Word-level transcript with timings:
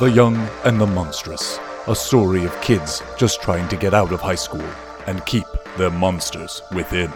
The 0.00 0.12
Young 0.12 0.36
and 0.64 0.80
the 0.80 0.86
Monstrous, 0.86 1.58
a 1.88 1.94
story 1.96 2.44
of 2.44 2.60
kids 2.60 3.02
just 3.16 3.42
trying 3.42 3.66
to 3.66 3.76
get 3.76 3.94
out 3.94 4.12
of 4.12 4.20
high 4.20 4.36
school 4.36 4.64
and 5.08 5.26
keep 5.26 5.44
their 5.76 5.90
monsters 5.90 6.62
within. 6.72 7.12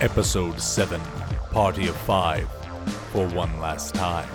Episode 0.00 0.58
7 0.58 0.98
Party 1.50 1.86
of 1.86 1.96
Five 1.96 2.48
for 3.12 3.28
one 3.28 3.60
last 3.60 3.94
time. 3.94 4.30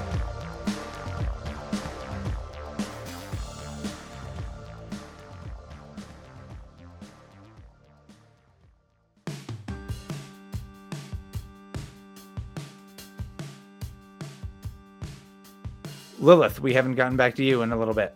Lilith, 16.28 16.60
we 16.60 16.74
haven't 16.74 16.96
gotten 16.96 17.16
back 17.16 17.36
to 17.36 17.44
you 17.44 17.62
in 17.62 17.72
a 17.72 17.78
little 17.80 17.94
bit. 17.94 18.14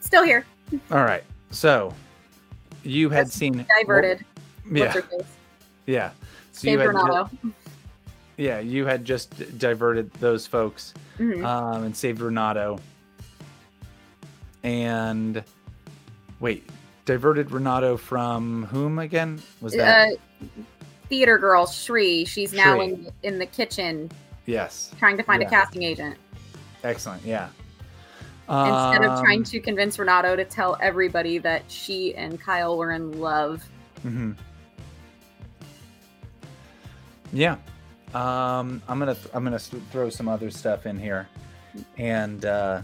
Still 0.00 0.22
here. 0.24 0.46
All 0.90 1.04
right. 1.04 1.22
So 1.50 1.92
you 2.82 3.10
had 3.10 3.26
That's 3.26 3.36
seen 3.36 3.66
Diverted. 3.78 4.24
Yeah. 4.64 4.84
What's 4.84 4.94
her 4.94 5.02
face? 5.02 5.36
Yeah. 5.84 6.10
So 6.52 6.62
Saved 6.62 6.80
you 6.82 6.88
had 6.88 7.30
yeah, 8.38 8.58
you 8.60 8.86
had 8.86 9.04
just 9.04 9.58
diverted 9.58 10.10
those 10.14 10.46
folks 10.46 10.94
Mhm. 11.18 11.44
um, 11.44 11.84
and 11.84 11.94
saved 11.94 12.22
Renato. 12.22 12.78
And 14.62 15.44
wait, 16.40 16.70
diverted 17.04 17.50
Renato 17.50 17.98
from 17.98 18.64
whom 18.64 18.98
again? 18.98 19.42
Was 19.60 19.74
that 19.74 20.12
uh, 20.14 20.46
theater 21.10 21.36
girl 21.36 21.66
Shri. 21.66 22.24
She's 22.24 22.54
now 22.54 22.76
Shri. 22.76 22.84
in 22.86 23.12
in 23.24 23.38
the 23.38 23.46
kitchen 23.46 24.10
yes? 24.46 24.90
trying 24.98 25.18
to 25.18 25.22
find 25.22 25.42
Yeah. 25.42 25.48
a 25.48 25.50
casting 25.50 25.82
agent 25.82 26.16
Excellent. 26.86 27.24
Yeah. 27.24 27.48
instead 28.48 29.02
of 29.02 29.18
trying 29.20 29.40
Um, 29.40 29.44
to 29.44 29.60
convince 29.60 29.98
Renato 29.98 30.36
to 30.36 30.44
tell 30.44 30.78
everybody 30.80 31.38
that 31.38 31.64
she 31.68 32.14
and 32.14 32.40
Kyle 32.40 32.78
were 32.78 32.92
in 32.92 33.20
love. 33.20 33.62
hmm 34.02 34.32
Yeah. 37.32 37.56
Um, 38.14 38.80
I'm 38.88 38.98
gonna 39.00 39.16
I'm 39.34 39.42
gonna 39.44 39.58
throw 39.58 40.08
some 40.10 40.28
other 40.28 40.50
stuff 40.50 40.86
in 40.86 40.96
here, 40.96 41.28
and 41.98 42.44
uh, 42.44 42.82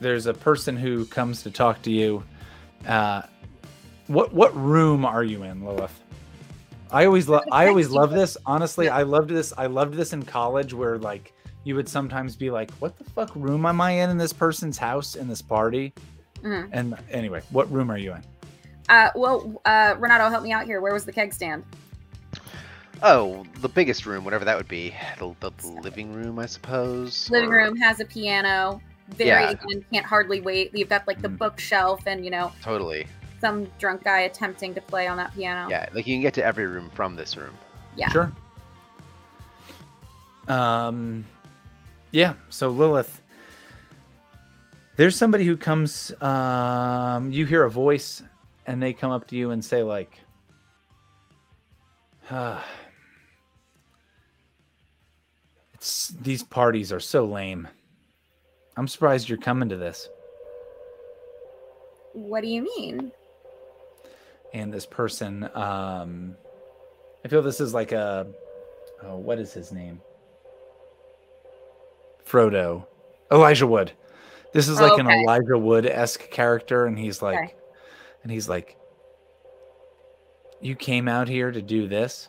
there's 0.00 0.26
a 0.26 0.32
person 0.32 0.76
who 0.76 1.04
comes 1.06 1.42
to 1.42 1.50
talk 1.50 1.82
to 1.82 1.90
you. 1.90 2.22
Uh, 2.86 3.22
what 4.06 4.32
what 4.32 4.56
room 4.56 5.04
are 5.04 5.24
you 5.24 5.42
in, 5.42 5.64
Lilith? 5.64 6.00
I 6.92 7.04
always 7.06 7.28
love 7.28 7.42
I 7.50 7.66
always 7.66 7.90
love 7.90 8.10
this. 8.10 8.36
Honestly, 8.46 8.88
I 8.88 9.02
loved 9.02 9.28
this. 9.28 9.52
I 9.58 9.66
loved 9.66 9.94
this 9.94 10.12
in 10.12 10.22
college, 10.22 10.72
where 10.72 10.96
like 10.98 11.33
you 11.64 11.74
would 11.74 11.88
sometimes 11.88 12.36
be 12.36 12.50
like, 12.50 12.70
"What 12.72 12.96
the 12.98 13.04
fuck 13.04 13.30
room 13.34 13.66
am 13.66 13.80
I 13.80 13.92
in 13.92 14.10
in 14.10 14.18
this 14.18 14.32
person's 14.32 14.78
house 14.78 15.16
in 15.16 15.28
this 15.28 15.42
party?" 15.42 15.92
Mhm. 16.42 16.68
And 16.72 16.96
anyway, 17.10 17.42
what 17.50 17.70
room 17.72 17.90
are 17.90 17.98
you 17.98 18.12
in? 18.14 18.22
Uh, 18.88 19.10
well, 19.14 19.60
uh, 19.64 19.94
Renato, 19.98 20.28
help 20.28 20.42
me 20.42 20.52
out 20.52 20.66
here. 20.66 20.80
Where 20.80 20.92
was 20.92 21.04
the 21.06 21.12
keg 21.12 21.32
stand? 21.32 21.64
Oh, 23.02 23.44
the 23.60 23.68
biggest 23.68 24.06
room, 24.06 24.24
whatever 24.24 24.44
that 24.44 24.56
would 24.56 24.68
be. 24.68 24.94
The, 25.18 25.34
the, 25.40 25.50
the 25.58 25.68
living 25.80 26.12
room, 26.12 26.38
I 26.38 26.46
suppose. 26.46 27.28
Living 27.30 27.50
or- 27.50 27.56
room 27.56 27.76
has 27.78 28.00
a 28.00 28.04
piano. 28.04 28.80
Very 29.08 29.28
Yeah. 29.30 29.50
again, 29.50 29.84
can't 29.92 30.06
hardly 30.06 30.40
wait. 30.40 30.70
You've 30.74 30.88
got 30.88 31.06
like 31.06 31.20
the 31.20 31.28
Mhm. 31.28 31.38
bookshelf 31.38 32.00
and 32.06 32.24
you 32.24 32.30
know 32.30 32.52
Totally. 32.62 33.06
some 33.40 33.66
drunk 33.78 34.04
guy 34.04 34.20
attempting 34.20 34.74
to 34.74 34.80
play 34.80 35.06
on 35.06 35.16
that 35.18 35.34
piano. 35.34 35.68
Yeah, 35.68 35.86
like 35.92 36.06
you 36.06 36.14
can 36.14 36.22
get 36.22 36.32
to 36.34 36.44
every 36.44 36.66
room 36.66 36.88
from 36.94 37.14
this 37.16 37.36
room. 37.36 37.52
Yeah. 37.96 38.08
Sure. 38.10 38.32
Um, 40.48 41.24
yeah. 42.14 42.34
So 42.48 42.70
Lilith, 42.70 43.20
there's 44.96 45.16
somebody 45.16 45.44
who 45.44 45.56
comes. 45.56 46.12
Um, 46.22 47.32
you 47.32 47.44
hear 47.44 47.64
a 47.64 47.70
voice, 47.70 48.22
and 48.66 48.80
they 48.80 48.92
come 48.92 49.10
up 49.10 49.26
to 49.28 49.36
you 49.36 49.50
and 49.50 49.64
say 49.64 49.82
like, 49.82 50.20
ah, 52.30 52.64
"It's 55.74 56.08
these 56.08 56.44
parties 56.44 56.92
are 56.92 57.00
so 57.00 57.24
lame. 57.24 57.66
I'm 58.76 58.86
surprised 58.86 59.28
you're 59.28 59.38
coming 59.38 59.68
to 59.70 59.76
this." 59.76 60.08
What 62.12 62.42
do 62.42 62.48
you 62.48 62.62
mean? 62.62 63.10
and 64.54 64.72
this 64.72 64.86
person 64.86 65.48
um 65.54 66.34
i 67.24 67.28
feel 67.28 67.42
this 67.42 67.60
is 67.60 67.74
like 67.74 67.92
a 67.92 68.26
oh 69.02 69.16
what 69.16 69.38
is 69.38 69.52
his 69.52 69.72
name 69.72 70.00
frodo 72.26 72.86
elijah 73.32 73.66
wood 73.66 73.92
this 74.52 74.68
is 74.68 74.80
like 74.80 74.98
an 74.98 75.06
Okay. 75.06 75.20
elijah 75.22 75.58
wood-esque 75.58 76.30
character 76.30 76.86
and 76.86 76.98
he's 76.98 77.20
like 77.22 77.38
Okay. 77.38 77.54
and 78.22 78.32
he's 78.32 78.48
like 78.48 78.76
you 80.60 80.74
came 80.74 81.08
out 81.08 81.28
here 81.28 81.50
to 81.50 81.60
do 81.62 81.86
this 81.88 82.28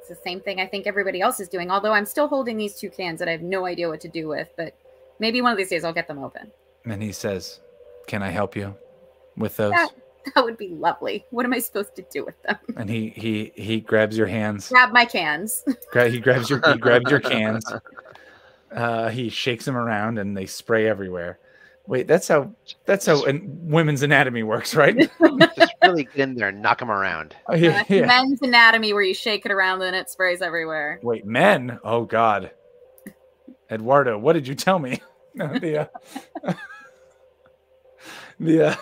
It's 0.00 0.08
the 0.10 0.22
same 0.22 0.40
thing 0.40 0.60
I 0.60 0.66
think 0.66 0.86
everybody 0.86 1.22
else 1.22 1.40
is 1.40 1.48
doing. 1.48 1.70
Although 1.70 1.92
I'm 1.92 2.04
still 2.04 2.28
holding 2.28 2.58
these 2.58 2.74
two 2.78 2.90
cans 2.90 3.18
that 3.20 3.26
I 3.28 3.30
have 3.32 3.40
no 3.40 3.64
idea 3.64 3.88
what 3.88 4.02
to 4.02 4.08
do 4.08 4.28
with, 4.28 4.50
but 4.54 4.76
maybe 5.18 5.40
one 5.40 5.50
of 5.50 5.56
these 5.56 5.70
days 5.70 5.82
I'll 5.82 5.94
get 5.94 6.06
them 6.08 6.18
open. 6.18 6.52
and 6.84 7.02
he 7.02 7.10
says 7.10 7.60
can 8.06 8.22
i 8.22 8.28
help 8.28 8.54
you 8.54 8.76
with 9.38 9.56
those. 9.56 9.72
That 10.34 10.44
would 10.44 10.56
be 10.56 10.68
lovely. 10.68 11.24
What 11.30 11.44
am 11.44 11.52
I 11.52 11.58
supposed 11.58 11.94
to 11.96 12.02
do 12.10 12.24
with 12.24 12.40
them? 12.42 12.56
and 12.76 12.88
he 12.88 13.10
he 13.10 13.52
he 13.54 13.80
grabs 13.80 14.16
your 14.16 14.26
hands 14.26 14.68
Grab 14.68 14.92
my 14.92 15.04
cans. 15.04 15.62
Gra- 15.92 16.08
he 16.08 16.18
grabs 16.18 16.48
your 16.48 16.60
he 16.66 16.78
grabs 16.78 17.10
your 17.10 17.20
cans. 17.20 17.64
Uh, 18.74 19.08
he 19.08 19.28
shakes 19.28 19.64
them 19.64 19.76
around 19.76 20.18
and 20.18 20.36
they 20.36 20.46
spray 20.46 20.88
everywhere. 20.88 21.38
Wait, 21.86 22.08
that's 22.08 22.26
how 22.26 22.50
that's 22.86 23.06
how 23.06 23.22
an, 23.22 23.42
women's 23.68 24.02
anatomy 24.02 24.42
works, 24.42 24.74
right? 24.74 24.96
Just 25.56 25.74
really 25.80 26.04
get 26.04 26.16
in 26.30 26.34
there 26.34 26.48
and 26.48 26.60
knock 26.60 26.80
them 26.80 26.90
around. 26.90 27.36
Oh, 27.46 27.54
yeah, 27.54 27.82
Uh, 27.82 27.84
yeah. 27.88 28.06
Men's 28.06 28.42
anatomy 28.42 28.92
where 28.92 29.02
you 29.02 29.14
shake 29.14 29.46
it 29.46 29.52
around 29.52 29.82
and 29.82 29.94
it 29.94 30.10
sprays 30.10 30.42
everywhere. 30.42 30.98
Wait, 31.04 31.24
men? 31.24 31.78
Oh 31.84 32.04
God, 32.04 32.50
Eduardo, 33.70 34.18
what 34.18 34.32
did 34.32 34.48
you 34.48 34.56
tell 34.56 34.80
me? 34.80 35.00
the 35.36 35.88
uh, 36.46 36.52
the 38.40 38.68
uh, 38.70 38.74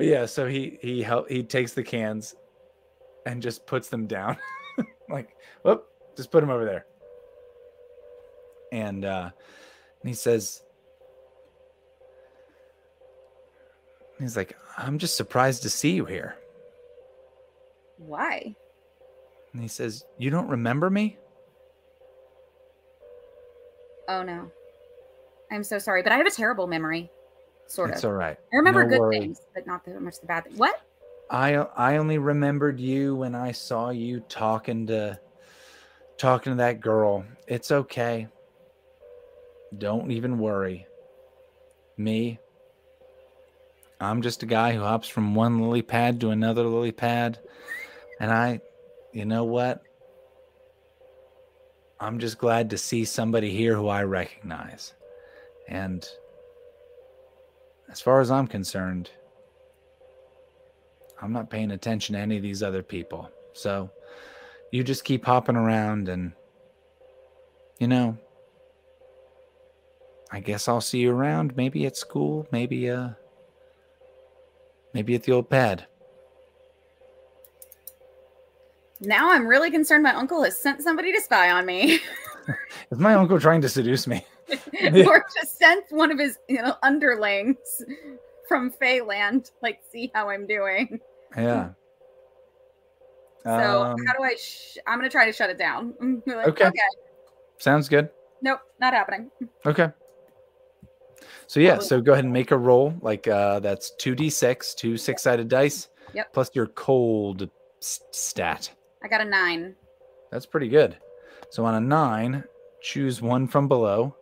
but 0.00 0.06
yeah, 0.06 0.24
so 0.24 0.46
he 0.46 0.78
he 0.80 1.02
help 1.02 1.28
he 1.28 1.42
takes 1.42 1.74
the 1.74 1.82
cans 1.82 2.34
and 3.26 3.42
just 3.42 3.66
puts 3.66 3.90
them 3.90 4.06
down, 4.06 4.38
like 5.10 5.36
whoop, 5.62 5.84
just 6.16 6.30
put 6.30 6.40
them 6.40 6.48
over 6.48 6.64
there, 6.64 6.86
and 8.72 9.04
uh, 9.04 9.28
and 10.00 10.08
he 10.08 10.14
says. 10.14 10.62
He's 14.18 14.38
like, 14.38 14.56
I'm 14.78 14.96
just 14.96 15.16
surprised 15.18 15.64
to 15.64 15.70
see 15.70 15.90
you 15.90 16.06
here. 16.06 16.36
Why? 17.98 18.54
And 19.52 19.60
he 19.60 19.68
says, 19.68 20.06
You 20.16 20.30
don't 20.30 20.48
remember 20.48 20.88
me? 20.88 21.18
Oh 24.08 24.22
no. 24.22 24.50
I'm 25.52 25.62
so 25.62 25.78
sorry, 25.78 26.02
but 26.02 26.12
I 26.12 26.16
have 26.16 26.26
a 26.26 26.30
terrible 26.30 26.66
memory. 26.66 27.10
Sort 27.70 27.90
it's 27.90 28.02
of. 28.02 28.10
all 28.10 28.16
right. 28.16 28.36
I 28.52 28.56
remember 28.56 28.82
No 28.82 28.90
good 28.90 28.98
worry. 29.00 29.20
things, 29.20 29.40
but 29.54 29.64
not 29.64 29.84
that 29.84 30.02
much 30.02 30.18
the 30.20 30.26
bad 30.26 30.44
things. 30.44 30.58
What? 30.58 30.80
I 31.30 31.54
I 31.54 31.98
only 31.98 32.18
remembered 32.18 32.80
you 32.80 33.14
when 33.14 33.36
I 33.36 33.52
saw 33.52 33.90
you 33.90 34.18
talking 34.28 34.88
to 34.88 35.18
talking 36.18 36.52
to 36.52 36.56
that 36.56 36.80
girl. 36.80 37.24
It's 37.46 37.70
okay. 37.70 38.26
Don't 39.78 40.10
even 40.10 40.38
worry. 40.40 40.86
Me, 41.96 42.40
I'm 44.00 44.20
just 44.22 44.42
a 44.42 44.46
guy 44.46 44.72
who 44.72 44.80
hops 44.80 45.06
from 45.06 45.34
one 45.36 45.60
lily 45.60 45.82
pad 45.82 46.20
to 46.22 46.30
another 46.30 46.64
lily 46.64 46.90
pad. 46.92 47.38
And 48.18 48.32
I, 48.32 48.60
you 49.12 49.26
know 49.26 49.44
what? 49.44 49.82
I'm 52.00 52.18
just 52.18 52.38
glad 52.38 52.70
to 52.70 52.78
see 52.78 53.04
somebody 53.04 53.50
here 53.50 53.76
who 53.76 53.86
I 53.88 54.02
recognize. 54.04 54.94
And 55.68 56.08
as 57.90 58.00
far 58.00 58.20
as 58.20 58.30
I'm 58.30 58.46
concerned, 58.46 59.10
I'm 61.20 61.32
not 61.32 61.50
paying 61.50 61.72
attention 61.72 62.14
to 62.14 62.20
any 62.20 62.36
of 62.36 62.42
these 62.42 62.62
other 62.62 62.82
people. 62.82 63.30
So 63.52 63.90
you 64.70 64.84
just 64.84 65.04
keep 65.04 65.24
hopping 65.24 65.56
around 65.56 66.08
and, 66.08 66.32
you 67.78 67.88
know, 67.88 68.16
I 70.30 70.40
guess 70.40 70.68
I'll 70.68 70.80
see 70.80 71.00
you 71.00 71.10
around. 71.10 71.56
Maybe 71.56 71.84
at 71.86 71.96
school, 71.96 72.46
maybe, 72.52 72.88
uh, 72.88 73.10
maybe 74.94 75.14
at 75.16 75.24
the 75.24 75.32
old 75.32 75.50
pad. 75.50 75.86
Now 79.00 79.32
I'm 79.32 79.46
really 79.46 79.70
concerned 79.70 80.02
my 80.02 80.14
uncle 80.14 80.44
has 80.44 80.60
sent 80.60 80.82
somebody 80.82 81.12
to 81.12 81.20
spy 81.20 81.50
on 81.50 81.66
me. 81.66 82.00
Is 82.90 82.98
my 82.98 83.14
uncle 83.14 83.40
trying 83.40 83.62
to 83.62 83.68
seduce 83.68 84.06
me? 84.06 84.24
or 85.06 85.24
just 85.34 85.58
send 85.58 85.82
one 85.90 86.10
of 86.10 86.18
his 86.18 86.38
you 86.48 86.60
know 86.62 86.74
underlings 86.82 87.82
from 88.48 88.70
Feyland, 88.72 89.50
like 89.62 89.80
see 89.90 90.10
how 90.14 90.28
I'm 90.28 90.46
doing. 90.46 91.00
Yeah. 91.36 91.70
So 93.44 93.84
Um, 93.84 93.96
how 94.06 94.12
do 94.18 94.22
I? 94.24 94.34
Sh- 94.36 94.78
I'm 94.86 94.98
gonna 94.98 95.08
try 95.08 95.26
to 95.26 95.32
shut 95.32 95.50
it 95.50 95.58
down. 95.58 95.94
Like, 96.26 96.48
Okay. 96.48 96.66
Okay. 96.66 96.78
sounds 97.58 97.88
good. 97.88 98.10
Nope. 98.42 98.60
Not 98.80 98.92
happening. 98.92 99.30
Okay. 99.64 99.90
So 101.46 101.60
yeah, 101.60 101.78
so 101.78 102.00
go 102.00 102.12
ahead 102.12 102.24
and 102.24 102.32
make 102.32 102.50
a 102.50 102.58
roll. 102.58 102.94
Like 103.00 103.26
uh 103.28 103.60
that's 103.60 103.92
two 103.96 104.14
d 104.14 104.30
six, 104.30 104.74
two 104.74 104.96
six 104.96 105.22
sided 105.22 105.48
dice, 105.48 105.88
Yep. 106.14 106.32
plus 106.32 106.50
your 106.54 106.66
cold 106.68 107.48
stat. 107.80 108.70
I 109.02 109.08
got 109.08 109.20
a 109.20 109.24
nine. 109.24 109.74
That's 110.30 110.46
pretty 110.46 110.68
good. 110.68 110.96
So 111.50 111.64
on 111.64 111.74
a 111.74 111.80
nine, 111.80 112.44
choose 112.82 113.20
one 113.20 113.48
from 113.48 113.68
below, 113.68 114.14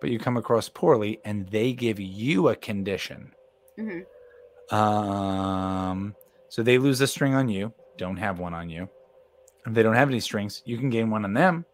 but 0.00 0.10
you 0.10 0.18
come 0.18 0.36
across 0.36 0.68
poorly, 0.68 1.20
and 1.24 1.48
they 1.48 1.72
give 1.72 1.98
you 2.00 2.48
a 2.48 2.56
condition. 2.56 3.32
hmm 3.76 4.00
Um, 4.74 6.14
so 6.48 6.62
they 6.62 6.78
lose 6.78 7.00
a 7.00 7.06
string 7.06 7.34
on 7.34 7.48
you. 7.48 7.72
Don't 7.96 8.16
have 8.16 8.38
one 8.38 8.54
on 8.54 8.68
you. 8.68 8.88
If 9.66 9.74
they 9.74 9.82
don't 9.82 9.94
have 9.94 10.08
any 10.08 10.20
strings, 10.20 10.62
you 10.64 10.78
can 10.78 10.90
gain 10.90 11.10
one 11.10 11.24
on 11.24 11.34
them. 11.34 11.64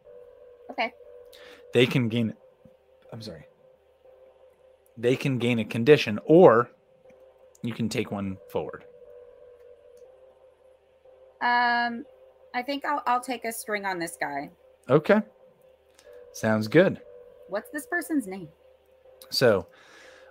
Okay. 0.70 0.92
They 1.72 1.86
can 1.86 2.08
gain. 2.08 2.34
I'm 3.12 3.22
sorry. 3.22 3.46
They 4.96 5.16
can 5.16 5.38
gain 5.38 5.58
a 5.58 5.64
condition, 5.64 6.18
or 6.24 6.70
you 7.62 7.72
can 7.72 7.88
take 7.88 8.10
one 8.10 8.38
forward. 8.50 8.84
Um, 11.40 12.04
I 12.54 12.62
think 12.64 12.84
I'll 12.84 13.02
I'll 13.06 13.20
take 13.20 13.44
a 13.44 13.52
string 13.52 13.84
on 13.84 13.98
this 13.98 14.16
guy. 14.18 14.50
Okay. 14.88 15.20
Sounds 16.32 16.68
good. 16.68 17.00
What's 17.48 17.70
this 17.70 17.86
person's 17.86 18.26
name? 18.26 18.48
So, 19.30 19.66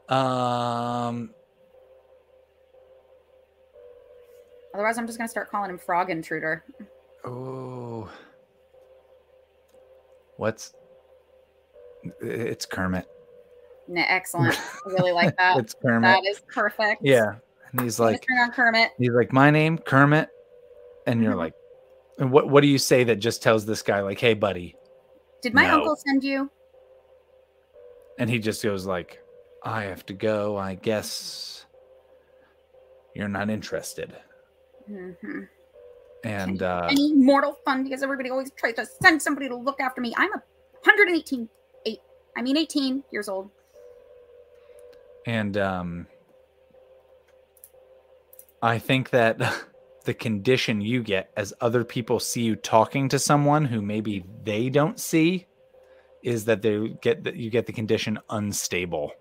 um, 0.10 1.34
Otherwise, 4.74 4.98
I'm 4.98 5.06
just 5.06 5.20
gonna 5.20 5.28
start 5.28 5.52
calling 5.52 5.70
him 5.70 5.78
Frog 5.78 6.10
Intruder. 6.10 6.64
oh, 7.26 8.10
what's 10.38 10.74
it's 12.20 12.66
Kermit. 12.66 13.06
Nah, 13.88 14.04
excellent. 14.08 14.60
I 14.60 14.90
really 14.90 15.12
like 15.12 15.36
that. 15.38 15.58
It's 15.58 15.76
Kermit. 15.76 16.02
that 16.24 16.28
is 16.28 16.42
perfect. 16.52 17.02
Yeah, 17.04 17.36
and 17.72 17.82
he's 17.82 18.00
like, 18.00 18.24
string 18.24 18.40
on 18.40 18.52
Kermit. 18.52 18.90
he's 18.98 19.12
like, 19.12 19.32
my 19.32 19.52
name 19.52 19.78
Kermit, 19.78 20.28
and 21.06 21.22
you're 21.24 21.34
Mhm. 21.34 21.38
like, 21.38 21.54
and 22.18 22.32
what 22.32 22.50
what 22.50 22.62
do 22.62 22.68
you 22.68 22.80
say 22.80 23.04
that 23.04 23.18
just 23.18 23.44
tells 23.44 23.66
this 23.68 23.84
guy 23.84 24.02
like, 24.02 24.20
hey, 24.20 24.34
buddy, 24.34 24.76
Did 25.44 25.54
my 25.54 25.68
No. 25.68 25.76
uncle 25.76 25.96
send 25.98 26.24
you? 26.24 26.50
And 28.18 28.30
he 28.30 28.40
just 28.40 28.64
goes 28.64 28.86
like, 28.86 29.20
I 29.64 29.84
have 29.84 30.06
to 30.08 30.14
go. 30.14 30.58
I 30.58 30.76
guess 30.76 31.66
you're 33.16 33.28
not 33.28 33.50
interested, 33.50 34.14
hmm 34.88 35.44
and 36.24 36.62
uh, 36.62 36.88
Any 36.90 37.14
mortal 37.14 37.58
fun 37.66 37.84
because 37.84 38.02
everybody 38.02 38.30
always 38.30 38.52
tries 38.52 38.76
to 38.76 38.86
send 39.02 39.22
somebody 39.22 39.50
to 39.50 39.56
look 39.56 39.80
after 39.80 40.02
me. 40.02 40.14
I'm 40.16 40.32
a 40.32 40.42
118, 40.84 41.50
eight. 41.86 42.00
I 42.38 42.42
mean, 42.42 42.58
18 42.58 43.04
years 43.12 43.28
old. 43.28 43.50
And 45.26 45.58
um, 45.58 46.08
I 48.62 48.80
think 48.80 49.10
that 49.12 49.40
the 50.06 50.14
condition 50.14 50.82
you 50.82 51.04
get 51.04 51.32
as 51.38 51.54
other 51.62 51.84
people 51.84 52.20
see 52.20 52.44
you 52.44 52.56
talking 52.56 53.10
to 53.10 53.20
someone 53.20 53.66
who 53.66 53.82
maybe 53.82 54.26
they 54.44 54.70
don't 54.70 55.00
see 55.00 55.46
is 56.24 56.46
that 56.46 56.62
they 56.62 56.96
get 57.02 57.24
that 57.24 57.36
you 57.36 57.50
get 57.50 57.66
the 57.66 57.74
condition 57.74 58.18
unstable. 58.30 59.12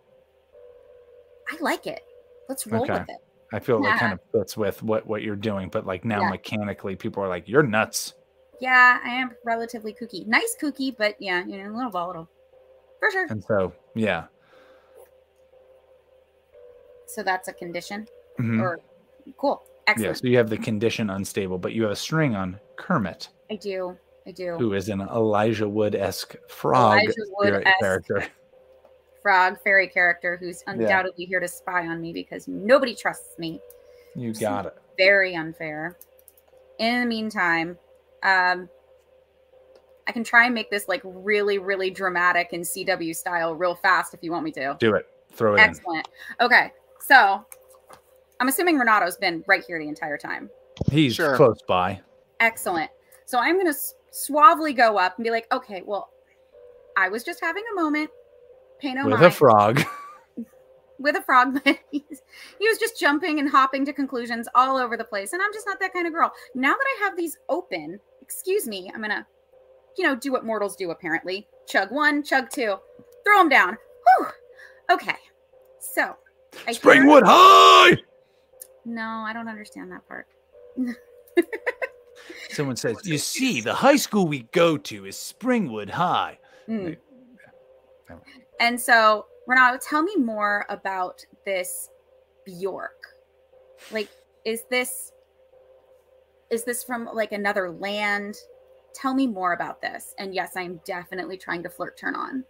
I 1.51 1.57
like 1.61 1.87
it. 1.87 2.01
Let's 2.49 2.67
roll 2.67 2.83
Okay. 2.83 2.93
with 2.95 3.09
it. 3.11 3.17
I 3.53 3.59
feel 3.59 3.83
like 3.83 3.97
it 3.97 3.99
kind 3.99 4.13
of 4.15 4.21
fits 4.33 4.57
with 4.57 4.83
what 4.83 5.07
what 5.07 5.23
you're 5.23 5.37
doing, 5.37 5.69
but 5.69 5.85
like 5.87 6.05
now 6.05 6.23
Yeah. 6.23 6.31
mechanically, 6.31 6.97
people 6.97 7.23
are 7.23 7.29
like, 7.29 7.47
"You're 7.49 7.63
nuts." 7.63 8.15
Yeah, 8.61 9.01
I 9.05 9.11
am 9.11 9.33
relatively 9.45 9.93
kooky. 9.93 10.27
Nice 10.27 10.57
kooky, 10.61 10.97
but 10.97 11.17
yeah, 11.21 11.45
you 11.45 11.63
know, 11.63 11.71
a 11.71 11.75
little 11.75 11.91
volatile. 11.91 12.29
For 13.01 13.11
sure. 13.11 13.27
And 13.29 13.43
so, 13.43 13.73
yeah, 13.95 14.27
So 17.07 17.23
that's 17.23 17.49
a 17.49 17.53
condition. 17.53 18.07
Mhm. 18.39 18.61
Or 18.63 18.81
cool. 19.37 19.63
yeah. 19.99 20.13
So 20.15 20.27
you 20.27 20.39
have 20.39 20.49
the 20.49 20.57
condition 20.57 21.11
unstable, 21.11 21.59
but 21.59 21.73
you 21.73 21.83
have 21.83 21.91
a 21.93 21.97
string 21.97 22.35
on 22.35 22.59
Kermit, 22.77 23.29
I 23.51 23.57
do. 23.57 23.99
I 24.27 24.31
do. 24.33 24.57
who 24.59 24.73
is 24.75 24.89
an 24.89 25.01
Elijah 25.01 25.69
Wood 25.69 25.95
esque 25.95 26.37
frog 26.49 27.01
Wood-esque. 27.39 27.79
character. 27.81 28.25
Frog 29.23 29.59
fairy 29.63 29.87
character 29.89 30.37
who's 30.37 30.63
undoubtedly 30.67 31.25
here 31.25 31.41
to 31.41 31.49
spy 31.49 31.87
on 31.87 32.01
me 32.01 32.13
because 32.13 32.49
nobody 32.49 32.95
trusts 32.95 33.39
me. 33.39 33.61
You 34.17 34.35
got 34.35 34.67
it. 34.67 34.75
Very 34.99 35.35
unfair. 35.35 35.97
In 36.79 37.01
the 37.01 37.07
meantime, 37.07 37.79
um, 38.23 38.69
I 40.09 40.13
can 40.13 40.25
try 40.25 40.47
and 40.47 40.55
make 40.55 40.71
this 40.71 40.89
like 40.89 41.01
really, 41.05 41.59
really 41.59 41.91
dramatic 41.91 42.49
in 42.53 42.63
CW 42.63 43.15
style 43.15 43.55
real 43.55 43.75
fast 43.77 44.13
if 44.15 44.23
you 44.23 44.33
want 44.33 44.45
me 44.45 44.51
to. 44.53 44.77
Do 44.81 44.95
it. 44.97 45.07
Throw 45.35 45.53
it 45.55 45.59
in. 45.59 45.61
Excellent. 45.71 46.09
Okay, 46.41 46.73
so 47.01 47.45
I'm 48.41 48.49
assuming 48.49 48.77
Renato's 48.79 49.17
been 49.17 49.45
right 49.47 49.65
here 49.65 49.79
the 49.79 49.89
entire 49.89 50.19
time. 50.19 50.51
He's 50.91 51.15
Sure. 51.15 51.37
close 51.37 51.63
by. 51.63 52.01
Excellent. 52.41 52.91
So 53.25 53.39
I'm 53.39 53.55
going 53.55 53.73
to 53.73 53.79
suavely 54.13 54.73
go 54.73 54.97
up 54.99 55.17
and 55.19 55.25
be 55.25 55.31
like, 55.31 55.53
okay, 55.53 55.83
well, 55.85 56.11
I 56.97 57.09
was 57.09 57.25
just 57.25 57.41
having 57.41 57.65
a 57.73 57.75
moment. 57.75 58.11
Pay 58.79 58.95
no 58.95 59.05
with 59.05 59.15
mind 59.15 59.25
a 59.27 59.31
frog. 59.31 59.83
with 60.99 61.17
a 61.17 61.23
frog, 61.23 61.61
but 61.65 61.79
he's, 61.91 62.23
he 62.59 62.69
was 62.69 62.79
just 62.79 62.99
jumping 62.99 63.39
and 63.39 63.49
hopping 63.49 63.85
to 63.87 63.93
conclusions 63.93 64.49
all 64.55 64.77
over 64.77 64.97
the 64.97 65.05
place. 65.05 65.33
And 65.33 65.43
I'm 65.43 65.53
just 65.53 65.67
not 65.67 65.81
that 65.81 65.93
kind 65.93 66.07
of 66.07 66.13
girl. 66.13 66.33
Now 66.55 66.73
that 66.73 66.85
I 66.99 67.05
have 67.05 67.17
these 67.17 67.39
open, 67.49 67.99
excuse 68.21 68.67
me, 68.67 68.91
I'm 68.95 69.01
going 69.01 69.11
to, 69.11 69.27
you 69.99 70.05
know, 70.05 70.15
do 70.15 70.31
what 70.33 70.45
mortals 70.45 70.77
do 70.77 70.91
apparently. 70.91 71.49
Chug 71.67 71.91
one, 71.91 72.23
chug 72.23 72.51
two, 72.51 72.77
throw 73.25 73.39
them 73.39 73.49
down. 73.49 73.77
Whew. 74.19 74.27
Okay. 74.91 75.17
So, 75.81 76.17
I 76.67 76.73
hear- 76.73 76.81
Springwood 76.81 77.23
High. 77.25 77.97
No, 78.85 79.03
I 79.03 79.33
don't 79.33 79.49
understand 79.49 79.93
that 79.93 80.07
part. 80.09 80.27
Someone 82.51 82.77
says, 82.77 82.99
"You 83.05 83.19
see, 83.19 83.61
the 83.61 83.75
high 83.75 83.97
school 83.97 84.27
we 84.27 84.43
go 84.53 84.77
to 84.77 85.07
is 85.07 85.17
Springwood 85.17 85.91
High." 85.91 86.39
Mm. 86.69 86.97
And 88.61 88.81
so, 88.81 89.27
Renato, 89.47 89.79
tell 89.79 90.03
me 90.03 90.17
more 90.17 90.67
about 90.69 91.25
this 91.45 91.89
Bjork. 92.45 93.03
Like, 93.91 94.09
is 94.45 94.65
this 94.71 95.13
is 96.51 96.65
this 96.65 96.85
from 96.85 97.09
like 97.13 97.33
another 97.33 97.71
land? 97.71 98.37
Tell 98.95 99.15
me 99.15 99.27
more 99.27 99.55
about 99.55 99.81
this. 99.81 100.15
And 100.19 100.35
yes, 100.35 100.53
I'm 100.55 100.81
definitely 100.85 101.39
trying 101.39 101.63
to 101.63 101.71
flirt 101.71 101.97
turn 101.97 102.15
on. 102.15 102.45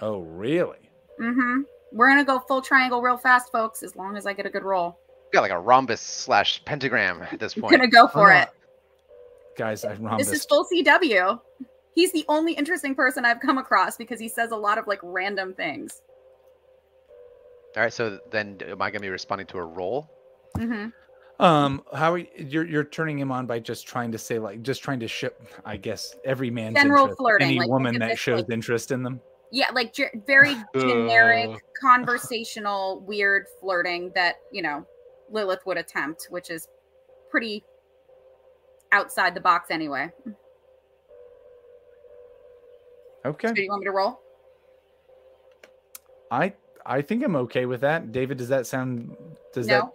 Oh, 0.00 0.20
really? 0.20 0.90
Mm-hmm. 1.20 1.62
We're 1.92 2.08
gonna 2.08 2.24
go 2.24 2.38
full 2.38 2.60
triangle 2.60 3.00
real 3.00 3.16
fast, 3.16 3.50
folks, 3.50 3.82
as 3.82 3.96
long 3.96 4.16
as 4.16 4.26
I 4.26 4.34
get 4.34 4.46
a 4.46 4.50
good 4.50 4.62
roll. 4.62 4.98
Got 5.32 5.40
like 5.40 5.50
a 5.50 5.58
rhombus 5.58 6.00
slash 6.00 6.64
pentagram 6.64 7.22
at 7.22 7.40
this 7.40 7.52
I'm 7.56 7.62
point. 7.62 7.72
gonna 7.72 7.88
go 7.88 8.06
for 8.06 8.30
it. 8.30 8.48
Guys, 9.58 9.84
I 9.84 9.94
rhombus. 9.94 10.28
This 10.28 10.40
is 10.40 10.46
full 10.46 10.64
CW. 10.72 11.40
He's 11.94 12.12
the 12.12 12.24
only 12.28 12.52
interesting 12.52 12.94
person 12.94 13.24
I've 13.24 13.40
come 13.40 13.58
across 13.58 13.96
because 13.96 14.20
he 14.20 14.28
says 14.28 14.52
a 14.52 14.56
lot 14.56 14.78
of 14.78 14.86
like 14.86 15.00
random 15.02 15.52
things. 15.52 16.00
All 17.76 17.82
right, 17.82 17.92
so 17.92 18.20
then 18.30 18.58
am 18.66 18.80
I 18.80 18.90
gonna 18.90 19.02
be 19.02 19.08
responding 19.08 19.48
to 19.48 19.58
a 19.58 19.64
roll? 19.64 20.08
Mm-hmm. 20.56 20.90
Um, 21.44 21.82
how 21.92 22.12
are 22.12 22.18
you, 22.18 22.26
you're 22.36 22.66
you're 22.66 22.84
turning 22.84 23.18
him 23.18 23.32
on 23.32 23.46
by 23.46 23.58
just 23.58 23.86
trying 23.86 24.12
to 24.12 24.18
say 24.18 24.38
like 24.38 24.62
just 24.62 24.82
trying 24.82 25.00
to 25.00 25.08
ship, 25.08 25.42
I 25.64 25.76
guess, 25.76 26.14
every 26.24 26.50
man's 26.50 26.76
General 26.76 27.02
interest, 27.02 27.18
flirting, 27.18 27.48
any 27.48 27.58
like, 27.58 27.68
woman 27.68 27.98
that 27.98 28.10
this, 28.10 28.18
shows 28.18 28.42
like- 28.42 28.50
interest 28.50 28.92
in 28.92 29.02
them. 29.02 29.20
Yeah, 29.50 29.70
like 29.72 29.92
ge- 29.92 30.14
very 30.26 30.54
generic, 30.76 31.50
conversational, 31.80 33.00
weird 33.00 33.46
flirting 33.60 34.12
that 34.14 34.36
you 34.52 34.62
know 34.62 34.86
Lilith 35.30 35.66
would 35.66 35.78
attempt, 35.78 36.28
which 36.30 36.48
is 36.48 36.68
pretty 37.28 37.64
outside 38.92 39.34
the 39.34 39.40
box 39.40 39.70
anyway. 39.70 40.10
Okay, 43.24 43.48
So 43.48 43.54
do 43.54 43.62
you 43.62 43.68
want 43.68 43.80
me 43.80 43.86
to 43.86 43.92
roll? 43.92 44.20
I 46.30 46.52
I 46.86 47.02
think 47.02 47.22
I'm 47.24 47.36
okay 47.36 47.66
with 47.66 47.80
that. 47.82 48.12
David, 48.12 48.38
does 48.38 48.48
that 48.48 48.66
sound? 48.66 49.14
Does 49.52 49.66
no, 49.66 49.92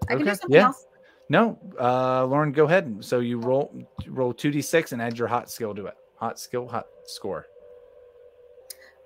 that? 0.00 0.10
I 0.10 0.16
can 0.16 0.24
do 0.24 0.30
okay, 0.30 0.38
something 0.38 0.56
yeah. 0.56 0.66
else. 0.66 0.86
No, 1.28 1.58
uh, 1.78 2.24
Lauren, 2.24 2.52
go 2.52 2.64
ahead. 2.64 3.04
So 3.04 3.20
you 3.20 3.38
roll 3.38 3.72
roll 4.08 4.32
two 4.32 4.50
d 4.50 4.62
six 4.62 4.92
and 4.92 5.00
add 5.02 5.18
your 5.18 5.28
hot 5.28 5.50
skill 5.50 5.74
to 5.74 5.86
it. 5.86 5.94
Hot 6.16 6.38
skill, 6.38 6.66
hot 6.66 6.86
score. 7.04 7.46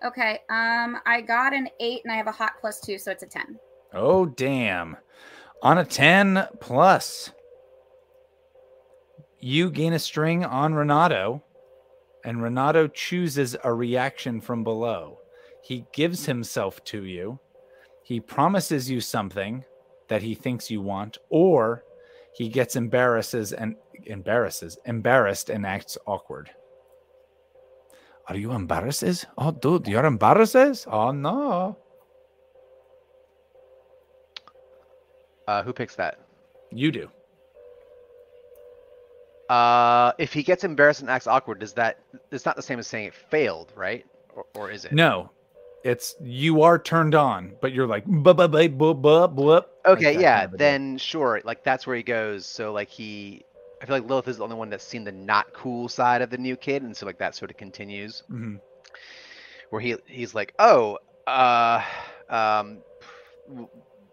Okay, 0.04 0.40
um, 0.50 0.98
I 1.06 1.22
got 1.26 1.54
an 1.54 1.68
eight 1.80 2.02
and 2.04 2.12
I 2.12 2.16
have 2.16 2.26
a 2.26 2.32
hot 2.32 2.52
plus 2.60 2.80
two, 2.80 2.98
so 2.98 3.10
it's 3.10 3.22
a 3.22 3.26
ten. 3.26 3.58
Oh 3.92 4.26
damn! 4.26 4.96
On 5.62 5.78
a 5.78 5.84
ten 5.84 6.46
plus, 6.60 7.32
you 9.44 9.70
gain 9.70 9.92
a 9.92 9.98
string 9.98 10.42
on 10.42 10.72
Renato, 10.72 11.42
and 12.24 12.42
Renato 12.42 12.88
chooses 12.88 13.54
a 13.62 13.74
reaction 13.74 14.40
from 14.40 14.64
below. 14.64 15.18
He 15.62 15.84
gives 15.92 16.24
himself 16.24 16.82
to 16.84 17.04
you. 17.04 17.38
He 18.02 18.20
promises 18.20 18.90
you 18.90 19.02
something 19.02 19.62
that 20.08 20.22
he 20.22 20.34
thinks 20.34 20.70
you 20.70 20.80
want, 20.80 21.18
or 21.28 21.84
he 22.32 22.48
gets 22.48 22.74
embarrasses 22.74 23.52
and 23.52 23.76
embarrasses, 24.06 24.78
embarrassed, 24.86 25.50
and 25.50 25.66
acts 25.66 25.98
awkward. 26.06 26.48
Are 28.28 28.36
you 28.38 28.52
embarrassed? 28.52 29.26
Oh, 29.36 29.50
dude, 29.50 29.86
you're 29.86 30.06
embarrassed? 30.06 30.86
Oh 30.90 31.10
no. 31.10 31.76
Uh, 35.46 35.62
who 35.62 35.74
picks 35.74 35.96
that? 35.96 36.18
You 36.70 36.90
do. 36.90 37.10
Uh, 39.48 40.12
if 40.18 40.32
he 40.32 40.42
gets 40.42 40.64
embarrassed 40.64 41.00
and 41.02 41.10
acts 41.10 41.26
awkward, 41.26 41.58
does 41.58 41.74
that? 41.74 41.98
It's 42.32 42.46
not 42.46 42.56
the 42.56 42.62
same 42.62 42.78
as 42.78 42.86
saying 42.86 43.06
it 43.08 43.14
failed, 43.14 43.72
right? 43.76 44.04
Or, 44.34 44.46
or 44.54 44.70
is 44.70 44.84
it? 44.84 44.92
No, 44.92 45.30
it's 45.84 46.16
you 46.22 46.62
are 46.62 46.78
turned 46.78 47.14
on, 47.14 47.54
but 47.60 47.72
you're 47.72 47.86
like 47.86 48.04
buh, 48.06 48.32
buh, 48.32 48.48
buh, 48.48 48.68
buh, 48.68 48.94
buh, 48.94 49.26
buh, 49.26 49.60
Okay, 49.86 50.12
like 50.14 50.22
yeah, 50.22 50.36
kind 50.40 50.44
of 50.46 50.54
a 50.54 50.56
deal. 50.56 50.58
then 50.66 50.98
sure. 50.98 51.40
Like 51.44 51.62
that's 51.62 51.86
where 51.86 51.96
he 51.96 52.02
goes. 52.02 52.46
So 52.46 52.72
like 52.72 52.88
he, 52.88 53.44
I 53.82 53.86
feel 53.86 53.96
like 53.96 54.08
Lilith 54.08 54.28
is 54.28 54.38
the 54.38 54.44
only 54.44 54.56
one 54.56 54.70
that's 54.70 54.84
seen 54.84 55.04
the 55.04 55.12
not 55.12 55.52
cool 55.52 55.88
side 55.88 56.22
of 56.22 56.30
the 56.30 56.38
new 56.38 56.56
kid, 56.56 56.82
and 56.82 56.96
so 56.96 57.04
like 57.04 57.18
that 57.18 57.34
sort 57.34 57.50
of 57.50 57.56
continues. 57.58 58.22
Mhm. 58.30 58.60
where 59.70 59.80
he 59.82 59.96
he's 60.06 60.34
like, 60.34 60.54
oh, 60.58 60.98
uh, 61.26 61.82
um, 62.30 62.78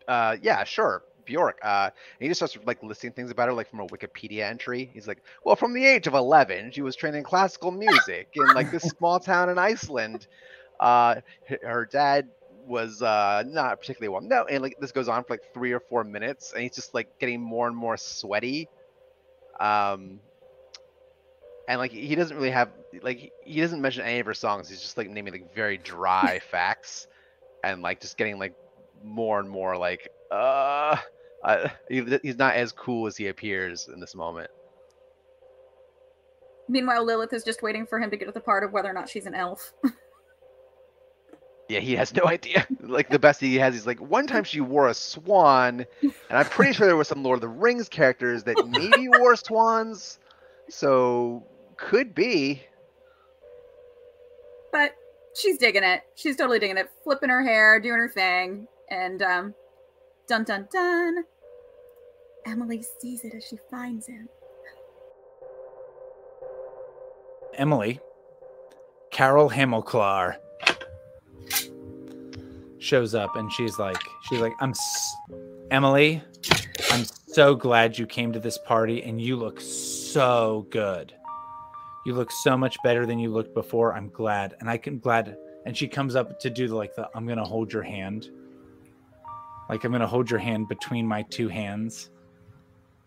uh, 0.07 0.35
yeah, 0.41 0.63
sure, 0.65 1.03
Bjork. 1.25 1.59
Uh, 1.63 1.89
and 1.93 1.93
he 2.19 2.27
just 2.27 2.39
starts 2.39 2.57
like 2.65 2.81
listing 2.83 3.11
things 3.11 3.31
about 3.31 3.47
her, 3.47 3.53
like 3.53 3.69
from 3.69 3.79
a 3.81 3.87
Wikipedia 3.87 4.49
entry. 4.49 4.89
He's 4.93 5.07
like, 5.07 5.21
well, 5.43 5.55
from 5.55 5.73
the 5.73 5.85
age 5.85 6.07
of 6.07 6.13
eleven, 6.13 6.71
she 6.71 6.81
was 6.81 6.95
trained 6.95 7.15
in 7.15 7.23
classical 7.23 7.71
music 7.71 8.29
in 8.35 8.53
like 8.53 8.71
this 8.71 8.83
small 8.97 9.19
town 9.19 9.49
in 9.49 9.57
Iceland. 9.57 10.27
Uh, 10.79 11.15
her 11.61 11.85
dad 11.85 12.29
was 12.65 13.01
uh 13.01 13.43
not 13.47 13.79
particularly 13.79 14.09
well 14.09 14.21
No, 14.21 14.45
and 14.45 14.61
like 14.61 14.77
this 14.79 14.91
goes 14.91 15.07
on 15.09 15.23
for 15.23 15.33
like 15.33 15.43
three 15.53 15.71
or 15.71 15.79
four 15.79 16.03
minutes, 16.03 16.53
and 16.53 16.61
he's 16.63 16.75
just 16.75 16.93
like 16.93 17.19
getting 17.19 17.41
more 17.41 17.67
and 17.67 17.75
more 17.75 17.97
sweaty. 17.97 18.69
Um, 19.59 20.19
and 21.67 21.79
like 21.79 21.91
he 21.91 22.15
doesn't 22.15 22.35
really 22.35 22.51
have 22.51 22.69
like 23.01 23.31
he 23.43 23.61
doesn't 23.61 23.81
mention 23.81 24.03
any 24.03 24.19
of 24.19 24.25
her 24.25 24.33
songs. 24.33 24.69
He's 24.69 24.81
just 24.81 24.97
like 24.97 25.09
naming 25.09 25.33
like 25.33 25.53
very 25.53 25.77
dry 25.77 26.39
facts, 26.51 27.07
and 27.63 27.81
like 27.81 28.01
just 28.01 28.17
getting 28.17 28.39
like 28.39 28.53
more 29.03 29.39
and 29.39 29.49
more 29.49 29.77
like 29.77 30.11
uh, 30.31 30.97
he, 31.89 32.03
he's 32.23 32.37
not 32.37 32.55
as 32.55 32.71
cool 32.71 33.07
as 33.07 33.17
he 33.17 33.27
appears 33.27 33.89
in 33.93 33.99
this 33.99 34.15
moment. 34.15 34.49
Meanwhile, 36.69 37.05
Lilith 37.05 37.33
is 37.33 37.43
just 37.43 37.61
waiting 37.61 37.85
for 37.85 37.99
him 37.99 38.09
to 38.11 38.17
get 38.17 38.25
to 38.25 38.31
the 38.31 38.39
part 38.39 38.63
of 38.63 38.71
whether 38.71 38.89
or 38.89 38.93
not 38.93 39.09
she's 39.09 39.25
an 39.25 39.35
elf. 39.35 39.73
Yeah, 41.67 41.79
he 41.79 41.95
has 41.95 42.13
no 42.13 42.25
idea. 42.25 42.67
Like 42.81 43.09
the 43.09 43.19
best 43.19 43.39
he 43.39 43.55
has, 43.55 43.73
he's 43.73 43.87
like 43.87 43.99
one 43.99 44.27
time 44.27 44.43
she 44.43 44.59
wore 44.59 44.89
a 44.89 44.93
swan, 44.93 45.85
and 46.01 46.13
I'm 46.29 46.45
pretty 46.45 46.73
sure 46.73 46.87
there 46.87 46.97
were 46.97 47.05
some 47.05 47.23
Lord 47.23 47.37
of 47.37 47.41
the 47.41 47.47
Rings 47.47 47.87
characters 47.87 48.43
that 48.43 48.57
maybe 48.67 49.07
wore 49.19 49.37
swans, 49.37 50.19
so 50.67 51.45
could 51.77 52.13
be. 52.13 52.63
but 54.73 54.93
she's 55.33 55.57
digging 55.57 55.83
it. 55.83 56.01
She's 56.15 56.35
totally 56.35 56.59
digging 56.59 56.77
it. 56.77 56.89
Flipping 57.05 57.29
her 57.29 57.41
hair, 57.43 57.79
doing 57.79 57.99
her 57.99 58.09
thing, 58.09 58.67
and 58.89 59.21
um, 59.21 59.53
dun 60.31 60.45
dun 60.45 60.65
dun. 60.71 61.25
Emily 62.45 62.81
sees 63.01 63.25
it 63.25 63.33
as 63.35 63.43
she 63.43 63.57
finds 63.69 64.07
him. 64.07 64.29
Emily, 67.55 67.99
Carol 69.11 69.49
Hamilclar 69.49 70.37
shows 72.79 73.13
up 73.13 73.35
and 73.35 73.51
she's 73.51 73.77
like, 73.77 73.97
she's 74.29 74.39
like, 74.39 74.53
I'm 74.61 74.69
s- 74.69 75.15
Emily, 75.69 76.23
I'm 76.91 77.03
so 77.27 77.53
glad 77.53 77.97
you 77.97 78.05
came 78.07 78.31
to 78.31 78.39
this 78.39 78.57
party 78.57 79.03
and 79.03 79.21
you 79.21 79.35
look 79.35 79.59
so 79.59 80.65
good. 80.69 81.13
You 82.05 82.13
look 82.13 82.31
so 82.31 82.55
much 82.55 82.77
better 82.85 83.05
than 83.05 83.19
you 83.19 83.33
looked 83.33 83.53
before. 83.53 83.93
I'm 83.93 84.07
glad. 84.07 84.55
And 84.61 84.69
I 84.69 84.77
can 84.77 84.97
glad. 84.99 85.35
And 85.65 85.75
she 85.75 85.89
comes 85.89 86.15
up 86.15 86.39
to 86.39 86.49
do 86.49 86.67
like 86.67 86.95
the, 86.95 87.09
I'm 87.13 87.25
going 87.25 87.37
to 87.37 87.43
hold 87.43 87.73
your 87.73 87.83
hand. 87.83 88.29
Like 89.71 89.83
I'm 89.83 89.93
to 89.93 90.05
hold 90.05 90.29
your 90.29 90.39
hand 90.39 90.67
between 90.67 91.07
my 91.07 91.23
two 91.23 91.47
hands. 91.47 92.11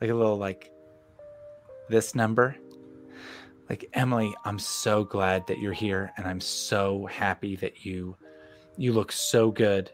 Like 0.00 0.10
a 0.10 0.14
little 0.14 0.38
like 0.38 0.72
this 1.88 2.14
number 2.16 2.56
like 3.68 3.88
Emily, 3.94 4.34
I'm 4.44 4.58
so 4.58 5.04
glad 5.04 5.46
that 5.46 5.58
you're 5.58 5.72
here 5.72 6.12
and 6.16 6.26
I'm 6.26 6.40
so 6.40 7.06
happy 7.06 7.56
that 7.56 7.84
you 7.84 8.16
you 8.76 8.92
look 8.92 9.12
so 9.12 9.50
good 9.50 9.90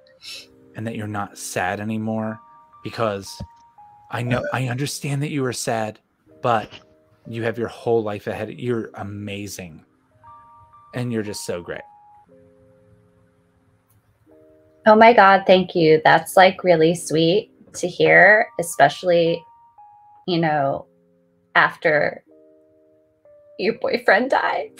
and 0.74 0.86
that 0.86 0.96
you're 0.96 1.06
not 1.06 1.36
sad 1.38 1.80
anymore 1.80 2.40
because 2.82 3.40
I 4.10 4.22
know 4.22 4.42
I 4.52 4.68
understand 4.68 5.22
that 5.22 5.30
you 5.30 5.42
were 5.42 5.52
sad, 5.52 6.00
but 6.42 6.70
you 7.28 7.42
have 7.44 7.58
your 7.58 7.68
whole 7.68 8.02
life 8.02 8.26
ahead. 8.26 8.58
You're 8.58 8.90
amazing. 8.94 9.84
And 10.94 11.12
you're 11.12 11.22
just 11.22 11.44
so 11.44 11.62
great. 11.62 11.82
Oh 14.90 14.96
my 14.96 15.12
God, 15.12 15.44
thank 15.46 15.76
you. 15.76 16.00
That's 16.02 16.36
like 16.36 16.64
really 16.64 16.96
sweet 16.96 17.52
to 17.74 17.86
hear, 17.86 18.48
especially, 18.58 19.40
you 20.26 20.36
know, 20.36 20.84
after 21.54 22.24
your 23.56 23.74
boyfriend 23.74 24.30
died. 24.30 24.72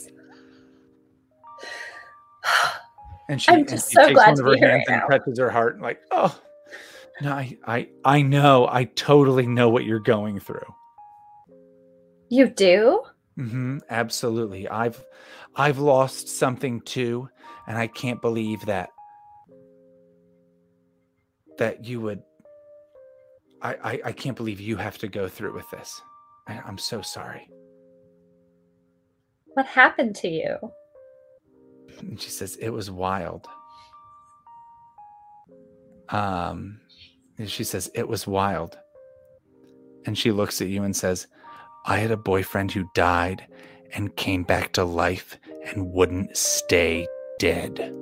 And 3.28 3.40
she, 3.40 3.52
and 3.54 3.68
just 3.68 3.88
she 3.88 3.98
so 3.98 4.06
takes 4.08 4.14
glad 4.14 4.30
one 4.30 4.36
to 4.38 4.42
of 4.42 4.48
her 4.48 4.66
hands 4.66 4.82
right 4.88 5.00
and 5.00 5.02
touches 5.08 5.38
her 5.38 5.48
heart, 5.48 5.80
like, 5.80 6.00
oh 6.10 6.36
no, 7.22 7.30
I, 7.30 7.56
I 7.64 7.88
I 8.04 8.22
know, 8.22 8.66
I 8.68 8.86
totally 8.86 9.46
know 9.46 9.68
what 9.68 9.84
you're 9.84 10.00
going 10.00 10.40
through. 10.40 10.74
You 12.30 12.48
do? 12.48 13.04
hmm 13.36 13.78
absolutely. 13.88 14.68
I've 14.68 15.04
I've 15.54 15.78
lost 15.78 16.26
something 16.26 16.80
too, 16.80 17.28
and 17.68 17.78
I 17.78 17.86
can't 17.86 18.20
believe 18.20 18.66
that 18.66 18.90
that 21.60 21.84
you 21.84 22.00
would. 22.00 22.22
I 23.62 23.74
I, 23.74 24.00
I 24.06 24.12
can't 24.12 24.36
believe 24.36 24.60
you 24.60 24.76
have 24.76 24.98
to 24.98 25.08
go 25.08 25.28
through 25.28 25.54
with 25.54 25.70
this. 25.70 26.02
I, 26.48 26.58
I'm 26.66 26.78
so 26.78 27.02
sorry. 27.02 27.48
What 29.54 29.66
happened 29.66 30.16
to 30.16 30.28
you? 30.28 30.56
And 31.98 32.20
she 32.20 32.30
says 32.30 32.56
it 32.56 32.70
was 32.70 32.90
wild. 32.90 33.46
Um, 36.08 36.80
and 37.38 37.48
she 37.50 37.62
says 37.62 37.90
it 37.94 38.08
was 38.08 38.26
wild. 38.26 38.78
And 40.06 40.16
she 40.16 40.32
looks 40.32 40.62
at 40.62 40.68
you 40.68 40.82
and 40.82 40.96
says, 40.96 41.26
I 41.84 41.98
had 41.98 42.10
a 42.10 42.16
boyfriend 42.16 42.72
who 42.72 42.90
died 42.94 43.46
and 43.92 44.16
came 44.16 44.44
back 44.44 44.72
to 44.72 44.84
life 44.84 45.36
and 45.66 45.92
wouldn't 45.92 46.36
stay 46.36 47.06
dead. 47.38 47.92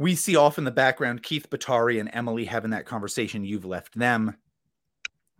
We 0.00 0.14
see 0.16 0.34
off 0.34 0.56
in 0.56 0.64
the 0.64 0.70
background 0.70 1.22
Keith 1.22 1.48
Batari 1.50 2.00
and 2.00 2.08
Emily 2.14 2.46
having 2.46 2.70
that 2.70 2.86
conversation. 2.86 3.44
You've 3.44 3.66
left 3.66 3.96
them. 3.98 4.34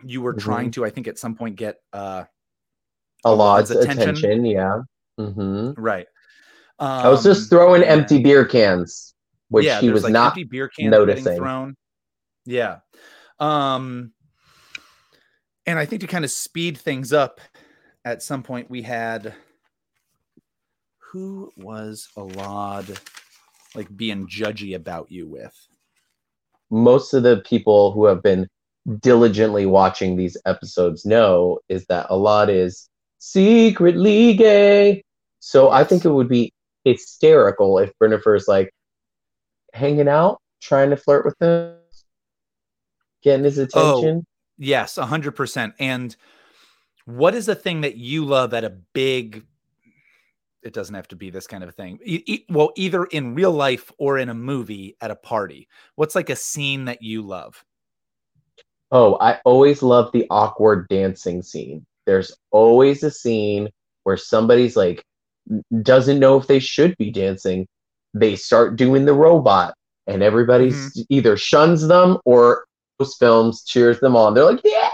You 0.05 0.21
were 0.21 0.35
Mhm. 0.35 0.40
trying 0.40 0.71
to, 0.73 0.85
I 0.85 0.90
think, 0.90 1.09
at 1.09 1.19
some 1.19 1.35
point 1.35 1.57
get 1.57 1.81
uh 1.95 2.25
Alad's 3.25 3.71
attention. 3.71 4.02
attention. 4.11 4.45
yeah. 4.45 4.83
hmm 5.19 5.71
right. 5.79 6.07
Um, 6.79 6.88
I 7.07 7.09
was 7.09 7.23
just 7.25 7.49
throwing 7.50 7.83
yeah. 7.83 7.88
empty 7.88 8.23
beer 8.23 8.45
cans, 8.45 9.14
which 9.49 9.64
yeah, 9.64 9.81
he 9.81 9.90
was 9.90 10.05
like, 10.05 10.12
not. 10.12 10.37
beer 10.50 10.69
cans 10.69 10.90
noticing. 10.90 11.37
thrown. 11.38 11.75
Yeah. 12.45 12.81
Um 13.38 14.12
and 15.67 15.79
I 15.79 15.87
think 15.87 16.00
to 16.02 16.07
kind 16.07 16.25
of 16.25 16.31
speed 16.31 16.76
things 16.76 17.12
up 17.14 17.40
at 18.05 18.23
some 18.23 18.43
point 18.43 18.69
we 18.71 18.83
had 18.83 19.35
who 21.12 21.50
was 21.57 22.09
Alad 22.17 22.99
like 23.74 23.94
being 23.96 24.26
judgy 24.26 24.74
about 24.74 25.10
you 25.10 25.26
with? 25.26 25.54
Most 26.70 27.14
of 27.14 27.22
the 27.22 27.38
people 27.38 27.92
who 27.92 28.04
have 28.06 28.22
been 28.22 28.48
diligently 29.00 29.66
watching 29.66 30.16
these 30.16 30.36
episodes 30.46 31.04
know 31.04 31.58
is 31.68 31.84
that 31.86 32.08
Alad 32.08 32.48
is 32.48 32.88
secretly 33.18 34.34
gay. 34.34 35.02
So 35.40 35.70
I 35.70 35.84
think 35.84 36.04
it 36.04 36.10
would 36.10 36.28
be 36.28 36.52
hysterical 36.84 37.78
if 37.78 37.92
Brennifer's 37.98 38.48
like 38.48 38.72
hanging 39.72 40.08
out, 40.08 40.40
trying 40.60 40.90
to 40.90 40.96
flirt 40.96 41.24
with 41.24 41.34
him, 41.40 41.76
getting 43.22 43.44
his 43.44 43.58
Oh. 43.74 43.98
attention. 43.98 44.26
Yes, 44.58 44.98
a 44.98 45.06
hundred 45.06 45.32
percent. 45.32 45.74
And 45.78 46.14
what 47.04 47.34
is 47.34 47.46
the 47.46 47.54
thing 47.54 47.80
that 47.80 47.96
you 47.96 48.24
love 48.24 48.52
at 48.54 48.64
a 48.64 48.70
big? 48.70 49.46
It 50.62 50.73
doesn't 50.75 50.95
have 50.95 51.09
to 51.09 51.17
be 51.17 51.31
this 51.31 51.47
kind 51.47 51.64
of 51.64 51.75
thing. 51.75 51.99
E- 52.05 52.23
e- 52.26 52.45
well, 52.50 52.73
either 52.76 53.05
in 53.05 53.35
real 53.35 53.52
life 53.52 53.90
or 53.99 54.19
in 54.19 54.29
a 54.29 54.35
movie 54.35 54.97
at 55.00 55.11
a 55.11 55.17
party. 55.17 55.69
What's 55.97 56.14
like 56.14 56.31
a 56.31 56.37
scene 56.37 56.85
that 56.87 57.02
you 57.02 57.23
love? 57.23 57.64
Oh, 58.93 59.17
I 59.21 59.40
always 59.45 59.83
love 59.83 60.11
the 60.12 60.26
awkward 60.31 60.88
dancing 60.88 61.43
scene. 61.43 61.85
There's 62.07 62.33
always 62.50 63.02
a 63.02 63.11
scene 63.11 63.69
where 64.05 64.17
somebody's 64.17 64.76
like 64.76 65.05
doesn't 65.83 66.19
know 66.19 66.38
if 66.38 66.47
they 66.47 66.59
should 66.61 66.97
be 66.99 67.11
dancing. 67.11 67.67
They 68.14 68.37
start 68.37 68.76
doing 68.76 69.05
the 69.05 69.14
robot 69.14 69.75
and 70.07 70.23
everybody 70.23 70.71
Mhm. 70.71 71.07
either 71.09 71.37
shuns 71.37 71.87
them 71.87 72.19
or 72.25 72.64
most 72.99 73.19
films 73.19 73.64
cheers 73.64 74.00
them 74.00 74.17
on. 74.17 74.35
They're 74.35 74.45
like, 74.45 74.61
"Yeah!" 74.64 74.89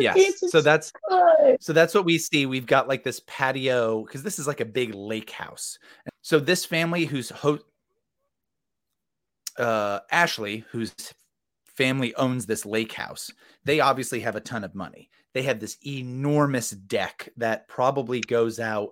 Yes. 0.00 0.14
Jesus 0.16 0.50
So 0.50 0.60
that's 0.60 0.90
Christ. 0.92 1.64
so 1.64 1.72
that's 1.72 1.94
what 1.94 2.04
we 2.04 2.18
see. 2.18 2.46
We've 2.46 2.66
got 2.66 2.88
like 2.88 3.04
this 3.04 3.20
patio 3.26 4.02
because 4.04 4.22
this 4.22 4.38
is 4.38 4.46
like 4.46 4.60
a 4.60 4.64
big 4.64 4.94
lake 4.94 5.30
house. 5.30 5.78
So 6.22 6.38
this 6.38 6.64
family 6.64 7.04
who's 7.04 7.30
ho- 7.30 7.58
uh, 9.58 10.00
Ashley, 10.10 10.64
whose 10.70 10.94
family 11.66 12.14
owns 12.16 12.46
this 12.46 12.64
lake 12.66 12.92
house, 12.92 13.30
they 13.64 13.80
obviously 13.80 14.20
have 14.20 14.36
a 14.36 14.40
ton 14.40 14.64
of 14.64 14.74
money. 14.74 15.10
They 15.34 15.42
have 15.42 15.60
this 15.60 15.76
enormous 15.86 16.70
deck 16.70 17.28
that 17.36 17.68
probably 17.68 18.20
goes 18.20 18.60
out 18.60 18.90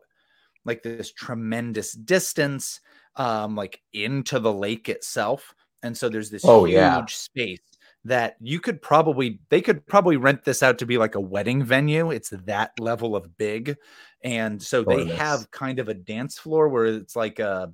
like 0.65 0.83
this 0.83 1.13
tremendous 1.13 1.93
distance, 1.93 2.81
um, 3.17 3.57
like 3.57 3.81
into 3.93 4.39
the 4.39 4.53
lake 4.53 4.89
itself. 4.89 5.55
And 5.83 5.97
so 5.97 6.09
there's 6.09 6.31
this 6.31 6.45
Oh, 6.45 6.65
huge 6.65 6.75
yeah. 6.75 7.05
space 7.07 7.61
that 8.05 8.37
you 8.41 8.61
could 8.61 8.81
probably 8.81 9.41
they 9.51 9.61
could 9.61 9.87
probably 9.87 10.17
rent 10.17 10.45
this 10.45 10.63
out 10.63 10.79
to 10.79 10.87
be 10.87 10.99
like 10.99 11.15
a 11.15 11.21
wedding 11.21 11.63
venue. 11.63 12.11
It's 12.11 12.31
that 12.31 12.73
level 12.79 13.15
of 13.15 13.37
big. 13.37 13.77
And 14.23 14.63
so 14.63 14.83
they 14.85 15.07
have 15.07 15.51
kind 15.51 15.79
of 15.79 15.89
a 15.89 15.95
dance 15.95 16.39
floor 16.39 16.69
where 16.69 16.87
it's 16.87 17.17
like 17.17 17.41
uh 17.41 17.69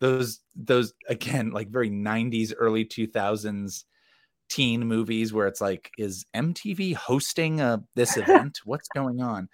those 0.00 0.40
those 0.56 0.92
again 1.08 1.50
like 1.50 1.68
very 1.68 1.90
90s 1.90 2.52
early 2.56 2.84
2000s 2.84 3.84
teen 4.48 4.84
movies 4.84 5.32
where 5.32 5.46
it's 5.46 5.60
like 5.60 5.90
is 5.96 6.24
MTV 6.34 6.94
hosting 6.94 7.60
uh 7.60 7.78
this 7.94 8.16
event 8.16 8.60
what's 8.64 8.88
going 8.88 9.20
on 9.20 9.48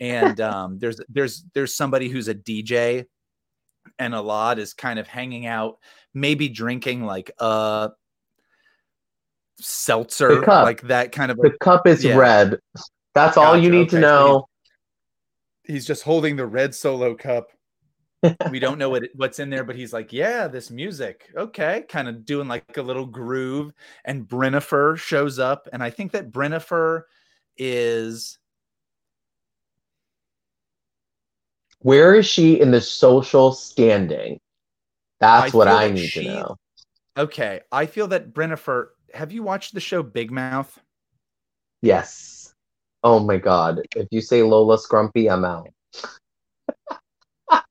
and 0.00 0.40
um 0.40 0.78
there's 0.78 1.00
there's 1.08 1.44
there's 1.52 1.74
somebody 1.74 2.08
who's 2.08 2.28
a 2.28 2.34
DJ 2.34 3.06
and 3.98 4.14
Alad 4.14 4.58
is 4.58 4.72
kind 4.72 4.98
of 4.98 5.06
hanging 5.06 5.46
out 5.46 5.78
maybe 6.14 6.48
drinking 6.48 7.04
like 7.04 7.30
a 7.38 7.90
seltzer 9.60 10.42
cup. 10.42 10.64
like 10.64 10.82
that 10.82 11.12
kind 11.12 11.30
of 11.30 11.36
The 11.38 11.50
cup 11.60 11.86
is 11.86 12.04
Yeah. 12.04 12.16
red. 12.16 12.58
That's 13.14 13.36
all 13.36 13.56
you 13.56 13.70
Gotcha, 13.70 13.78
need 13.78 13.88
to 13.90 13.96
okay, 13.96 14.02
so 14.04 14.26
know. 14.26 14.48
he's 15.64 15.86
just 15.86 16.02
holding 16.04 16.36
the 16.36 16.46
red 16.46 16.74
solo 16.74 17.14
cup. 17.14 17.48
we 18.50 18.58
don't 18.58 18.78
know 18.78 18.90
what 18.90 19.04
what's 19.14 19.38
in 19.38 19.48
there, 19.48 19.62
but 19.62 19.76
he's 19.76 19.92
like, 19.92 20.12
"Yeah, 20.12 20.48
this 20.48 20.70
music, 20.72 21.30
okay," 21.36 21.84
kind 21.88 22.08
of 22.08 22.24
doing 22.24 22.48
like 22.48 22.76
a 22.76 22.82
little 22.82 23.06
groove. 23.06 23.72
And 24.04 24.26
Brennifer 24.28 24.96
shows 24.98 25.38
up, 25.38 25.68
and 25.72 25.82
I 25.84 25.90
think 25.90 26.10
that 26.12 26.32
Brennifer 26.32 27.02
is 27.56 28.38
Where 31.80 32.14
is 32.16 32.26
she 32.26 32.60
in 32.60 32.70
the 32.72 32.80
social 32.80 33.52
standing? 33.52 34.40
That's 35.20 35.54
I 35.54 35.56
what 35.56 35.68
I 35.68 35.88
need 35.90 36.06
she- 36.08 36.24
to 36.24 36.28
know. 36.34 36.56
okay. 37.16 37.60
I 37.70 37.86
feel 37.86 38.08
that 38.08 38.32
Brennifer. 38.34 38.88
Have 39.14 39.32
you 39.32 39.42
watched 39.42 39.74
the 39.74 39.80
show 39.80 40.02
Big 40.02 40.30
Mouth? 40.30 40.78
Yes. 41.82 42.54
Oh 43.04 43.20
my 43.20 43.36
god. 43.36 43.80
If 43.96 44.08
you 44.10 44.20
say 44.20 44.42
Lola 44.42 44.76
Skumpy, 44.76 45.30
I'm 45.32 45.44
out. 45.44 45.68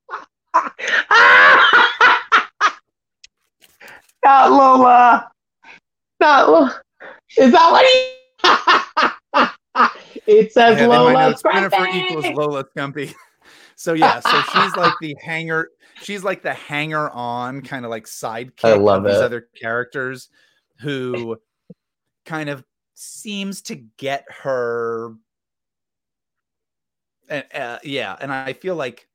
Not 4.24 4.52
Lola. 4.52 5.30
Not 6.20 6.50
Lola. 6.50 6.82
Is 7.38 7.52
that 7.52 7.72
what 7.72 7.86
he... 7.86 8.14
It 10.28 10.52
says 10.52 10.76
I 10.76 10.82
have 10.82 10.84
in 10.84 10.90
my 10.90 11.28
Lola 11.28 11.36
Skumpy. 11.36 11.96
equals 11.96 12.26
Lola 12.36 12.64
Skumpy. 12.66 13.14
So 13.80 13.94
yeah, 13.94 14.20
so 14.22 14.42
she's 14.42 14.76
like 14.76 14.94
the 15.02 15.16
hanger. 15.24 15.70
She's 16.02 16.24
like 16.24 16.42
the 16.42 16.56
hanger 16.56 17.12
on 17.12 17.62
kind 17.62 17.86
of 17.86 17.92
like 17.92 18.06
sidekick 18.06 18.64
I 18.64 18.74
love 18.74 19.06
of 19.06 19.12
these 19.12 19.22
it. 19.22 19.24
other 19.24 19.50
characters 19.62 20.30
who 20.80 21.38
kind 22.26 22.50
of 22.50 22.64
seems 22.94 23.62
to 23.64 23.76
get 23.76 24.26
her. 24.30 25.14
And 27.30 27.46
uh, 27.54 27.80
yeah, 27.84 28.16
and 28.20 28.32
I 28.32 28.54
feel 28.54 28.76
like 28.76 29.08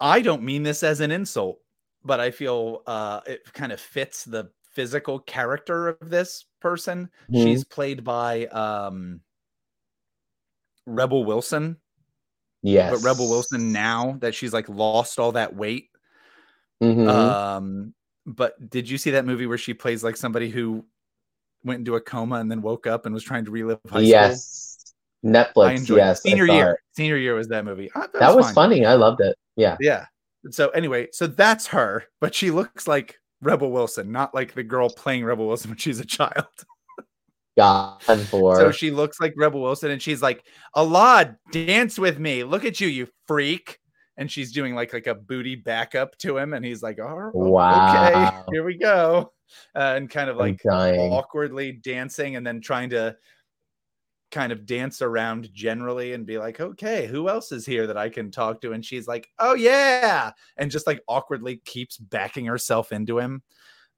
I 0.00 0.20
don't 0.22 0.42
mean 0.42 0.62
this 0.62 0.82
as 0.82 1.00
an 1.00 1.10
insult, 1.10 1.60
but 2.04 2.20
I 2.20 2.30
feel 2.30 2.82
uh, 2.86 3.20
it 3.26 3.52
kind 3.52 3.72
of 3.72 3.80
fits 3.80 4.24
the 4.24 4.50
physical 4.70 5.18
character 5.18 5.88
of 5.88 6.10
this 6.10 6.46
person. 6.60 7.10
Mhm. 7.30 7.42
She's 7.42 7.64
played 7.64 8.04
by 8.04 8.46
um, 8.46 9.20
Rebel 10.86 11.24
Wilson, 11.24 11.76
Yes. 12.62 12.92
but 12.92 13.06
Rebel 13.06 13.28
Wilson 13.28 13.72
now 13.72 14.16
that 14.20 14.34
she's 14.34 14.52
like 14.52 14.68
lost 14.68 15.18
all 15.18 15.32
that 15.32 15.54
weight. 15.54 15.90
Mhm. 16.82 17.08
Um, 17.08 17.94
but 18.26 18.70
did 18.70 18.88
you 18.88 18.98
see 18.98 19.10
that 19.12 19.24
movie 19.24 19.46
where 19.46 19.58
she 19.58 19.74
plays 19.74 20.04
like 20.04 20.16
somebody 20.16 20.50
who 20.50 20.84
went 21.64 21.78
into 21.78 21.96
a 21.96 22.00
coma 22.00 22.36
and 22.36 22.50
then 22.50 22.62
woke 22.62 22.86
up 22.86 23.06
and 23.06 23.14
was 23.14 23.24
trying 23.24 23.44
to 23.44 23.50
relive 23.50 23.78
high 23.86 23.98
school? 23.98 24.02
yes. 24.02 24.66
Netflix. 25.24 25.66
I 25.66 25.72
enjoyed 25.72 25.96
yes. 25.98 26.22
Senior 26.22 26.46
year. 26.46 26.70
it. 26.72 26.78
Senior 26.96 27.16
year 27.18 27.34
was 27.34 27.48
that 27.48 27.64
movie. 27.64 27.90
Ah, 27.94 28.06
That 28.14 28.34
was 28.34 28.46
fine. 28.46 28.54
funny. 28.54 28.86
I 28.86 28.94
loved 28.94 29.20
it. 29.20 29.36
Yeah. 29.56 29.76
Yeah. 29.80 30.06
So 30.50 30.70
anyway, 30.70 31.08
so 31.12 31.26
that's 31.26 31.66
her, 31.68 32.04
but 32.22 32.34
she 32.34 32.50
looks 32.50 32.88
like 32.88 33.18
Rebel 33.42 33.70
Wilson, 33.70 34.10
not 34.10 34.34
like 34.34 34.54
the 34.54 34.62
girl 34.62 34.88
playing 34.88 35.24
Rebel 35.24 35.46
Wilson 35.46 35.70
when 35.70 35.78
she's 35.78 36.00
a 36.00 36.06
child. 36.06 36.46
God 37.58 38.00
for. 38.00 38.56
So 38.56 38.70
she 38.70 38.90
looks 38.90 39.20
like 39.20 39.34
Rebel 39.36 39.60
Wilson, 39.60 39.90
and 39.90 40.00
she's 40.00 40.22
like, 40.22 40.44
"Alad, 40.76 41.36
dance 41.50 41.98
with 41.98 42.18
me. 42.18 42.44
Look 42.44 42.64
at 42.64 42.80
you, 42.80 42.88
you 42.88 43.08
freak." 43.26 43.78
And 44.20 44.30
she's 44.30 44.52
doing 44.52 44.76
like 44.76 44.92
like 44.92 45.08
a 45.08 45.14
booty 45.16 45.56
backup 45.56 46.16
to 46.18 46.38
him, 46.38 46.52
and 46.54 46.64
he's 46.64 46.82
like, 46.82 47.00
"Oh, 47.00 47.32
Wow. 47.34 47.88
okay, 47.88 48.30
here 48.52 48.64
we 48.64 48.76
go," 48.76 49.32
uh, 49.74 49.94
and 49.96 50.08
kind 50.08 50.30
of 50.30 50.36
like 50.36 50.60
awkwardly 50.64 51.72
dancing, 51.72 52.36
and 52.36 52.46
then 52.46 52.60
trying 52.60 52.90
to 52.90 53.16
kind 54.30 54.52
of 54.52 54.64
dance 54.64 55.02
around 55.02 55.52
generally 55.52 56.12
and 56.12 56.26
be 56.26 56.38
like, 56.38 56.60
"Okay, 56.60 57.06
who 57.06 57.28
else 57.28 57.50
is 57.50 57.66
here 57.66 57.86
that 57.88 57.96
I 57.96 58.08
can 58.10 58.30
talk 58.30 58.60
to?" 58.60 58.72
And 58.72 58.84
she's 58.84 59.08
like, 59.08 59.28
"Oh 59.40 59.54
yeah," 59.54 60.30
and 60.56 60.70
just 60.70 60.86
like 60.86 61.02
awkwardly 61.08 61.62
keeps 61.64 61.96
backing 61.96 62.46
herself 62.46 62.92
into 62.92 63.18
him. 63.18 63.42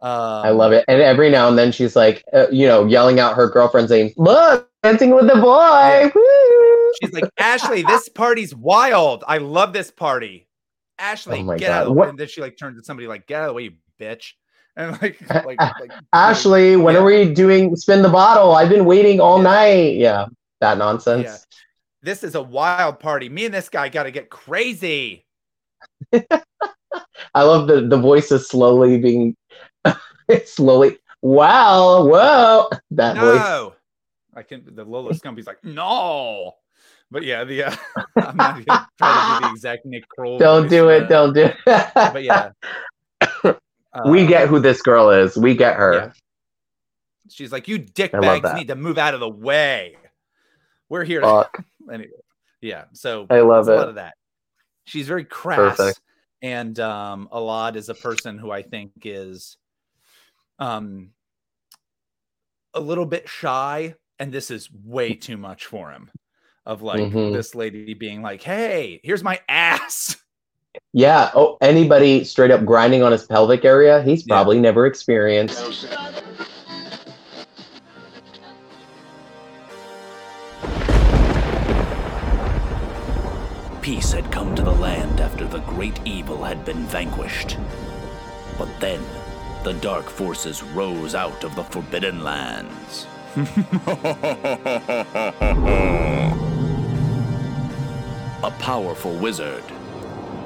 Um, 0.01 0.11
I 0.45 0.51
love 0.51 0.73
it. 0.73 0.85
And 0.89 1.01
every 1.01 1.31
now 1.31 1.49
and 1.49 1.57
then 1.57 1.71
she's 1.71 1.95
like, 1.95 2.25
uh, 2.33 2.47
you 2.51 2.67
know, 2.67 2.87
yelling 2.87 3.21
out 3.21 3.37
her 3.37 3.49
girlfriend's 3.49 3.91
name. 3.93 4.11
Look, 4.17 4.69
dancing 4.83 5.15
with 5.15 5.29
the 5.29 5.37
boy. 5.37 6.11
Yeah. 6.15 6.91
She's 7.03 7.13
like, 7.15 7.31
Ashley, 7.39 7.83
this 7.83 8.09
party's 8.09 8.55
wild. 8.55 9.25
I 9.27 9.39
love 9.39 9.73
this 9.73 9.91
party. 9.91 10.47
Ashley, 10.99 11.41
Oh 11.41 11.57
get 11.57 11.71
out 11.71 11.83
of 11.83 11.89
God. 11.89 11.97
the 11.97 12.01
way. 12.01 12.09
And 12.09 12.19
then 12.19 12.29
she 12.29 12.41
like 12.41 12.57
turns 12.59 12.79
to 12.79 12.85
somebody 12.85 13.07
like, 13.09 13.27
get 13.27 13.41
out 13.41 13.45
of 13.45 13.49
the 13.49 13.55
way, 13.55 13.63
you 13.65 13.73
bitch. 14.01 14.33
And 14.75 14.93
like, 15.03 15.21
like, 15.45 15.61
like 15.61 15.91
Ashley, 16.15 16.77
when 16.77 16.95
Yeah. 16.95 17.03
are 17.03 17.05
we 17.05 17.35
doing 17.35 17.77
spin 17.77 18.01
the 18.01 18.09
bottle? 18.09 18.53
I've 18.53 18.71
been 18.71 18.87
waiting 18.87 19.21
all 19.21 19.37
Yeah. 19.37 19.43
night. 19.45 19.97
Yeah, 19.97 20.27
that 20.63 20.79
nonsense. 20.79 21.47
This 22.01 22.25
is 22.25 22.35
a 22.35 22.41
wild 22.43 22.99
party. 22.99 23.29
Me 23.29 23.45
and 23.45 23.53
this 23.53 23.69
guy 23.69 23.91
got 23.91 24.05
to 24.05 24.11
get 24.11 24.31
crazy. 24.31 25.27
I 26.15 27.43
love 27.43 27.69
the 27.69 27.83
the 27.87 27.99
voices 27.99 28.49
slowly 28.49 28.99
being 28.99 29.37
slowly. 30.47 30.97
Wow, 31.21 32.07
whoa, 32.07 32.71
that 32.93 33.17
voice. 33.19 33.77
I 34.35 34.43
can, 34.43 34.65
the 34.75 34.85
Lola 34.85 35.13
Skumpy's 35.13 35.47
like, 35.47 35.63
no. 35.65 36.53
But 37.11 37.23
yeah, 37.25 37.45
the, 37.45 37.65
uh, 37.65 37.77
I'm 38.17 38.37
not 38.37 38.57
to 38.57 38.65
try 38.65 39.39
to 39.39 39.41
do 39.43 39.49
the 39.49 39.53
exact 39.53 39.85
Nick 39.87 40.09
Kroll. 40.09 40.39
Don't 40.39 40.69
do 40.69 40.89
it. 40.89 41.05
uh, 41.05 41.09
Don't 41.09 41.33
do 41.35 41.45
it. 41.45 41.57
But 41.67 42.23
yeah. 42.23 42.51
we 44.07 44.25
Uh, 44.25 44.27
get 44.27 44.49
who 44.49 44.59
this 44.59 44.81
girl 44.81 45.11
is. 45.11 45.37
We 45.37 45.55
get 45.55 45.77
her. 45.77 45.95
Yeah. 45.95 46.13
She's 47.29 47.53
like, 47.53 47.69
you 47.69 47.79
dick 47.79 48.13
bags 48.13 48.55
need 48.55 48.69
to 48.69 48.75
move 48.77 48.99
out 48.99 49.15
of 49.15 49.21
the 49.21 49.29
way. 49.29 49.97
We're 50.89 51.05
here 51.05 51.21
to 51.21 51.49
anyway. 51.93 52.11
Yeah, 52.61 52.85
so 52.93 53.27
I 53.31 53.41
love 53.41 53.69
it. 53.69 53.73
a 53.73 53.77
lot 53.77 53.89
of 53.89 53.95
that. 53.97 54.15
She's 54.85 55.07
very 55.09 55.25
crass, 55.25 55.77
Perfect. 55.77 56.01
and 56.43 56.79
um, 56.79 57.29
Alad 57.33 57.77
is 57.77 57.89
a 57.89 57.95
person 57.95 58.37
who 58.39 58.51
I 58.51 58.63
think 58.63 58.93
is 59.05 59.57
um 60.59 61.11
a 62.75 62.81
little 62.81 63.07
bit 63.07 63.29
shy, 63.29 63.95
and 64.23 64.31
this 64.31 64.53
is 64.53 64.71
way 64.85 65.15
too 65.15 65.37
much 65.37 65.67
for 65.67 65.91
him. 65.91 66.09
Of 66.65 66.81
like 66.81 67.01
Mhm. 67.01 67.33
this 67.33 67.57
lady 67.57 67.93
being 67.93 68.23
like, 68.23 68.41
"Hey, 68.41 69.01
here's 69.03 69.25
my 69.25 69.41
ass." 69.49 70.17
Yeah. 70.93 71.33
Oh, 71.35 71.59
anybody 71.61 72.23
straight 72.23 72.53
up 72.53 72.65
grinding 72.65 73.03
on 73.03 73.11
his 73.11 73.25
pelvic 73.27 73.65
area, 73.65 74.01
he's 74.05 74.25
Yeah. 74.25 74.37
probably 74.37 74.61
never 74.61 74.87
experienced. 74.87 75.89
Peace 83.83 84.13
had 84.13 84.31
come 84.31 84.55
to 84.55 84.63
the 84.63 84.71
land 84.71 85.21
after 85.21 85.45
the 85.45 85.59
great 85.61 85.99
evil 86.05 86.45
had 86.45 86.65
been 86.65 86.85
vanquished. 86.87 87.57
But 88.57 88.69
then, 88.79 89.03
the 89.65 89.73
dark 89.75 90.09
forces 90.09 90.63
rose 90.63 91.17
out 91.17 91.43
of 91.43 91.57
the 91.57 91.65
Forbidden 91.65 92.23
Lands. 92.23 93.09
A 98.45 98.51
powerful 98.59 99.15
wizard. 99.17 99.63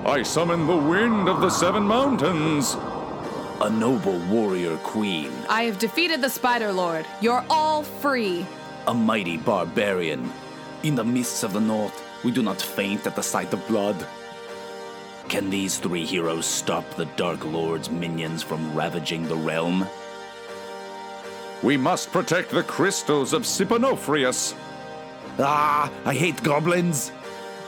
I 0.04 0.22
summon 0.22 0.66
the 0.66 0.76
wind 0.76 1.28
of 1.28 1.40
the 1.40 1.50
seven 1.50 1.82
mountains. 1.84 2.76
a 3.62 3.70
noble 3.70 4.18
warrior 4.28 4.76
queen, 4.78 5.32
I 5.48 5.62
have 5.62 5.78
defeated 5.78 6.20
the 6.20 6.28
Spider 6.28 6.70
Lord. 6.72 7.06
You're 7.22 7.44
all 7.48 7.82
free. 7.82 8.44
a 8.86 8.94
mighty 8.94 9.38
barbarian. 9.38 10.30
In 10.82 10.94
the 10.94 11.04
mists 11.04 11.42
of 11.42 11.52
the 11.54 11.60
north, 11.60 12.02
we 12.22 12.30
do 12.30 12.42
not 12.42 12.60
faint 12.62 13.06
at 13.06 13.16
the 13.16 13.22
sight 13.22 13.52
of 13.52 13.66
blood. 13.66 14.06
Can 15.28 15.50
these 15.50 15.78
three 15.78 16.04
heroes 16.04 16.46
stop 16.46 16.88
the 16.94 17.06
Dark 17.16 17.44
Lord's 17.44 17.90
minions 17.90 18.42
from 18.44 18.76
ravaging 18.76 19.26
the 19.26 19.34
realm? 19.36 19.88
We 21.62 21.76
must 21.76 22.12
protect 22.12 22.50
the 22.50 22.62
crystals 22.62 23.32
of 23.32 23.42
Siponofrius. 23.42 24.54
Ah, 25.38 25.90
I 26.04 26.14
hate 26.14 26.42
goblins! 26.42 27.12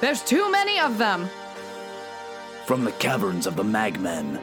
There's 0.00 0.22
too 0.22 0.50
many 0.50 0.78
of 0.78 0.98
them. 0.98 1.28
From 2.66 2.84
the 2.84 2.92
caverns 2.92 3.46
of 3.46 3.56
the 3.56 3.62
Magmen. 3.64 4.40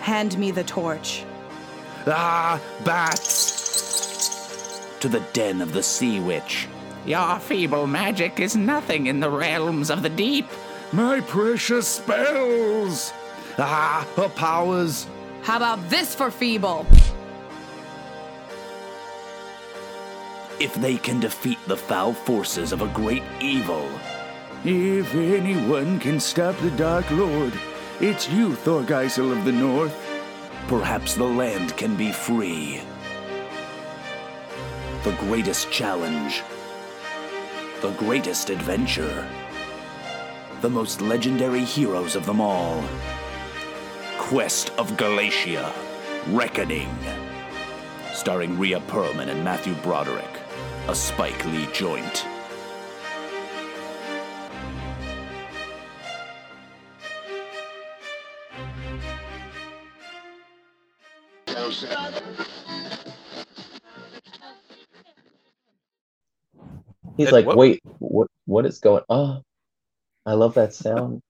Hand 0.00 0.36
me 0.36 0.50
the 0.50 0.64
torch. 0.64 1.24
Ah, 2.06 2.60
bats! 2.84 3.52
To 5.00 5.08
the 5.08 5.20
den 5.32 5.60
of 5.62 5.72
the 5.72 5.82
Sea 5.82 6.20
Witch. 6.20 6.66
Your 7.06 7.38
feeble 7.38 7.86
magic 7.86 8.38
is 8.40 8.54
nothing 8.54 9.06
in 9.06 9.20
the 9.20 9.30
realms 9.30 9.90
of 9.90 10.02
the 10.02 10.08
deep. 10.08 10.46
My 10.92 11.20
precious 11.20 11.88
spells! 11.88 13.12
Ah, 13.58 14.06
her 14.16 14.28
powers! 14.28 15.06
How 15.42 15.56
about 15.56 15.88
this 15.88 16.14
for 16.14 16.30
feeble? 16.30 16.86
If 20.62 20.76
they 20.76 20.96
can 20.96 21.18
defeat 21.18 21.58
the 21.66 21.76
foul 21.76 22.12
forces 22.12 22.70
of 22.70 22.82
a 22.82 22.94
great 22.94 23.24
evil, 23.40 23.90
If 24.64 25.12
anyone 25.12 25.98
can 25.98 26.20
stop 26.20 26.56
the 26.58 26.70
Dark 26.70 27.10
Lord, 27.10 27.52
it's 27.98 28.28
you, 28.28 28.50
Thorgeisel 28.50 29.32
of 29.32 29.44
the 29.44 29.50
North. 29.50 29.92
perhaps 30.68 31.14
the 31.14 31.24
land 31.24 31.76
can 31.76 31.96
be 31.96 32.12
free. 32.12 32.80
The 35.02 35.16
greatest 35.26 35.68
challenge, 35.72 36.44
the 37.80 37.90
greatest 37.98 38.48
adventure, 38.48 39.28
the 40.60 40.70
most 40.70 41.00
legendary 41.00 41.64
heroes 41.64 42.14
of 42.14 42.24
them 42.24 42.40
all. 42.40 42.84
Quest 44.16 44.70
of 44.78 44.96
Galatia, 44.96 45.74
Reckoning. 46.28 46.94
Starring 48.14 48.56
Rhea 48.56 48.78
Perlman 48.86 49.28
and 49.28 49.42
Matthew 49.42 49.74
Broderick, 49.82 50.41
a 50.88 50.94
Spike 50.94 51.44
Lee 51.46 51.66
joint. 51.72 52.26
He's 67.16 67.26
And 67.28 67.32
like, 67.32 67.46
what- 67.46 67.56
wait, 67.56 67.80
what? 67.98 68.28
What 68.46 68.66
is 68.66 68.78
going? 68.80 69.04
Oh, 69.08 69.42
I 70.26 70.32
love 70.32 70.54
that 70.54 70.74
sound. 70.74 71.22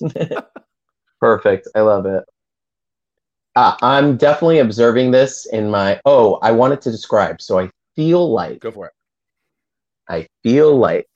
Perfect. 1.20 1.68
I 1.74 1.80
love 1.80 2.06
it. 2.06 2.24
Uh, 3.54 3.76
I'm 3.82 4.16
definitely 4.16 4.58
observing 4.58 5.10
this 5.12 5.46
in 5.46 5.70
my. 5.70 6.00
Oh, 6.04 6.34
I 6.42 6.52
wanted 6.52 6.80
to 6.82 6.90
describe. 6.90 7.40
So 7.40 7.58
I 7.58 7.70
feel 7.94 8.30
like 8.32 8.60
Go 8.60 8.70
for 8.72 8.86
it. 8.86 8.92
I 10.08 10.26
feel 10.42 10.76
like 10.76 11.08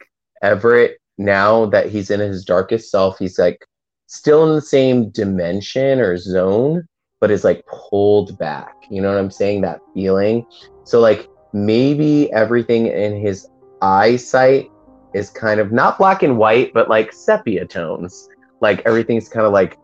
Everett, 0.42 0.98
now 1.18 1.66
that 1.66 1.90
he's 1.90 2.11
in 2.11 2.20
his 2.20 2.44
darkest 2.44 2.90
self, 2.90 3.18
he's 3.18 3.38
like 3.38 3.64
still 4.07 4.48
in 4.48 4.55
the 4.55 4.62
same 4.62 5.11
dimension 5.11 6.00
or 6.00 6.16
zone, 6.16 6.87
but 7.20 7.31
is 7.31 7.44
like 7.44 7.64
pulled 7.66 8.38
back. 8.38 8.74
You 8.90 9.00
know 9.00 9.09
what 9.09 9.18
I'm 9.18 9.31
saying? 9.31 9.61
That 9.61 9.81
feeling. 9.94 10.46
So, 10.85 11.00
like, 11.00 11.29
maybe 11.53 12.33
everything 12.33 12.87
in 12.87 13.20
his 13.20 13.48
eyesight 13.83 14.68
is 15.14 15.31
kind 15.31 15.61
of 15.61 15.72
not 15.72 15.98
black 15.98 16.22
and 16.22 16.38
white, 16.38 16.72
but 16.72 16.88
like 16.88 17.12
sepia 17.12 17.66
tones. 17.66 18.29
Like, 18.61 18.83
everything's 18.87 19.29
kind 19.29 19.46
of 19.46 19.53
like 19.53 19.79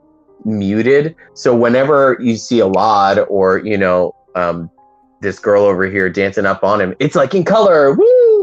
muted. 0.45 1.15
So, 1.35 1.55
whenever 1.55 2.17
you 2.21 2.37
see 2.37 2.59
Alad 2.59 3.27
or, 3.29 3.59
you 3.59 3.79
know, 3.79 4.15
um, 4.35 4.71
this 5.21 5.39
girl 5.39 5.65
over 5.65 5.87
here 5.87 6.11
dancing 6.11 6.47
up 6.47 6.63
on 6.63 6.81
him. 6.81 6.95
It's 6.99 7.15
like 7.17 7.35
in 7.35 7.45
color, 7.45 7.95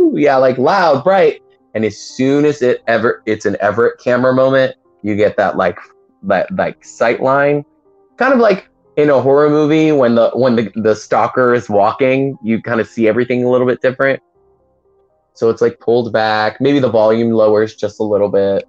woo, 0.03 0.17
yeah, 0.17 0.37
like 0.37 0.57
loud, 0.57 1.03
bright. 1.03 1.41
And 1.75 1.85
as 1.85 1.97
soon 1.97 2.45
as 2.45 2.61
it 2.61 2.83
ever, 2.87 3.23
it's 3.25 3.45
an 3.45 3.57
Everett 3.59 3.99
camera 3.99 4.33
moment, 4.33 4.75
you 5.01 5.15
get 5.15 5.37
that 5.37 5.57
like 5.57 5.77
that 6.23 6.53
like 6.55 6.83
sight 6.85 7.21
line, 7.21 7.65
kind 8.17 8.33
of 8.33 8.39
like 8.39 8.69
in 8.95 9.09
a 9.09 9.19
horror 9.19 9.49
movie 9.49 9.91
when 9.91 10.15
the 10.15 10.29
when 10.33 10.55
the 10.55 10.71
the 10.75 10.95
stalker 10.95 11.53
is 11.53 11.69
walking, 11.69 12.37
you 12.43 12.61
kind 12.61 12.79
of 12.79 12.87
see 12.87 13.07
everything 13.07 13.43
a 13.43 13.49
little 13.49 13.67
bit 13.67 13.81
different. 13.81 14.21
So 15.33 15.49
it's 15.49 15.61
like 15.61 15.79
pulled 15.79 16.13
back. 16.13 16.61
Maybe 16.61 16.79
the 16.79 16.91
volume 16.91 17.31
lowers 17.31 17.75
just 17.75 17.99
a 17.99 18.03
little 18.03 18.29
bit. 18.29 18.67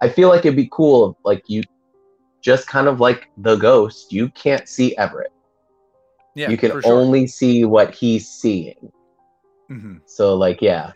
I 0.00 0.08
feel 0.08 0.28
like 0.28 0.40
it'd 0.40 0.56
be 0.56 0.68
cool 0.70 1.10
if 1.10 1.16
like 1.24 1.42
you 1.48 1.62
just 2.40 2.66
kind 2.66 2.88
of 2.88 3.00
like 3.00 3.28
the 3.38 3.56
ghost, 3.56 4.12
you 4.12 4.28
can't 4.30 4.68
see 4.68 4.96
Everett 4.96 5.32
Yeah, 6.34 6.50
you 6.50 6.56
can 6.56 6.70
sure. 6.70 6.82
only 6.84 7.26
see 7.26 7.64
what 7.64 7.94
he's 7.94 8.28
seeing. 8.28 8.92
Mhm. 9.70 10.00
So 10.06 10.36
like 10.36 10.60
yeah. 10.62 10.92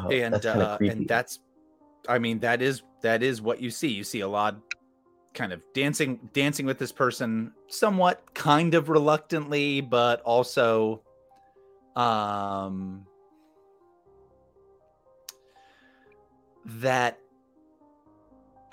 Oh, 0.00 0.08
and 0.08 0.34
that's 0.34 0.46
uh, 0.46 0.78
and 0.80 1.06
that's 1.08 1.38
i 2.08 2.18
mean 2.18 2.38
that 2.40 2.60
is 2.60 2.82
that 3.00 3.22
is 3.22 3.40
what 3.40 3.60
you 3.60 3.70
see 3.70 3.88
you 3.88 4.04
see 4.04 4.20
Alad 4.20 4.60
kind 5.34 5.52
of 5.52 5.62
dancing 5.72 6.18
dancing 6.32 6.66
with 6.66 6.78
this 6.78 6.92
person 6.92 7.52
somewhat 7.68 8.22
kind 8.34 8.74
of 8.74 8.88
reluctantly 8.88 9.80
but 9.80 10.20
also 10.22 11.02
um 11.96 13.06
that 16.64 17.18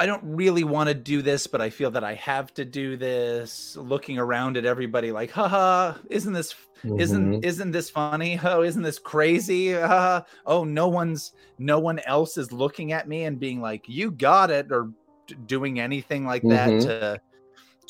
I 0.02 0.08
don't 0.08 0.24
really 0.24 0.64
want 0.64 0.88
to 0.88 0.96
do 0.96 1.22
this, 1.22 1.46
but 1.46 1.62
I 1.62 1.70
feel 1.70 1.92
that 1.92 2.04
I 2.04 2.16
have 2.16 2.56
to 2.56 2.66
do 2.66 2.98
this. 2.98 3.78
Looking 3.78 4.18
around 4.18 4.58
at 4.58 4.66
everybody, 4.66 5.12
like, 5.12 5.30
haha, 5.30 5.94
isn't 6.10 6.34
this 6.34 6.56
isn't 6.98 7.34
Mhm. 7.34 7.46
isn't 7.46 7.70
this 7.72 7.92
funny? 7.92 8.40
Oh, 8.44 8.64
isn't 8.64 8.82
this 8.82 8.98
crazy? 8.98 9.76
Uh, 9.76 10.22
oh, 10.48 10.64
no 10.64 10.88
one's 10.88 11.34
no 11.60 11.78
one 11.78 12.00
else 12.00 12.36
is 12.36 12.52
looking 12.52 12.94
at 12.94 13.08
me 13.08 13.26
and 13.26 13.40
being 13.40 13.62
like, 13.62 13.84
"You 13.88 14.10
got 14.10 14.50
it," 14.50 14.72
or 14.72 14.90
doing 15.46 15.80
anything 15.80 16.26
like 16.26 16.42
that 16.50 16.70
Mhm. 16.70 16.82
to 16.82 17.22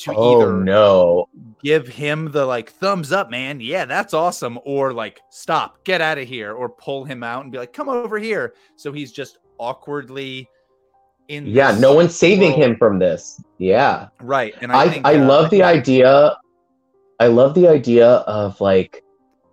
to 0.00 0.14
oh 0.14 0.42
either 0.42 0.52
no. 0.52 1.28
give 1.62 1.88
him 1.88 2.30
the 2.30 2.44
like 2.44 2.72
thumbs 2.72 3.10
up, 3.10 3.30
man. 3.30 3.58
Yeah, 3.58 3.86
that's 3.86 4.12
awesome, 4.12 4.58
or 4.66 4.92
like 4.92 5.22
stop, 5.30 5.82
get 5.84 6.02
out 6.02 6.18
of 6.18 6.28
here, 6.28 6.52
or 6.52 6.68
pull 6.68 7.04
him 7.04 7.22
out 7.22 7.44
and 7.44 7.50
be 7.50 7.56
like, 7.56 7.72
"Come 7.72 7.88
over 7.88 8.18
here." 8.18 8.52
So 8.76 8.92
he's 8.92 9.12
just 9.12 9.38
awkwardly 9.58 10.46
in. 11.28 11.46
Yeah, 11.46 11.76
no 11.78 11.94
one's 11.94 12.16
saving 12.16 12.52
world. 12.52 12.62
him 12.62 12.76
from 12.76 12.98
this. 12.98 13.40
Yeah. 13.58 14.08
Right, 14.20 14.54
and 14.60 14.72
I 14.72 14.82
I, 14.82 14.88
think, 14.88 15.06
I 15.06 15.16
uh, 15.16 15.26
love 15.26 15.50
the 15.50 15.58
yeah. 15.58 15.68
idea. 15.68 16.36
I 17.20 17.26
love 17.28 17.54
the 17.54 17.68
idea 17.68 18.08
of 18.26 18.60
like 18.60 19.02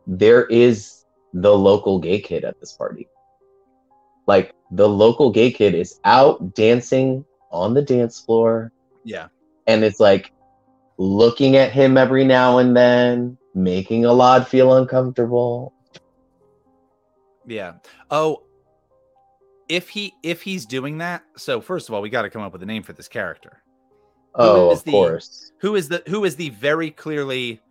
there 0.08 0.46
is 0.48 1.06
the 1.34 1.56
local 1.56 2.00
gay 2.00 2.20
kid 2.20 2.44
at 2.44 2.60
this 2.60 2.74
party. 2.74 3.08
Like 4.28 4.54
the 4.72 4.88
local 4.88 5.32
gay 5.32 5.52
kid 5.52 5.76
is 5.76 6.00
out 6.06 6.54
dancing 6.56 7.26
on 7.52 7.74
the 7.74 7.82
dance 7.82 8.20
floor 8.20 8.72
Yeah, 9.04 9.28
and 9.68 9.84
it's 9.84 10.00
like 10.00 10.32
looking 10.98 11.56
at 11.56 11.72
him 11.72 11.98
every 11.98 12.26
now 12.26 12.58
and 12.60 12.76
then, 12.76 13.38
making 13.56 14.04
Alad 14.04 14.48
feel 14.48 14.74
uncomfortable. 14.76 15.74
yeah. 17.48 17.74
Oh, 18.12 18.44
if 19.70 19.88
he 19.90 20.14
if 20.24 20.42
he's 20.42 20.66
doing 20.66 20.98
that, 20.98 21.24
so 21.38 21.62
first 21.62 21.88
of 21.90 21.96
all, 21.96 22.02
we 22.02 22.10
got 22.10 22.24
to 22.24 22.30
come 22.30 22.42
up 22.42 22.52
with 22.52 22.64
a 22.64 22.66
name 22.66 22.84
for 22.84 22.94
this 22.94 23.08
character. 23.08 23.62
Oh, 24.36 24.72
of 24.72 24.84
the- 24.84 24.92
course. 24.92 25.52
Who 25.62 25.76
is 25.76 25.88
the 25.90 26.04
who 26.08 26.26
is 26.26 26.36
the 26.36 26.50
very 26.50 26.92
clearly, 26.92 27.62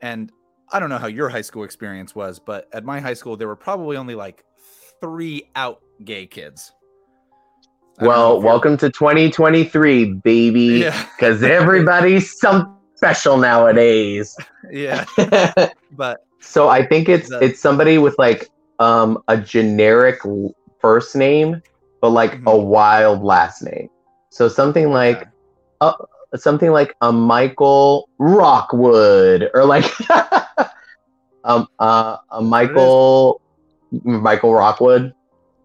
and 0.00 0.30
I 0.72 0.78
don't 0.80 0.88
know 0.88 0.98
how 0.98 1.06
your 1.08 1.28
high 1.28 1.40
school 1.42 1.64
experience 1.64 2.14
was, 2.14 2.38
but 2.38 2.68
at 2.72 2.84
my 2.84 3.00
high 3.00 3.14
school 3.14 3.36
there 3.36 3.48
were 3.48 3.56
probably 3.56 3.96
only 3.96 4.14
like 4.14 4.44
three 5.00 5.50
out 5.56 5.80
gay 6.04 6.26
kids. 6.26 6.72
I 7.98 8.06
Well, 8.06 8.40
welcome 8.40 8.76
to 8.78 8.88
2023, 8.90 10.14
baby. 10.14 10.60
Yeah, 10.80 11.06
Because 11.16 11.42
everybody's 11.42 12.38
some 12.40 12.78
special 12.94 13.36
nowadays. 13.36 14.36
yeah, 14.70 15.04
but 15.92 16.20
so 16.40 16.68
I 16.68 16.86
think 16.86 17.08
it's 17.08 17.28
The- 17.30 17.40
it's 17.44 17.60
somebody 17.60 17.98
with 17.98 18.14
like 18.18 18.48
um 18.78 19.18
a 19.28 19.36
generic 19.36 20.20
l- 20.24 20.54
first 20.80 21.14
name, 21.16 21.62
but 22.00 22.10
like 22.10 22.34
a 22.34 22.38
Mhm. 22.38 22.66
wild 22.66 23.22
last 23.22 23.62
name. 23.62 23.88
So 24.30 24.48
something 24.48 24.90
like 24.90 25.26
uh, 25.80 25.94
something 26.36 26.70
like 26.70 26.94
a 27.00 27.12
Michael 27.12 28.08
Rockwood 28.18 29.50
or 29.54 29.64
like 29.64 29.84
um 31.44 31.66
uh, 31.78 32.16
a 32.30 32.42
Michael 32.42 33.40
Michael 33.90 34.54
Rockwood. 34.54 35.12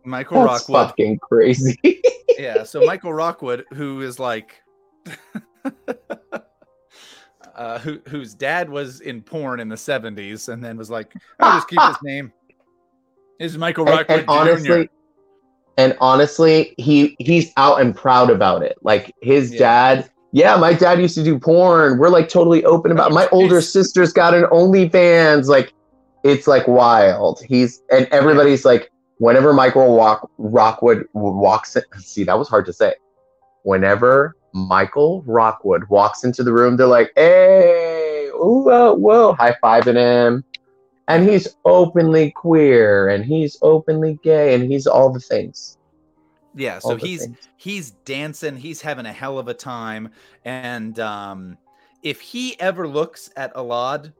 Michael 0.03 0.37
That's 0.37 0.67
Rockwood. 0.69 0.87
fucking 0.89 1.19
crazy. 1.19 1.77
yeah 2.37 2.63
so 2.63 2.81
michael 2.81 3.13
rockwood 3.13 3.63
who 3.73 4.01
is 4.01 4.19
like 4.19 4.61
uh, 7.55 7.79
who 7.79 8.01
whose 8.09 8.33
dad 8.33 8.69
was 8.69 8.99
in 9.01 9.21
porn 9.21 9.59
in 9.59 9.69
the 9.69 9.75
'70s, 9.75 10.49
and 10.49 10.63
then 10.63 10.77
was 10.77 10.89
like, 10.89 11.13
"I'll 11.39 11.51
just 11.51 11.67
keep 11.67 11.81
his 11.81 11.97
name." 12.03 12.31
This 13.39 13.51
is 13.51 13.57
Michael 13.57 13.85
And, 13.85 13.93
Rockwood 13.93 14.19
and 14.21 14.29
honestly, 14.29 14.83
Jr. 14.83 14.89
and 15.77 15.95
honestly, 15.99 16.73
he 16.77 17.15
he's 17.19 17.51
out 17.57 17.81
and 17.81 17.95
proud 17.95 18.29
about 18.29 18.63
it. 18.63 18.77
Like 18.81 19.13
his 19.21 19.51
Yeah. 19.53 19.59
dad, 19.59 20.09
yeah, 20.31 20.55
my 20.57 20.73
dad 20.73 20.99
used 20.99 21.15
to 21.15 21.23
do 21.23 21.39
porn. 21.39 21.97
We're 21.97 22.09
like 22.09 22.29
totally 22.29 22.63
open 22.65 22.91
about. 22.91 23.11
My 23.11 23.27
older 23.31 23.61
sister's 23.61 24.13
got 24.13 24.33
an 24.33 24.43
OnlyFans. 24.45 25.47
Like 25.47 25.73
it's 26.23 26.47
like 26.47 26.67
wild. 26.67 27.41
He's 27.47 27.81
and 27.91 28.07
everybody's 28.11 28.65
like, 28.65 28.89
whenever 29.19 29.53
Michael 29.53 29.95
Walk, 29.95 30.29
Rockwood 30.37 31.05
walks 31.13 31.75
in, 31.75 31.83
see 31.99 32.23
that 32.23 32.37
was 32.37 32.49
hard 32.49 32.65
to 32.65 32.73
say. 32.73 32.93
Whenever 33.63 34.35
Michael 34.53 35.23
Rockwood 35.25 35.83
walks 35.89 36.23
into 36.23 36.43
the 36.43 36.53
room, 36.53 36.77
they're 36.77 36.87
like, 36.87 37.11
"Hey, 37.15 38.27
ooh, 38.35 38.63
whoa, 38.65 38.93
whoa!" 38.93 39.33
high 39.33 39.55
fiving 39.63 39.95
him, 39.95 40.43
and 41.07 41.27
he's 41.27 41.55
openly 41.65 42.31
queer, 42.31 43.09
and 43.09 43.23
he's 43.25 43.57
openly 43.61 44.19
gay, 44.23 44.55
and 44.55 44.71
he's 44.71 44.87
all 44.87 45.11
the 45.11 45.19
things. 45.19 45.77
Yeah, 46.55 46.79
so 46.79 46.95
he's 46.95 47.21
things. 47.21 47.37
he's 47.57 47.91
dancing, 47.91 48.55
he's 48.55 48.81
having 48.81 49.05
a 49.05 49.13
hell 49.13 49.37
of 49.37 49.47
a 49.47 49.53
time, 49.53 50.09
and 50.45 50.99
um, 50.99 51.57
if 52.01 52.21
he 52.21 52.59
ever 52.59 52.87
looks 52.87 53.29
at 53.35 53.53
Alad, 53.55 54.13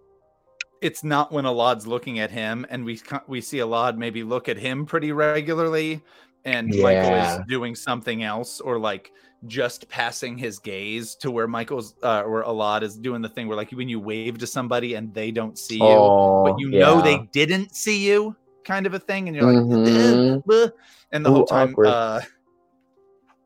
it's 0.81 1.03
not 1.03 1.31
when 1.31 1.45
Alad's 1.45 1.87
looking 1.87 2.19
at 2.19 2.31
him, 2.31 2.65
and 2.69 2.83
we 2.83 2.99
we 3.27 3.41
see 3.41 3.57
Alad 3.57 3.97
maybe 3.97 4.23
look 4.23 4.49
at 4.49 4.57
him 4.57 4.85
pretty 4.85 5.11
regularly, 5.11 6.03
and 6.43 6.67
Michael 6.67 7.15
is 7.15 7.39
doing 7.47 7.73
something 7.73 8.23
else, 8.23 8.59
or 8.59 8.77
like 8.77 9.11
just 9.47 9.87
passing 9.89 10.37
his 10.37 10.59
gaze 10.59 11.15
to 11.15 11.31
where 11.31 11.47
Michael's 11.47 11.95
uh, 12.03 12.23
where 12.23 12.43
Alad 12.43 12.81
is 12.81 12.97
doing 12.97 13.21
the 13.21 13.29
thing 13.29 13.47
where 13.47 13.57
like 13.57 13.71
when 13.71 13.89
you 13.89 13.99
wave 13.99 14.37
to 14.39 14.47
somebody 14.47 14.95
and 14.95 15.13
they 15.13 15.31
don't 15.31 15.57
see 15.57 15.77
you, 15.77 15.83
Oh, 15.85 16.43
but 16.43 16.59
you 16.59 16.69
know 16.71 17.01
they 17.01 17.27
didn't 17.31 17.75
see 17.75 18.05
you, 18.07 18.35
kind 18.63 18.85
of 18.85 18.93
a 18.93 18.99
thing, 18.99 19.27
and 19.27 19.35
you're 19.35 19.45
like, 19.45 19.63
Mhm. 19.63 20.41
"Eh, 20.49 20.53
eh," 20.55 20.67
and 21.11 21.25
the 21.25 21.29
Ooh, 21.29 21.33
whole 21.33 21.45
time, 21.45 21.75
uh, 21.85 22.21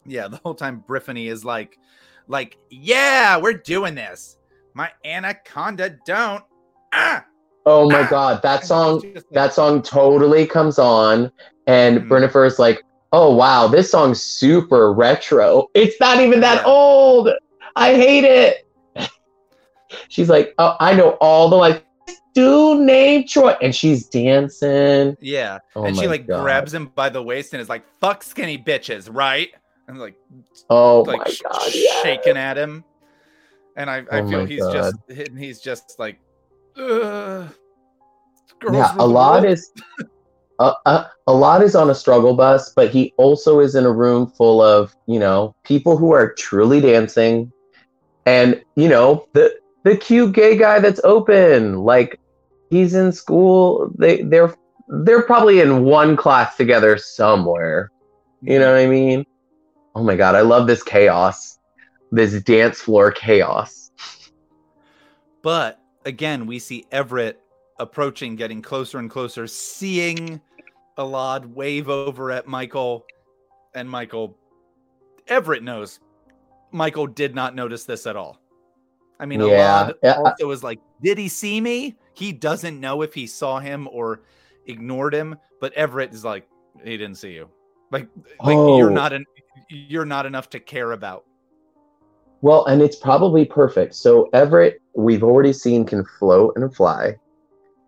yeah, 0.05 0.27
the 0.27 0.37
whole 0.37 0.55
time 0.55 0.83
Briffany 0.87 1.27
is 1.27 1.43
like, 1.45 1.77
like, 2.27 2.57
yeah, 2.69 3.37
we're 3.37 3.53
doing 3.53 3.95
this. 3.95 4.37
My 4.73 4.91
anaconda 5.03 5.97
don't. 6.05 6.43
Ah, 6.93 7.25
Oh 7.65 7.89
my 7.89 8.01
Ah! 8.01 8.09
god, 8.09 8.41
that 8.41 8.65
song 8.65 8.95
it's 8.95 9.13
just 9.13 9.25
like- 9.27 9.33
that 9.33 9.53
song 9.53 9.81
totally 9.81 10.47
comes 10.47 10.79
on 10.79 11.31
and 11.67 11.99
Mhm. 12.01 12.45
Is 12.45 12.57
like, 12.57 12.81
"Oh 13.11 13.35
wow, 13.35 13.67
this 13.67 13.91
song's 13.91 14.21
super 14.21 14.93
retro. 14.93 15.67
It's 15.73 15.99
not 15.99 16.19
even 16.19 16.39
that 16.41 16.65
old. 16.65 17.29
I 17.75 17.95
hate 17.95 18.23
it." 18.23 18.67
she's 20.09 20.29
like, 20.29 20.53
"Oh, 20.57 20.75
I 20.79 20.93
know 20.93 21.11
all 21.21 21.49
the 21.49 21.55
like 21.55 21.85
dude 22.33 22.81
name 22.81 23.25
Troy," 23.27 23.55
and 23.61 23.75
she's 23.75 24.07
dancing. 24.07 25.17
yeah, 25.21 25.59
Oh 25.75 25.85
and 25.85 25.97
she 25.97 26.07
like 26.07 26.27
God. 26.27 26.41
grabs 26.41 26.73
him 26.73 26.87
by 26.95 27.09
the 27.09 27.21
waist 27.21 27.53
and 27.53 27.61
is 27.61 27.69
like, 27.69 27.83
"Fuck 27.99 28.23
skinny 28.23 28.57
bitches, 28.57 29.09
right?" 29.11 29.49
And 29.87 29.99
like, 29.99 30.15
Oh 30.69 31.01
like 31.01 31.17
my 31.17 31.35
god, 31.49 31.71
shaking 32.03 32.37
at 32.37 32.57
him, 32.57 32.83
and 33.75 33.89
I, 33.89 34.03
I 34.11 34.19
Oh 34.21 34.29
feel 34.29 34.45
he's 34.45 34.65
just 34.67 34.95
and 35.09 35.37
he's 35.37 35.59
just 35.59 35.97
like, 35.97 36.19
Ugh. 36.77 37.49
Girls 38.59 38.75
yeah, 38.75 38.93
a 38.99 39.07
lot 39.07 39.41
world." 39.43 39.53
is 39.53 39.71
uh, 40.59 40.73
uh, 40.85 41.05
Alad 41.27 41.63
is 41.63 41.73
on 41.73 41.89
a 41.89 41.95
struggle 41.95 42.35
bus, 42.35 42.73
but 42.73 42.91
he 42.91 43.13
also 43.17 43.59
is 43.61 43.75
in 43.75 43.85
a 43.85 43.91
room 43.91 44.27
full 44.27 44.61
of 44.61 44.93
you 45.07 45.17
know 45.17 45.55
people 45.63 45.97
who 45.97 46.11
are 46.11 46.33
truly 46.33 46.81
dancing, 46.81 47.51
and 48.25 48.61
you 48.75 48.89
know 48.89 49.25
the 49.33 49.57
the 49.85 49.95
cute 49.95 50.33
gay 50.33 50.57
guy 50.57 50.79
that's 50.79 50.99
open, 51.03 51.79
like 51.79 52.19
he's 52.69 52.93
in 52.93 53.11
school. 53.13 53.89
They 53.97 54.21
they're 54.21 54.53
they're 54.89 55.23
probably 55.23 55.61
in 55.61 55.85
one 55.85 56.17
class 56.17 56.57
together 56.57 56.97
somewhere. 56.97 57.89
You 58.41 58.59
know 58.59 58.73
what 58.73 58.81
I 58.81 58.87
mean? 58.87 59.25
Oh 59.95 60.03
my 60.03 60.17
god, 60.17 60.35
I 60.35 60.41
love 60.41 60.67
this 60.67 60.83
chaos, 60.83 61.57
this 62.11 62.41
dance 62.43 62.81
floor 62.81 63.11
chaos. 63.11 63.91
But 65.41 65.79
again, 66.03 66.47
we 66.47 66.59
see 66.59 66.85
Everett 66.91 67.41
approaching, 67.79 68.35
getting 68.35 68.61
closer 68.61 68.99
and 68.99 69.09
closer, 69.09 69.47
seeing 69.47 70.41
Alad 70.99 71.45
wave 71.53 71.89
over 71.89 72.29
at 72.29 72.45
Michael, 72.45 73.05
and 73.73 73.89
Michael, 73.89 74.37
Everett 75.27 75.63
knows. 75.63 75.99
Michael 76.71 77.07
did 77.07 77.33
not 77.33 77.55
notice 77.55 77.85
this 77.85 78.05
at 78.05 78.15
all. 78.15 78.39
I 79.19 79.25
mean, 79.25 79.39
Yeah, 79.39 79.87
Alad 79.87 79.93
yeah, 80.03 80.17
also 80.17 80.47
was 80.47 80.63
like, 80.63 80.79
"Did 81.01 81.17
he 81.17 81.27
see 81.29 81.59
me?" 81.61 81.97
He 82.13 82.31
doesn't 82.33 82.79
know 82.79 83.01
if 83.01 83.13
he 83.13 83.25
saw 83.25 83.59
him 83.59 83.87
or 83.91 84.21
ignored 84.65 85.13
him, 85.13 85.37
but 85.61 85.73
Everett 85.73 86.13
is 86.13 86.23
like, 86.25 86.47
"He 86.83 86.97
didn't 86.97 87.15
see 87.15 87.33
you." 87.33 87.49
Like, 87.91 88.07
like 88.43 88.55
you're 88.55 88.91
Oh. 88.91 88.93
not 88.93 89.13
an, 89.13 89.25
you're 89.69 90.05
not 90.05 90.25
enough 90.25 90.49
to 90.51 90.59
care 90.59 90.91
about. 90.91 91.25
Well, 92.41 92.65
and 92.65 92.81
it's 92.81 92.95
probably 92.95 93.45
perfect. 93.45 93.95
So 93.95 94.29
Everett, 94.33 94.81
we've 94.93 95.23
already 95.23 95.53
seen 95.53 95.85
can 95.85 96.05
float 96.05 96.53
and 96.55 96.73
fly. 96.73 97.15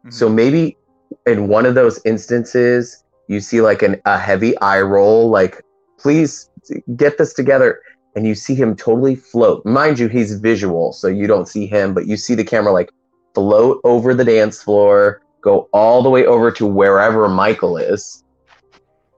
So 0.09 0.27
Mhm. 0.27 0.33
maybe 0.33 0.77
in 1.25 1.47
one 1.47 1.65
of 1.65 1.75
those 1.75 1.99
instances, 2.05 3.03
you 3.27 3.39
see 3.39 3.61
like 3.61 3.81
an, 3.81 4.01
a 4.05 4.17
heavy 4.17 4.57
eye 4.59 4.81
roll, 4.81 5.29
like, 5.29 5.61
please 5.99 6.49
get 6.95 7.17
this 7.17 7.33
together. 7.33 7.81
And 8.15 8.27
you 8.27 8.35
see 8.35 8.55
him 8.55 8.75
totally 8.75 9.15
float. 9.15 9.65
Mind 9.65 9.97
you, 9.97 10.09
he's 10.09 10.37
visual, 10.39 10.91
so 10.91 11.07
you 11.07 11.27
don't 11.27 11.47
see 11.47 11.65
him, 11.65 11.93
but 11.93 12.07
you 12.07 12.17
see 12.17 12.35
the 12.35 12.43
camera 12.43 12.73
like 12.73 12.89
float 13.33 13.79
over 13.85 14.13
the 14.13 14.25
dance 14.25 14.61
floor, 14.61 15.21
go 15.39 15.69
all 15.71 16.03
the 16.03 16.09
way 16.09 16.25
over 16.25 16.51
to 16.51 16.65
wherever 16.65 17.29
Michael 17.29 17.77
is, 17.77 18.21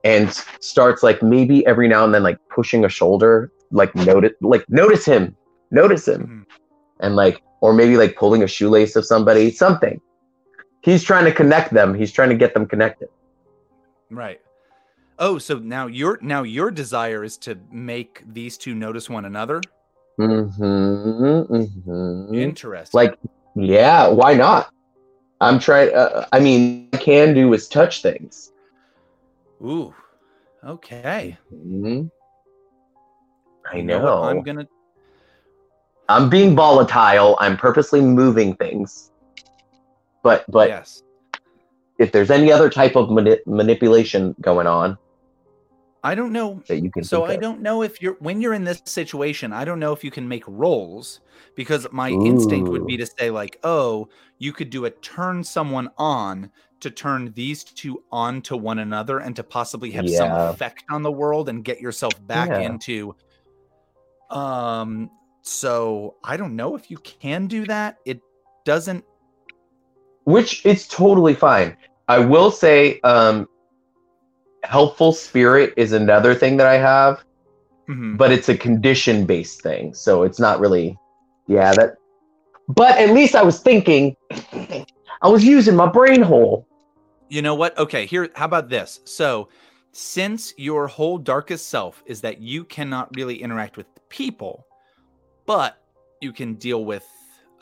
and 0.04 0.30
starts 0.60 1.02
like 1.02 1.22
maybe 1.24 1.66
every 1.66 1.88
now 1.88 2.04
and 2.04 2.14
then 2.14 2.22
like 2.22 2.38
pushing 2.54 2.84
a 2.84 2.88
shoulder, 2.88 3.50
like 3.72 3.92
notice 3.96 4.32
like 4.40 4.64
notice 4.68 5.04
him, 5.04 5.34
notice 5.72 6.06
him 6.06 6.22
Mhm. 6.22 6.44
and 7.00 7.16
like 7.16 7.42
or 7.62 7.72
maybe 7.72 7.96
like 7.96 8.14
pulling 8.14 8.44
a 8.44 8.46
shoelace 8.46 8.94
of 8.94 9.04
somebody 9.04 9.50
something 9.50 10.00
he's 10.84 11.02
trying 11.02 11.24
to 11.24 11.32
connect 11.32 11.72
them 11.72 11.94
he's 11.94 12.12
trying 12.12 12.28
to 12.28 12.36
get 12.36 12.54
them 12.54 12.66
connected 12.66 13.08
Right. 14.10 14.40
Oh, 15.18 15.38
so 15.38 15.58
now 15.58 15.86
your 15.86 16.18
now 16.22 16.42
your 16.42 16.70
desire 16.70 17.24
is 17.24 17.36
to 17.38 17.58
make 17.72 18.22
these 18.32 18.56
two 18.58 18.74
notice 18.74 19.08
one 19.08 19.24
another. 19.24 19.60
mm-hmm, 20.18 21.52
mm-hmm. 21.52 22.34
Interesting. 22.34 22.96
like 22.96 23.18
yeah 23.56 24.06
why 24.06 24.34
not 24.34 24.70
i'm 25.40 25.58
trying 25.58 25.92
uh, 25.94 26.26
i 26.32 26.38
mean 26.38 26.88
i 26.92 26.96
can 26.96 27.34
do 27.34 27.52
is 27.54 27.68
touch 27.68 28.02
things 28.02 28.52
ooh, 29.62 29.92
okay. 30.64 31.36
Mhm. 31.52 32.10
i 33.72 33.76
You 33.76 33.82
know. 33.82 34.22
I'm 34.22 34.42
gonna. 34.42 34.66
i'm 36.08 36.30
being 36.30 36.54
volatile 36.54 37.36
i'm 37.40 37.56
purposely 37.56 38.00
moving 38.00 38.54
things 38.54 39.10
but 40.24 40.44
but 40.50 40.68
yes. 40.68 41.04
if 42.00 42.10
there's 42.10 42.32
any 42.32 42.50
other 42.50 42.68
type 42.68 42.96
of 42.96 43.10
mani- 43.10 43.38
manipulation 43.46 44.34
going 44.40 44.66
on 44.66 44.98
I 46.06 46.14
don't 46.14 46.32
know. 46.32 46.62
that 46.68 46.80
you 46.82 46.90
can 46.90 47.02
So 47.02 47.24
I 47.24 47.32
of. 47.32 47.40
don't 47.40 47.62
know 47.62 47.80
if 47.82 48.02
you're 48.02 48.16
when 48.20 48.38
you're 48.42 48.52
in 48.52 48.62
this 48.64 48.82
situation. 48.84 49.54
I 49.54 49.64
don't 49.64 49.80
know 49.80 49.94
if 49.94 50.04
you 50.04 50.10
can 50.10 50.28
make 50.28 50.44
rolls 50.46 51.20
because 51.54 51.86
my 51.92 52.10
instinct 52.10 52.68
would 52.68 52.86
be 52.86 52.98
to 52.98 53.06
say 53.06 53.30
like, 53.30 53.58
oh, 53.64 54.10
you 54.38 54.52
could 54.52 54.68
do 54.68 54.84
a 54.84 54.90
turn 54.90 55.42
someone 55.42 55.88
on 55.96 56.50
to 56.80 56.90
turn 56.90 57.32
these 57.34 57.64
two 57.64 58.02
on 58.12 58.42
to 58.42 58.54
one 58.54 58.80
another 58.80 59.20
and 59.20 59.34
to 59.36 59.42
possibly 59.42 59.90
have 59.92 60.06
some 60.10 60.30
effect 60.30 60.84
on 60.90 61.02
the 61.02 61.10
world 61.10 61.48
and 61.48 61.64
get 61.64 61.80
yourself 61.80 62.12
back 62.26 62.50
Yeah. 62.50 62.60
into. 62.68 63.16
Um. 64.28 65.08
So 65.40 66.16
I 66.22 66.36
don't 66.36 66.54
know 66.54 66.76
if 66.76 66.90
you 66.90 66.98
can 66.98 67.46
do 67.46 67.64
that. 67.64 67.96
It 68.04 68.20
doesn't. 68.66 69.04
Which 70.24 70.64
it's 70.64 70.86
totally 70.88 71.34
fine. 71.34 71.76
I 72.08 72.18
will 72.18 72.50
say, 72.50 73.00
um, 73.00 73.46
helpful 74.62 75.12
spirit 75.12 75.74
is 75.76 75.92
another 75.92 76.34
thing 76.34 76.56
that 76.56 76.66
I 76.66 76.78
have, 76.78 77.22
Mhm. 77.88 78.16
but 78.16 78.32
it's 78.32 78.48
a 78.48 78.56
condition 78.56 79.26
based 79.26 79.62
thing, 79.62 79.94
so 79.94 80.22
it's 80.22 80.40
not 80.40 80.60
really, 80.60 80.96
yeah. 81.46 81.74
That, 81.74 81.96
but 82.68 82.98
at 82.98 83.10
least 83.10 83.34
I 83.34 83.42
was 83.42 83.60
thinking, 83.60 84.16
I 85.22 85.28
was 85.28 85.44
using 85.44 85.76
my 85.76 85.86
brain 85.86 86.22
hole. 86.22 86.66
You 87.28 87.42
know 87.42 87.54
what? 87.54 87.76
Okay, 87.78 88.06
here, 88.06 88.30
how 88.34 88.44
about 88.46 88.68
this? 88.68 89.00
So, 89.04 89.48
since 89.92 90.52
your 90.58 90.88
whole 90.88 91.18
darkest 91.18 91.68
self 91.68 92.02
is 92.06 92.20
that 92.22 92.40
you 92.40 92.64
cannot 92.64 93.14
really 93.16 93.40
interact 93.40 93.76
with 93.76 93.86
people, 94.08 94.66
but 95.46 95.76
you 96.20 96.32
can 96.32 96.54
deal 96.54 96.84
with 96.84 97.06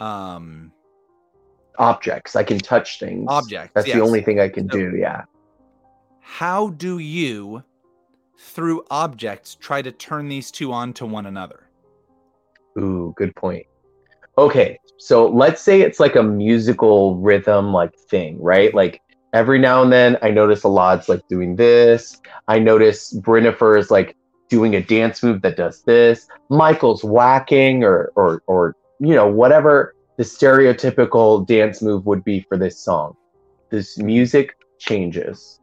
um 0.01 0.73
Objects, 1.79 2.37
I 2.37 2.43
can 2.45 2.59
touch 2.59 2.99
things. 2.99 3.27
objects. 3.29 3.73
That's 3.75 3.87
yes. 3.89 3.97
the 3.97 4.03
only 4.03 4.23
thing 4.23 4.41
I 4.41 4.49
can 4.49 4.69
So- 4.71 4.79
do. 4.79 4.97
Yeah. 4.97 5.23
How 6.21 6.69
do 6.71 6.99
you 6.99 7.63
through 8.39 8.85
objects 8.91 9.55
try 9.55 9.83
to 9.83 9.93
turn 9.93 10.29
these 10.29 10.51
two 10.51 10.73
on 10.73 10.93
to 10.95 11.07
one 11.07 11.27
another? 11.27 11.69
Ooh, 12.79 13.13
good 13.17 13.35
point. 13.37 13.67
okay, 14.39 14.79
so 14.97 15.27
let's 15.29 15.61
say 15.61 15.83
it's 15.83 16.01
like 16.01 16.17
a 16.17 16.23
musical 16.23 17.17
rhythm 17.17 17.71
like 17.73 17.95
thing, 18.09 18.41
right? 18.41 18.73
Like 18.75 19.03
every 19.35 19.59
now 19.59 19.83
and 19.83 19.93
then 19.93 20.17
I 20.23 20.31
notice 20.31 20.63
Alad's 20.63 21.07
like 21.09 21.27
doing 21.29 21.57
this. 21.57 22.19
I 22.49 22.59
notice 22.59 23.13
Brennifer 23.13 23.79
is 23.79 23.91
like 23.91 24.17
doing 24.49 24.75
a 24.75 24.81
dance 24.81 25.23
move 25.23 25.43
that 25.43 25.57
does 25.59 25.83
this. 25.83 26.27
Michael's 26.49 27.05
whacking 27.05 27.85
or 27.85 28.11
or 28.17 28.43
or 28.47 28.75
you 29.01 29.15
know, 29.15 29.27
whatever 29.27 29.95
the 30.23 30.29
stereotypical 30.29 31.45
dance 31.45 31.83
move 31.83 32.07
would 32.07 32.23
be 32.23 32.47
for 32.49 32.57
this 32.57 32.79
song. 32.79 33.17
This 33.73 33.99
music 33.99 34.55
changes. 34.79 35.59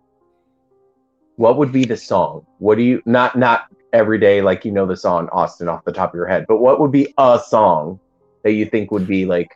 What 1.38 1.56
would 1.58 1.72
be 1.72 1.86
the 1.86 1.96
song? 1.96 2.46
What 2.58 2.76
do 2.76 2.84
you 2.84 3.02
not 3.06 3.38
not 3.38 3.68
every 3.94 4.20
day 4.20 4.42
like 4.42 4.66
you 4.66 4.74
know 4.74 4.86
the 4.86 4.98
song 4.98 5.30
Austin 5.32 5.70
off 5.70 5.86
the 5.86 5.94
top 5.94 6.10
of 6.10 6.16
your 6.16 6.28
head, 6.28 6.44
but 6.50 6.58
what 6.58 6.82
would 6.82 6.92
be 6.92 7.14
a 7.18 7.40
song 7.48 8.02
that 8.44 8.52
you 8.52 8.66
think 8.66 8.92
would 8.92 9.08
be 9.08 9.26
like 9.26 9.48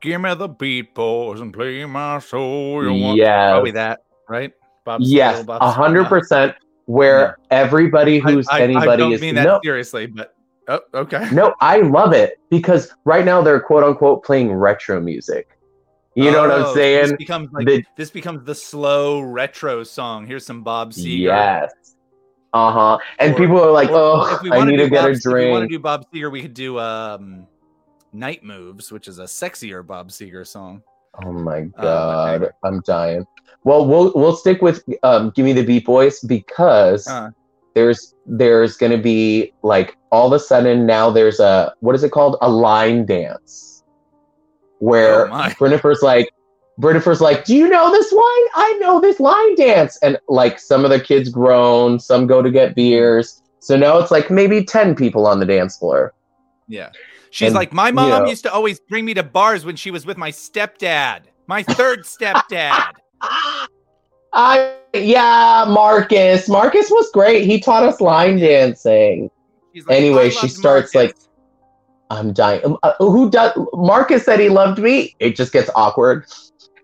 Give 0.00 0.18
me 0.18 0.34
the 0.34 0.48
beat, 0.48 0.94
boys, 0.94 1.42
and 1.42 1.52
play 1.52 1.84
my 1.84 2.20
soul. 2.20 2.82
You 2.82 2.94
want- 2.94 3.18
Yes. 3.18 3.52
Probably 3.52 3.70
that, 3.72 4.00
right? 4.30 4.50
Bob 4.86 5.02
yes, 5.04 5.44
a 5.46 5.70
hundred 5.70 6.06
percent 6.06 6.54
where 6.86 7.36
everybody 7.50 8.16
I- 8.16 8.32
who's 8.32 8.48
I, 8.48 8.60
I, 8.60 8.62
anybody 8.62 9.02
don't 9.02 9.12
is 9.12 9.20
mean 9.20 9.34
that 9.34 9.44
no 9.44 9.60
seriously, 9.62 10.06
but 10.06 10.32
oh, 10.70 10.80
okay. 10.94 11.28
no 11.32 11.54
I 11.60 11.80
love 11.80 12.12
it 12.14 12.38
because 12.50 12.94
right 13.04 13.24
now 13.24 13.42
they're 13.42 13.60
quote 13.60 13.84
unquote 13.84 14.24
playing 14.24 14.52
retro 14.52 15.00
music. 15.00 15.48
You 16.16 16.30
know 16.32 16.40
what 16.40 16.50
Oh, 16.50 16.68
I'm 16.70 16.74
saying? 16.74 17.02
This 17.08 17.16
becomes 17.18 17.52
like 17.52 17.66
The- 17.66 17.84
this 17.96 18.10
becomes 18.10 18.44
the 18.44 18.54
slow 18.54 19.20
retro 19.20 19.84
song. 19.84 20.26
Here's 20.26 20.44
some 20.44 20.62
Bob 20.64 20.92
Seger. 20.92 21.18
Yes. 21.18 21.72
Uh 22.52 22.72
huh. 22.72 22.98
And 23.20 23.34
Or- 23.34 23.38
people 23.38 23.60
are 23.62 23.70
like, 23.70 23.90
"Oh, 23.92 24.38
I 24.50 24.64
need 24.64 24.78
to 24.78 24.88
get 24.88 25.02
Bob, 25.02 25.06
a 25.06 25.10
If 25.12 25.24
we 25.24 25.50
want 25.50 25.62
to 25.62 25.68
do 25.68 25.78
Bob 25.78 26.04
Seger, 26.12 26.32
we 26.32 26.42
could 26.42 26.54
do 26.54 26.80
um, 26.80 27.46
Night 28.12 28.42
Moves, 28.42 28.90
which 28.90 29.06
is 29.06 29.20
a 29.20 29.24
sexier 29.24 29.86
Bob 29.86 30.08
Seger 30.08 30.44
song. 30.44 30.82
Oh 31.24 31.32
my 31.32 31.62
but 31.76 31.82
god, 31.82 32.34
anyway. 32.34 32.50
I'm 32.64 32.80
dying. 32.80 33.24
Well, 33.62 33.86
we'll 33.86 34.12
we'll 34.16 34.34
stick 34.34 34.62
with 34.62 34.82
um, 35.04 35.30
"Give 35.36 35.44
Me 35.44 35.52
the 35.52 35.64
Beat 35.64 35.84
Boys" 35.86 36.18
because 36.20 37.06
Uh. 37.06 37.30
there's 37.74 38.14
there's 38.26 38.76
gonna 38.76 38.98
be 38.98 39.52
like 39.62 39.96
all 40.10 40.26
of 40.26 40.32
a 40.32 40.38
sudden 40.42 40.86
now 40.86 41.10
there's 41.10 41.40
a 41.40 41.72
what 41.80 41.94
is 41.94 42.02
it 42.04 42.10
called 42.10 42.36
a 42.42 42.48
line 42.50 43.06
dance 43.06 43.84
where 44.78 45.28
Oh. 45.32 45.48
Brennifer's 45.58 46.02
like 46.02 46.30
Brennifer's 46.78 47.20
like, 47.20 47.44
"Do 47.44 47.54
you 47.54 47.68
know 47.68 47.90
this 47.92 48.10
line? 48.10 48.46
I 48.54 48.78
know 48.80 49.00
this 49.00 49.20
line 49.20 49.54
dance." 49.56 49.98
And 50.02 50.18
like 50.28 50.58
some 50.58 50.82
of 50.84 50.90
the 50.90 50.98
kids 50.98 51.28
grown, 51.28 52.00
some 52.00 52.26
go 52.26 52.40
to 52.40 52.50
get 52.50 52.74
beers. 52.74 53.42
So 53.58 53.76
now 53.76 53.98
it's 53.98 54.10
like 54.10 54.30
maybe 54.30 54.64
ten 54.64 54.94
people 54.94 55.26
on 55.26 55.40
the 55.40 55.44
dance 55.46 55.76
floor. 55.76 56.14
Yeah. 56.68 56.90
She's 57.32 57.48
And, 57.48 57.54
like, 57.54 57.72
my 57.74 57.88
you 57.88 57.94
mom 57.94 58.22
know- 58.24 58.28
used 58.30 58.44
to 58.44 58.52
always 58.52 58.80
bring 58.80 59.04
me 59.04 59.12
to 59.14 59.22
bars 59.22 59.64
when 59.64 59.76
she 59.76 59.90
was 59.90 60.06
with 60.06 60.16
my 60.16 60.30
stepdad, 60.30 61.20
my 61.46 61.62
third 61.62 62.00
stepdad. 62.04 62.92
I 64.32 64.74
yeah, 64.94 65.66
Marcus. 65.68 66.48
Marcus 66.48 66.90
was 66.90 67.10
great. 67.12 67.44
He 67.44 67.60
taught 67.60 67.82
us 67.82 68.00
line 68.00 68.38
dancing. 68.38 69.30
Like, 69.74 69.84
Anyway, 69.88 70.30
she 70.30 70.46
loved 70.46 70.52
starts, 70.52 70.94
like, 70.94 71.16
I'm 72.10 72.32
dying. 72.32 72.64
Um, 72.64 72.78
uh, 72.82 72.92
who 72.98 73.30
does? 73.30 73.52
Marcus 73.72 74.24
said 74.24 74.40
he 74.40 74.48
loved 74.48 74.80
me. 74.80 75.14
It 75.20 75.36
just 75.36 75.52
gets 75.52 75.70
awkward. 75.76 76.26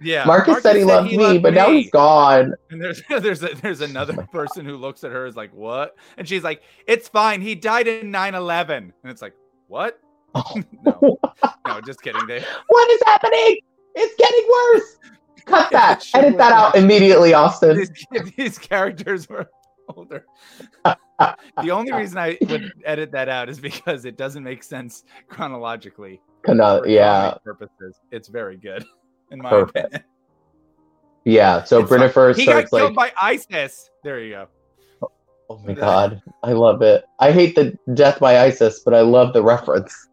yeah. 0.00 0.24
Marcus, 0.24 0.62
said 0.62 0.76
he 0.76 0.84
loved 0.84 1.10
me, 1.12 1.38
but 1.38 1.52
now 1.52 1.70
he's 1.70 1.90
gone. 1.90 2.54
And 2.70 2.80
there's 2.80 3.02
there's 3.08 3.42
a, 3.42 3.54
there's 3.60 3.80
another 3.80 4.12
person 4.32 4.64
who 4.64 4.76
looks 4.76 5.02
at 5.02 5.10
her 5.10 5.26
is 5.26 5.34
like, 5.36 5.52
what? 5.52 5.96
And 6.16 6.28
she's 6.28 6.44
like, 6.44 6.62
it's 6.86 7.08
fine. 7.08 7.40
He 7.40 7.56
died 7.56 7.88
in 7.88 8.12
9/11. 8.12 8.76
And 8.76 8.92
it's 9.04 9.20
like, 9.20 9.34
what? 9.66 9.98
no, 10.84 11.18
no, 11.66 11.80
just 11.84 12.02
kidding. 12.02 12.24
They 12.26 12.44
What 12.68 12.90
is 12.92 13.02
happening? 13.06 13.58
It's 13.96 14.14
getting 14.16 14.46
worse. 14.48 14.98
Cut 15.46 15.72
that. 15.72 16.06
Edit 16.14 16.36
that 16.38 16.52
out 16.52 16.76
immediately, 16.76 17.32
Austin. 17.32 17.76
these, 17.78 17.90
these 18.36 18.58
characters 18.58 19.28
were 19.28 19.48
older. 19.96 20.26
The 21.18 21.70
only 21.70 21.92
reason 22.00 22.18
I 22.18 22.36
would 22.48 22.72
edit 22.84 23.10
that 23.12 23.28
out 23.28 23.48
is 23.48 23.58
because 23.60 24.04
it 24.04 24.16
doesn't 24.16 24.42
make 24.44 24.62
sense 24.62 25.04
chronologically. 25.28 26.20
Yeah, 26.48 27.34
purposes. 27.44 27.98
It's 28.10 28.28
very 28.28 28.56
good, 28.56 28.84
in 29.30 29.38
my 29.40 29.50
Perfect. 29.50 29.76
opinion. 29.86 30.04
yeah. 31.24 31.64
So 31.64 31.80
It's. 31.80 31.90
Brennifer 31.90 32.36
He 32.36 32.46
got 32.46 32.52
starts 32.68 32.70
killed 32.70 32.94
like, 32.96 33.14
by 33.14 33.20
ISIS. 33.30 33.90
There 34.04 34.20
you 34.20 34.30
go. 35.00 35.10
oh 35.50 35.58
my 35.64 35.72
god, 35.74 36.22
I 36.42 36.52
love 36.52 36.82
it. 36.82 37.04
I 37.18 37.32
hate 37.32 37.54
the 37.56 37.76
death 37.94 38.20
by 38.20 38.38
ISIS, 38.40 38.80
but 38.84 38.94
I 38.94 39.00
love 39.00 39.32
the 39.32 39.42
reference. 39.42 39.94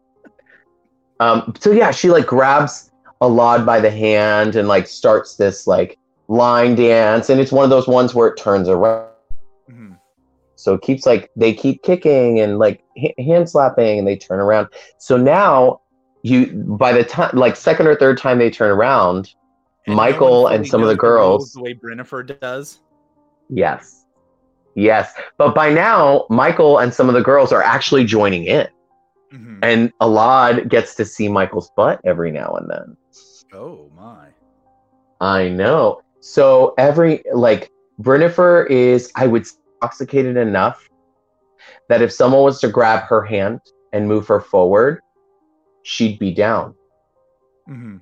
Um. 1.20 1.54
So 1.60 1.70
yeah, 1.70 1.92
she 1.92 2.10
like 2.10 2.26
grabs 2.26 2.90
Alad 3.22 3.64
by 3.64 3.78
the 3.78 3.90
hand 3.90 4.56
and 4.56 4.66
like 4.66 4.88
starts 4.88 5.36
this 5.36 5.68
like 5.68 5.96
line 6.26 6.74
dance, 6.74 7.30
and 7.30 7.40
it's 7.40 7.52
one 7.52 7.62
of 7.62 7.70
those 7.70 7.86
ones 7.86 8.16
where 8.16 8.26
it 8.26 8.36
turns 8.36 8.68
around. 8.68 9.08
Mhm. 9.70 9.96
So 10.64 10.72
it 10.72 10.80
keeps 10.80 11.04
like 11.04 11.30
they 11.36 11.52
keep 11.52 11.82
kicking 11.82 12.40
and 12.40 12.58
like 12.58 12.82
h- 12.96 13.12
hand 13.18 13.50
slapping 13.50 13.98
and 13.98 14.08
they 14.08 14.16
turn 14.16 14.40
around. 14.40 14.68
So 14.96 15.18
now 15.18 15.82
you 16.22 16.46
by 16.54 16.90
the 16.92 17.04
time 17.04 17.36
like 17.36 17.54
second 17.54 17.86
or 17.86 17.94
third 17.94 18.16
time 18.16 18.38
they 18.38 18.48
turn 18.48 18.70
around, 18.70 19.34
And 19.86 19.94
no 19.94 20.02
Michael 20.02 20.46
and 20.46 20.66
some 20.66 20.82
of 20.82 20.88
the 20.88 20.96
girls. 20.96 21.52
the 21.52 21.60
way 21.60 21.74
Brennifer 21.74 22.40
does. 22.40 22.80
Yes. 23.50 24.06
Yes. 24.74 25.12
But 25.36 25.54
by 25.54 25.68
now, 25.68 26.24
Michael 26.30 26.78
and 26.78 26.94
some 26.94 27.08
of 27.10 27.14
the 27.14 27.20
girls 27.22 27.52
are 27.52 27.62
actually 27.62 28.06
joining 28.06 28.44
in. 28.44 28.66
Mhm. 29.34 29.58
And 29.62 29.92
Alad 30.00 30.70
gets 30.70 30.94
to 30.94 31.04
see 31.04 31.28
Michael's 31.28 31.70
butt 31.76 32.00
every 32.06 32.30
now 32.32 32.54
and 32.54 32.70
then. 32.70 32.96
Oh 33.52 33.90
my. 33.94 34.28
I 35.20 35.50
know. 35.50 36.00
So 36.20 36.72
every 36.78 37.22
like 37.34 37.70
Brennifer 38.00 38.66
is, 38.70 39.12
I 39.14 39.26
would 39.26 39.46
say, 39.46 39.58
intoxicated 39.80 40.36
enough 40.36 40.88
that 41.88 42.02
if 42.02 42.12
someone 42.12 42.42
was 42.42 42.60
to 42.60 42.68
grab 42.68 43.04
her 43.04 43.24
hand 43.24 43.60
and 43.92 44.08
move 44.08 44.26
her 44.26 44.40
forward, 44.40 45.00
she'd 45.82 46.18
be 46.18 46.32
down. 46.32 46.74
Mm-hmm. 47.68 47.96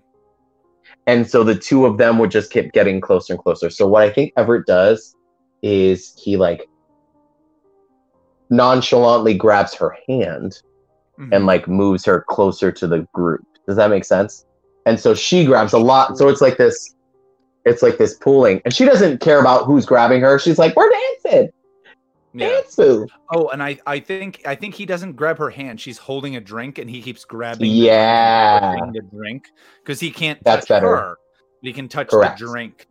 And 1.06 1.28
so 1.28 1.42
the 1.44 1.54
two 1.54 1.86
of 1.86 1.98
them 1.98 2.18
would 2.18 2.30
just 2.30 2.50
keep 2.52 2.72
getting 2.72 3.00
closer 3.00 3.34
and 3.34 3.42
closer. 3.42 3.70
So 3.70 3.86
what 3.86 4.02
I 4.02 4.10
think 4.10 4.32
Everett 4.36 4.66
does 4.66 5.14
is 5.62 6.14
he 6.16 6.36
like 6.36 6.68
nonchalantly 8.50 9.34
grabs 9.34 9.74
her 9.74 9.96
hand 10.08 10.60
Mhm. 11.18 11.28
and 11.32 11.46
like 11.46 11.68
moves 11.68 12.04
her 12.04 12.24
closer 12.28 12.70
to 12.72 12.86
the 12.86 13.06
group. 13.12 13.44
Does 13.66 13.76
that 13.76 13.90
make 13.90 14.04
sense? 14.04 14.44
And 14.86 14.98
so 14.98 15.14
she 15.14 15.44
grabs 15.44 15.72
Alad. 15.72 16.16
So 16.16 16.28
it's 16.28 16.40
like 16.40 16.56
this, 16.56 16.94
it's 17.64 17.82
like 17.82 17.98
this 17.98 18.14
pooling, 18.14 18.60
and 18.64 18.74
she 18.74 18.84
doesn't 18.84 19.20
care 19.20 19.40
about 19.40 19.64
who's 19.64 19.86
grabbing 19.86 20.20
her. 20.22 20.38
She's 20.38 20.58
like, 20.58 20.74
"We're 20.74 20.90
dancing, 20.90 21.50
Yeah. 22.34 22.60
Oh, 23.34 23.48
and 23.52 23.62
I, 23.62 23.78
I 23.86 24.00
think 24.00 24.40
I 24.46 24.54
think 24.54 24.74
he 24.74 24.86
doesn't 24.86 25.12
grab 25.14 25.36
her 25.38 25.50
hand. 25.50 25.80
She's 25.80 25.98
holding 25.98 26.36
a 26.36 26.40
drink, 26.40 26.78
and 26.78 26.88
he 26.88 27.02
keeps 27.02 27.24
grabbing. 27.24 27.70
Yeah. 27.70 28.58
drink 28.70 28.80
and 28.82 28.92
pushing 28.92 28.92
the 29.10 29.16
drink 29.16 29.44
because 29.84 30.00
he 30.00 30.10
can't 30.10 30.42
That's 30.44 30.66
touch 30.66 30.68
better. 30.80 30.96
her. 30.96 31.16
He 31.60 31.72
can 31.72 31.88
touch 31.88 32.08
Correct. 32.08 32.38
the 32.38 32.46
drink, 32.46 32.86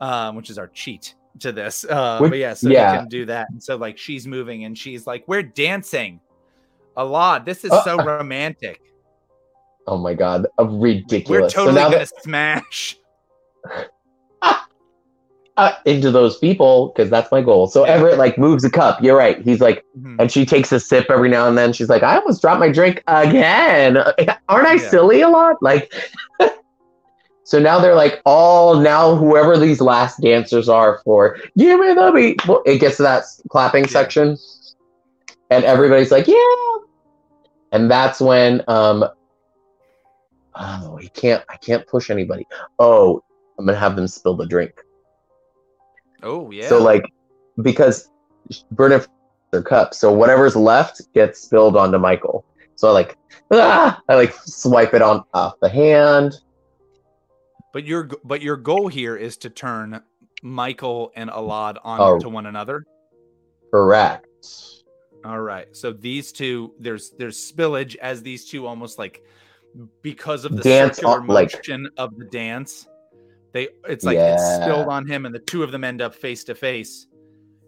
um, 0.00 0.34
which 0.34 0.48
is 0.50 0.58
our 0.58 0.68
cheat 0.68 1.14
to 1.40 1.52
this. 1.52 1.84
Uh, 1.84 2.18
Which- 2.20 2.30
but 2.30 2.38
yeah, 2.38 2.54
so 2.54 2.68
yeah. 2.70 2.92
he 2.92 2.98
can 2.98 3.08
do 3.08 3.26
that. 3.26 3.48
And 3.50 3.62
so 3.62 3.76
like 3.76 3.98
she's 3.98 4.26
moving, 4.26 4.64
and 4.64 4.76
she's 4.76 5.06
like, 5.06 5.24
"We're 5.28 5.42
dancing 5.42 6.18
a 6.96 7.04
lot. 7.04 7.44
This 7.44 7.64
is 7.64 7.70
Uh, 7.70 7.84
so 7.84 7.96
romantic. 8.02 8.80
Oh 9.86 9.98
my 9.98 10.14
god, 10.14 10.46
a 10.58 10.64
ridiculous. 10.64 11.28
We're 11.42 11.50
totally 11.50 11.76
so 11.76 11.80
now 11.82 11.84
gonna 11.90 11.98
that 11.98 12.22
smash." 12.22 12.96
uh, 15.58 15.72
into 15.84 16.10
those 16.10 16.38
people, 16.38 16.92
because 16.94 17.10
that's 17.10 17.30
my 17.30 17.42
goal. 17.42 17.66
So 17.66 17.84
Yeah. 17.84 17.92
Everett 17.94 18.16
like 18.16 18.38
moves 18.38 18.64
a 18.64 18.70
cup. 18.70 19.02
You're 19.02 19.16
right. 19.16 19.42
He's 19.42 19.60
like, 19.60 19.84
Mhm. 19.98 20.16
and 20.20 20.32
she 20.32 20.46
takes 20.46 20.72
a 20.72 20.78
sip 20.80 21.06
every 21.10 21.28
now 21.28 21.46
and 21.48 21.58
then. 21.58 21.72
She's 21.72 21.88
like, 21.90 22.02
I 22.02 22.16
almost 22.16 22.40
dropped 22.40 22.60
my 22.60 22.70
drink 22.70 23.02
again. 23.08 23.96
Aren't 24.48 24.68
I 24.68 24.74
Yeah. 24.74 24.88
silly 24.88 25.20
a 25.20 25.28
lot? 25.28 25.56
Like, 25.60 25.92
so 27.44 27.58
now 27.58 27.78
they're 27.80 27.96
like, 27.96 28.22
all 28.24 28.78
now 28.80 29.16
whoever 29.16 29.58
these 29.58 29.80
last 29.80 30.20
dancers 30.20 30.68
are 30.68 31.00
for, 31.04 31.36
give 31.56 31.80
me 31.80 31.92
the 31.92 32.12
beat. 32.14 32.46
Well, 32.46 32.62
it 32.64 32.78
gets 32.78 32.96
to 32.98 33.02
that 33.02 33.24
clapping 33.50 33.84
Yeah. 33.84 33.90
section, 33.90 34.38
and 35.50 35.64
everybody's 35.64 36.12
like, 36.12 36.28
yeah. 36.28 36.36
And 37.72 37.90
that's 37.90 38.20
when, 38.20 38.62
um, 38.68 39.04
oh, 40.54 40.96
he 40.96 41.08
can't, 41.08 41.42
I 41.48 41.56
can't 41.56 41.86
push 41.86 42.10
anybody. 42.10 42.46
Oh, 42.78 43.22
I'm 43.58 43.66
gonna 43.66 43.76
have 43.76 43.96
them 43.96 44.06
spill 44.06 44.36
the 44.36 44.46
drink. 44.46 44.84
Oh 46.22 46.50
yeah. 46.50 46.68
So 46.68 46.82
like 46.82 47.04
because 47.62 48.10
Brennan 48.72 49.02
their 49.50 49.62
cup, 49.62 49.94
so 49.94 50.12
whatever's 50.12 50.54
left 50.56 51.00
gets 51.14 51.40
spilled 51.40 51.76
onto 51.76 51.98
Michael. 51.98 52.44
So 52.74 52.88
I 52.88 52.92
like 52.92 53.16
ah, 53.50 54.00
I 54.08 54.14
like 54.14 54.32
swipe 54.44 54.94
it 54.94 55.02
on 55.02 55.24
off 55.34 55.54
the 55.60 55.68
hand. 55.68 56.34
But 57.72 57.84
your 57.84 58.04
g- 58.04 58.16
but 58.24 58.42
your 58.42 58.56
goal 58.56 58.88
here 58.88 59.16
is 59.16 59.36
to 59.38 59.50
turn 59.50 60.02
Michael 60.42 61.12
and 61.16 61.30
Alad 61.30 61.76
on 61.82 62.00
Oh. 62.00 62.18
to 62.18 62.28
one 62.28 62.46
another. 62.46 62.84
Correct. 63.70 64.26
All 65.24 65.40
right. 65.40 65.74
So 65.76 65.92
these 65.92 66.32
two, 66.32 66.74
there's 66.78 67.10
there's 67.18 67.36
spillage 67.52 67.96
as 67.96 68.22
these 68.22 68.44
two 68.48 68.66
almost 68.66 68.98
like 68.98 69.22
because 70.02 70.44
of 70.44 70.56
the 70.56 70.62
Dance 70.62 70.96
circular 70.96 71.20
on- 71.20 71.26
like- 71.26 71.54
motion 71.54 71.88
of 71.96 72.16
the 72.16 72.24
dance. 72.26 72.86
They 73.52 73.68
it's 73.88 74.04
like 74.04 74.18
it's 74.18 74.42
spilled 74.56 74.88
on 74.88 75.06
him, 75.06 75.26
and 75.26 75.34
the 75.34 75.38
two 75.38 75.62
of 75.62 75.72
them 75.72 75.84
end 75.84 76.02
up 76.02 76.14
face 76.14 76.44
to 76.44 76.54
face, 76.54 77.06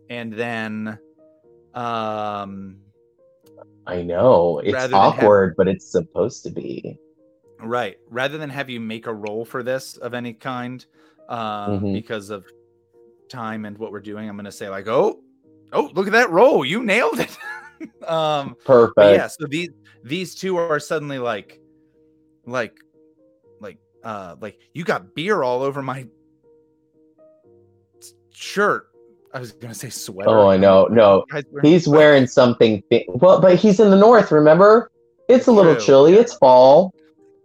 and 0.08 0.32
then 0.32 0.98
um 1.74 2.76
I 3.86 4.02
know 4.02 4.58
it's 4.60 4.72
than 4.72 4.90
have- 4.90 4.94
awkward, 4.94 5.54
but 5.56 5.68
it's 5.68 5.90
supposed 5.90 6.42
to 6.44 6.50
be. 6.50 6.98
Right. 7.62 7.96
Rather 8.08 8.38
than 8.38 8.48
have 8.50 8.70
you 8.70 8.80
make 8.80 9.06
a 9.06 9.12
roll 9.14 9.44
for 9.44 9.62
this 9.62 9.96
of 9.98 10.14
any 10.14 10.32
kind, 10.32 10.84
uh, 11.28 11.70
Mhm. 11.70 11.92
because 11.92 12.30
of 12.30 12.46
time 13.28 13.64
and 13.66 13.76
what 13.78 13.92
we're 13.92 14.00
doing, 14.00 14.28
I'm 14.28 14.36
gonna 14.36 14.50
say 14.52 14.68
like, 14.70 14.86
oh, 14.88 15.20
oh, 15.72 15.90
look 15.94 16.06
at 16.06 16.12
that 16.12 16.30
roll, 16.30 16.64
you 16.64 16.82
nailed 16.82 17.20
it. 17.20 17.36
um, 18.08 18.56
Perfect. 18.64 18.96
yeah. 18.98 19.26
So 19.26 19.46
these 19.48 19.70
these 20.04 20.34
two 20.34 20.56
are 20.56 20.80
suddenly 20.80 21.18
like, 21.18 21.60
like, 22.46 22.78
uh, 24.04 24.36
like 24.40 24.58
you 24.72 24.84
got 24.84 25.14
beer 25.14 25.42
all 25.42 25.62
over 25.62 25.82
my 25.82 26.06
shirt. 28.32 28.86
I 29.32 29.38
was 29.38 29.52
gonna 29.52 29.74
say 29.74 29.90
sweater. 29.90 30.30
Oh, 30.30 30.48
I 30.48 30.56
know. 30.56 30.86
No, 30.86 31.24
he's 31.62 31.86
wearing 31.86 32.26
something. 32.26 32.82
Thi- 32.90 33.06
well, 33.08 33.40
but 33.40 33.56
he's 33.56 33.78
in 33.78 33.90
the 33.90 33.96
north. 33.96 34.32
Remember, 34.32 34.90
it's 35.28 35.46
a 35.46 35.52
little 35.52 35.74
True. 35.76 35.84
chilly. 35.84 36.14
It's 36.14 36.34
fall. 36.34 36.92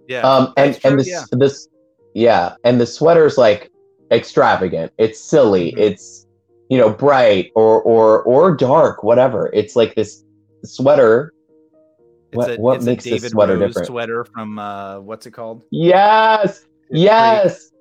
Yeah. 0.08 0.22
Um, 0.22 0.54
and 0.58 0.80
true, 0.80 0.92
and 0.92 1.00
this 1.00 1.08
yeah. 1.08 1.24
this 1.32 1.68
yeah, 2.14 2.56
and 2.64 2.82
the 2.82 2.88
sweater's 2.88 3.38
like 3.38 3.70
extravagant. 4.12 4.94
It's 4.98 5.20
silly. 5.20 5.74
Mhm. 5.74 5.80
It's 5.80 6.26
you 6.70 6.78
know 6.78 6.90
bright 6.90 7.52
or 7.56 7.82
or 7.84 8.24
or 8.24 8.56
dark, 8.56 9.04
whatever. 9.04 9.52
It's 9.54 9.76
like 9.76 9.94
this 9.96 10.24
sweater. 10.64 11.34
It's 12.36 12.48
what- 12.48 12.50
a, 12.58 12.62
what 12.62 12.76
it's 12.78 12.86
makes 12.86 13.04
this 13.04 13.14
David 13.14 13.32
sweater 13.32 13.58
Rose 13.58 13.70
different? 13.70 13.88
sweater 13.88 14.26
from 14.26 14.60
uh, 14.60 15.00
what's 15.00 15.26
it 15.26 15.32
called? 15.32 15.64
Yes, 15.72 16.66
yes, 16.92 17.72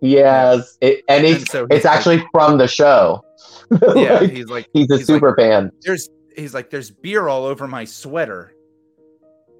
yes. 0.00 0.76
It, 0.80 1.04
and 1.08 1.24
And 1.24 1.36
it's 1.36 1.50
so 1.50 1.66
it's 1.70 1.84
like- 1.84 1.94
actually 1.96 2.24
from 2.32 2.58
the 2.58 2.68
show. 2.68 3.24
Yeah, 3.96 4.18
Like, 4.20 4.30
he's 4.30 4.46
like 4.48 4.68
he's 4.72 4.90
a 4.90 4.98
he's 4.98 5.08
like, 5.08 5.16
super 5.16 5.34
fan. 5.36 5.70
there's 5.82 6.08
he's 6.36 6.54
like 6.54 6.70
there's 6.70 6.90
beer 6.90 7.28
all 7.28 7.44
over 7.44 7.66
my 7.66 7.84
sweater 7.84 8.54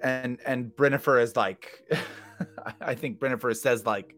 and 0.01 0.39
and 0.45 0.67
Brennifer 0.75 1.21
is 1.21 1.35
like 1.35 1.81
I 2.81 2.95
think 2.95 3.19
Brennifer 3.19 3.55
says 3.55 3.85
like 3.85 4.15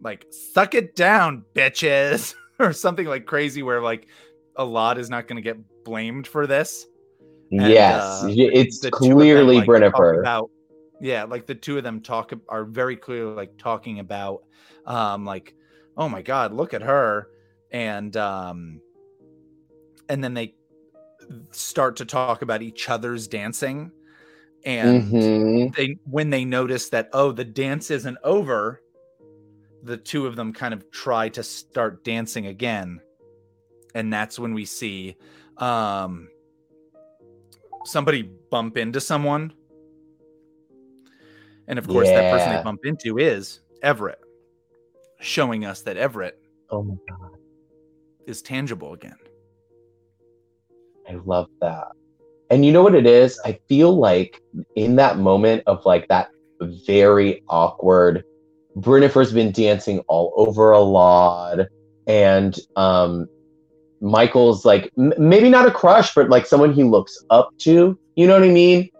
like 0.00 0.26
suck 0.30 0.74
it 0.74 0.94
down 0.96 1.44
bitches 1.54 2.34
or 2.58 2.72
something 2.72 3.06
like 3.06 3.26
crazy 3.26 3.62
where 3.62 3.80
like 3.82 4.08
Alad 4.58 4.98
is 4.98 5.10
not 5.10 5.28
going 5.28 5.36
to 5.36 5.42
get 5.42 5.58
blamed 5.84 6.26
for 6.26 6.46
this 6.46 6.86
And, 7.52 7.60
yes, 7.68 8.02
uh, 8.22 8.26
it's 8.28 8.76
of 8.78 8.82
them, 8.82 8.92
clearly 8.92 9.56
like, 9.58 9.66
Brennifer. 9.66 10.20
about- 10.20 10.50
yeah 10.98 11.24
like 11.24 11.44
the 11.46 11.54
two 11.54 11.76
of 11.76 11.84
them 11.84 12.00
talk 12.00 12.32
are 12.48 12.64
very 12.64 12.96
clearly 12.96 13.34
like 13.34 13.58
talking 13.58 13.98
about 13.98 14.42
um 14.86 15.26
like 15.26 15.54
oh 15.98 16.08
my 16.08 16.22
god 16.22 16.54
look 16.54 16.72
at 16.72 16.80
her 16.80 17.28
and 17.70 18.16
um 18.16 18.80
and 20.08 20.24
then 20.24 20.32
they 20.32 20.54
start 21.50 21.96
to 21.96 22.06
talk 22.06 22.40
about 22.40 22.62
each 22.62 22.88
other's 22.88 23.28
dancing 23.28 23.92
and 24.64 25.12
Mhm. 25.12 25.74
they 25.76 25.98
when 26.04 26.30
they 26.30 26.46
notice 26.46 26.88
that 26.88 27.10
oh 27.12 27.30
the 27.30 27.44
dance 27.44 27.90
isn't 27.90 28.16
over 28.24 28.80
the 29.82 29.98
two 29.98 30.26
of 30.26 30.34
them 30.34 30.54
kind 30.54 30.72
of 30.72 30.90
try 30.90 31.28
to 31.28 31.42
start 31.42 32.02
dancing 32.04 32.46
again 32.46 33.02
and 33.94 34.10
that's 34.10 34.38
when 34.38 34.54
we 34.54 34.64
see 34.64 35.14
um 35.58 36.28
somebody 37.86 38.22
bump 38.50 38.76
into 38.76 39.00
someone. 39.00 39.52
And 41.68 41.78
of 41.78 41.88
course 41.88 42.08
that 42.08 42.30
person 42.30 42.54
they 42.54 42.62
bump 42.62 42.80
into 42.84 43.18
is 43.18 43.60
everett. 43.82 44.20
Showing 45.20 45.64
us 45.64 45.80
that 45.82 45.96
everett 45.96 46.38
Oh 46.70 46.82
my 46.82 46.96
god, 47.08 47.38
is 48.26 48.42
tangible 48.42 48.92
again. 48.92 49.16
I 51.08 51.14
love 51.24 51.48
that. 51.60 51.88
And 52.50 52.64
you 52.64 52.72
know 52.72 52.82
what 52.82 52.94
it 52.94 53.06
is? 53.06 53.40
I 53.44 53.58
feel 53.68 53.96
like 53.96 54.40
in 54.74 54.96
that 54.96 55.18
moment 55.18 55.62
of 55.66 55.84
like 55.84 56.08
that 56.08 56.30
very 56.60 57.44
awkward, 57.48 58.24
Brennifer's 58.76 59.32
been 59.32 59.52
dancing 59.52 60.00
all 60.08 60.32
over 60.36 60.72
Alad, 60.72 61.68
and 62.06 62.58
um, 62.74 63.26
Michael's 64.00 64.64
like 64.64 64.90
m- 64.98 65.14
maybe 65.18 65.48
not 65.48 65.66
a 65.66 65.70
crush, 65.70 66.14
but 66.14 66.28
like 66.28 66.46
someone 66.46 66.72
he 66.72 66.84
looks 66.84 67.16
up 67.30 67.50
to. 67.58 67.98
You 68.16 68.26
know 68.26 68.34
what 68.34 68.42
I 68.42 68.50
mean? 68.50 68.90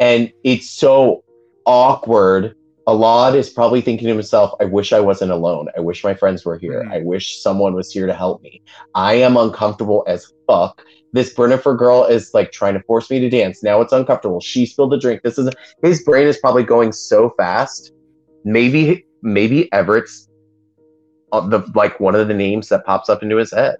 And 0.00 0.32
it's 0.42 0.70
so 0.70 1.24
awkward. 1.66 2.54
Alad 2.86 3.34
is 3.34 3.48
probably 3.48 3.80
thinking 3.80 4.08
to 4.08 4.12
himself, 4.12 4.52
I 4.60 4.66
wish 4.66 4.92
I 4.92 5.00
wasn't 5.00 5.30
alone. 5.30 5.68
I 5.74 5.80
wish 5.80 6.04
my 6.04 6.12
friends 6.12 6.44
were 6.44 6.58
here. 6.58 6.86
I 6.92 6.98
wish 6.98 7.40
someone 7.40 7.74
was 7.74 7.90
here 7.90 8.06
to 8.06 8.12
help 8.12 8.42
me. 8.42 8.60
I 8.94 9.14
am 9.14 9.38
uncomfortable 9.38 10.04
as 10.06 10.30
fuck. 10.46 10.84
This 11.14 11.32
Brennifer 11.32 11.78
girl 11.78 12.04
is 12.04 12.34
like 12.34 12.52
trying 12.52 12.74
to 12.74 12.82
force 12.82 13.10
me 13.10 13.20
to 13.20 13.30
dance. 13.30 13.62
Now 13.62 13.80
it's 13.80 13.92
uncomfortable. 13.92 14.40
She 14.40 14.66
spilled 14.66 14.92
a 14.92 14.98
drink. 14.98 15.22
This 15.22 15.38
is 15.38 15.48
his 15.82 16.02
brain 16.02 16.26
is 16.26 16.38
probably 16.38 16.64
going 16.64 16.92
so 16.92 17.30
fast. 17.38 17.92
Maybe 18.44 19.06
maybe 19.22 19.72
Everett's 19.72 20.28
uh, 21.32 21.46
the 21.46 21.64
like 21.74 21.98
one 22.00 22.14
of 22.14 22.28
the 22.28 22.34
names 22.34 22.68
that 22.68 22.84
pops 22.84 23.08
up 23.08 23.22
into 23.22 23.36
his 23.36 23.52
head. 23.52 23.76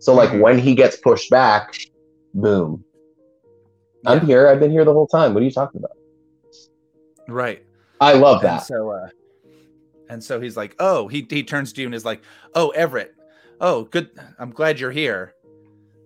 So 0.00 0.14
like 0.14 0.32
when 0.40 0.58
he 0.58 0.74
gets 0.74 0.96
pushed 0.96 1.30
back, 1.30 1.76
boom. 2.34 2.84
I'm 4.06 4.24
here. 4.26 4.48
I've 4.48 4.58
been 4.58 4.70
here 4.70 4.84
the 4.84 4.94
whole 4.94 5.06
time. 5.06 5.34
What 5.34 5.42
are 5.42 5.46
you 5.46 5.52
talking 5.52 5.78
about? 5.78 5.92
right 7.28 7.64
I 8.00 8.14
love 8.14 8.42
And 8.42 8.48
that. 8.48 8.66
so, 8.66 8.90
uh, 8.90 9.08
and 10.08 10.24
so 10.24 10.40
he's 10.40 10.56
like, 10.56 10.74
"Oh," 10.80 11.06
he 11.06 11.24
he 11.28 11.44
turns 11.44 11.72
to 11.74 11.82
you 11.82 11.86
and 11.86 11.94
is 11.94 12.04
like, 12.04 12.22
"Oh, 12.54 12.70
Everett. 12.70 13.14
Oh, 13.60 13.84
good. 13.84 14.10
I'm 14.38 14.50
glad 14.50 14.80
you're 14.80 14.90
here. 14.90 15.34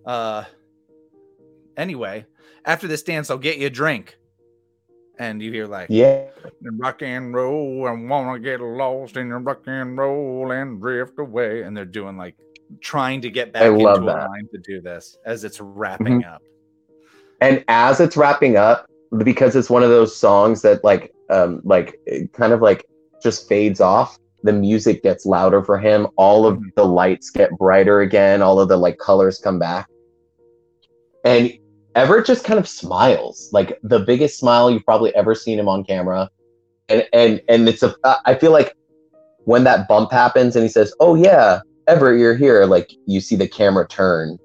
Uh, 0.05 0.43
anyway, 1.77 2.25
after 2.65 2.87
this 2.87 3.01
dance, 3.01 3.31
I'll 3.31 3.37
get 3.37 3.57
you 3.57 3.67
a 3.67 3.69
drink." 3.69 4.17
And 5.17 5.41
you 5.41 5.49
hear 5.53 5.65
like, 5.65 5.87
Yeah. 5.89 6.25
rock 6.61 7.01
and 7.01 7.33
roll, 7.33 7.87
and 7.87 8.09
wanna 8.09 8.37
get 8.39 8.59
lost 8.59 9.15
in 9.15 9.29
your 9.29 9.39
rock 9.39 9.63
and 9.65 9.97
roll 9.97 10.51
and 10.51 10.81
drift 10.81 11.17
away." 11.17 11.61
And 11.61 11.75
they're 11.75 11.85
doing 11.85 12.17
like 12.17 12.35
trying 12.81 13.21
to 13.21 13.29
get 13.29 13.53
back 13.53 13.63
I 13.63 13.67
into 13.69 13.83
love 13.83 14.03
a 14.03 14.05
that. 14.05 14.15
Mm-hmm. 14.17 14.31
line 14.31 14.47
to 14.53 14.57
do 14.59 14.81
this 14.81 15.17
as 15.25 15.43
it's 15.43 15.59
wrapping 15.59 16.23
up. 16.23 16.41
and 17.41 17.63
as 17.67 17.99
it's 17.99 18.17
wrapping 18.17 18.57
up 18.57 18.85
because 19.19 19.55
it's 19.55 19.69
one 19.69 19.83
of 19.83 19.89
those 19.89 20.15
songs 20.15 20.61
that 20.63 20.83
like 20.83 21.13
um 21.29 21.61
like 21.63 21.95
it 22.05 22.31
kind 22.33 22.53
of 22.53 22.61
like 22.61 22.85
just 23.21 23.47
fades 23.47 23.79
off 23.81 24.17
the 24.43 24.53
music 24.53 25.01
gets 25.03 25.25
louder 25.25 25.63
for 25.63 25.77
him 25.77 26.07
all 26.17 26.45
of 26.45 26.57
Mhm. 26.57 26.73
the 26.75 26.85
lights 26.85 27.29
get 27.29 27.49
brighter 27.57 28.01
again 28.01 28.41
all 28.41 28.59
of 28.59 28.67
the 28.69 28.77
like 28.77 28.97
colors 28.99 29.37
come 29.39 29.57
back 29.59 29.87
and 31.23 31.51
everett 31.95 32.25
just 32.25 32.43
kind 32.43 32.59
of 32.59 32.67
smiles 32.67 33.49
like 33.53 33.79
the 33.83 33.99
biggest 33.99 34.37
smile 34.39 34.69
you've 34.69 34.85
probably 34.85 35.15
ever 35.15 35.33
seen 35.33 35.57
him 35.57 35.67
on 35.69 35.83
camera 35.83 36.29
and 36.89 37.07
and 37.13 37.41
and 37.47 37.67
it's 37.69 37.83
a 37.83 37.95
i 38.25 38.33
feel 38.35 38.51
like 38.51 38.75
when 39.45 39.63
that 39.63 39.87
bump 39.87 40.11
happens 40.11 40.55
and 40.55 40.63
he 40.63 40.69
says 40.69 40.93
oh 40.99 41.15
yeah 41.15 41.59
everett 41.87 42.19
you're 42.19 42.35
here 42.35 42.65
like 42.65 42.91
you 43.05 43.21
see 43.21 43.35
the 43.35 43.47
camera 43.47 43.87
turn 43.87 44.37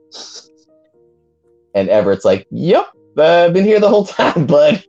and 1.75 1.89
Everett's 1.89 2.25
like, 2.25 2.47
"Yep, 2.51 2.87
I've 3.19 3.53
been 3.53 3.65
here 3.65 3.81
the 3.81 3.89
whole 3.89 4.05
time, 4.19 4.47
bud." 4.47 4.83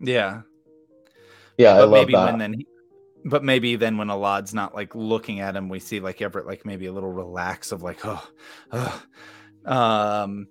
Yeah. 0.00 0.42
Yeah, 1.58 1.74
I 1.74 1.78
but 1.80 1.88
love 1.88 1.92
maybe 1.92 2.12
that. 2.14 2.24
when 2.24 2.38
then 2.38 2.52
he, 2.54 2.66
but 3.24 3.44
maybe 3.44 3.76
then 3.76 3.98
when 3.98 4.08
Alad's 4.08 4.54
not 4.54 4.74
like 4.74 4.94
looking 4.94 5.40
at 5.40 5.54
him, 5.54 5.68
we 5.68 5.78
see 5.78 6.00
like 6.00 6.22
Everett 6.22 6.46
like 6.46 6.64
maybe 6.64 6.86
a 6.86 6.92
little 6.92 7.12
relax 7.12 7.72
of 7.72 7.82
like 7.82 8.00
oh, 8.04 8.26
oh. 8.72 9.02
um 9.66 10.46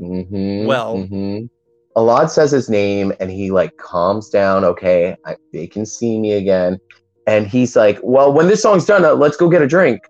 Mhm, 0.00 0.66
well- 0.66 0.96
mhm. 0.96 1.48
Alad 1.94 2.30
says 2.30 2.50
his 2.50 2.70
name, 2.70 3.12
and 3.20 3.30
he 3.30 3.50
like 3.50 3.76
calms 3.76 4.30
down. 4.30 4.64
Okay, 4.64 5.14
I, 5.26 5.36
they 5.52 5.66
can 5.66 5.84
see 5.84 6.18
me 6.18 6.32
again, 6.32 6.78
and 7.26 7.46
he's 7.46 7.76
like, 7.76 7.98
"Well, 8.02 8.32
when 8.32 8.46
this 8.48 8.62
song's 8.62 8.86
done, 8.86 9.04
uh, 9.04 9.12
let's 9.12 9.36
go 9.36 9.50
get 9.50 9.60
a 9.60 9.66
drink." 9.66 10.00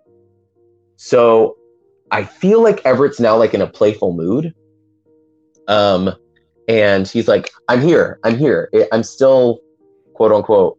So, 1.05 1.57
I 2.13 2.23
feel 2.23 2.63
like 2.63 2.87
Everett's 2.87 3.19
now 3.19 3.37
like 3.37 3.55
in 3.55 3.61
a 3.61 3.67
playful 3.67 4.13
mood. 4.13 4.55
Um, 5.67 6.15
and 6.69 7.09
he's 7.09 7.27
like, 7.27 7.51
"I'm 7.69 7.81
here. 7.81 8.21
I'm 8.23 8.39
here. 8.39 8.71
I'm 8.93 9.03
still, 9.03 9.59
quote 10.15 10.31
unquote, 10.31 10.79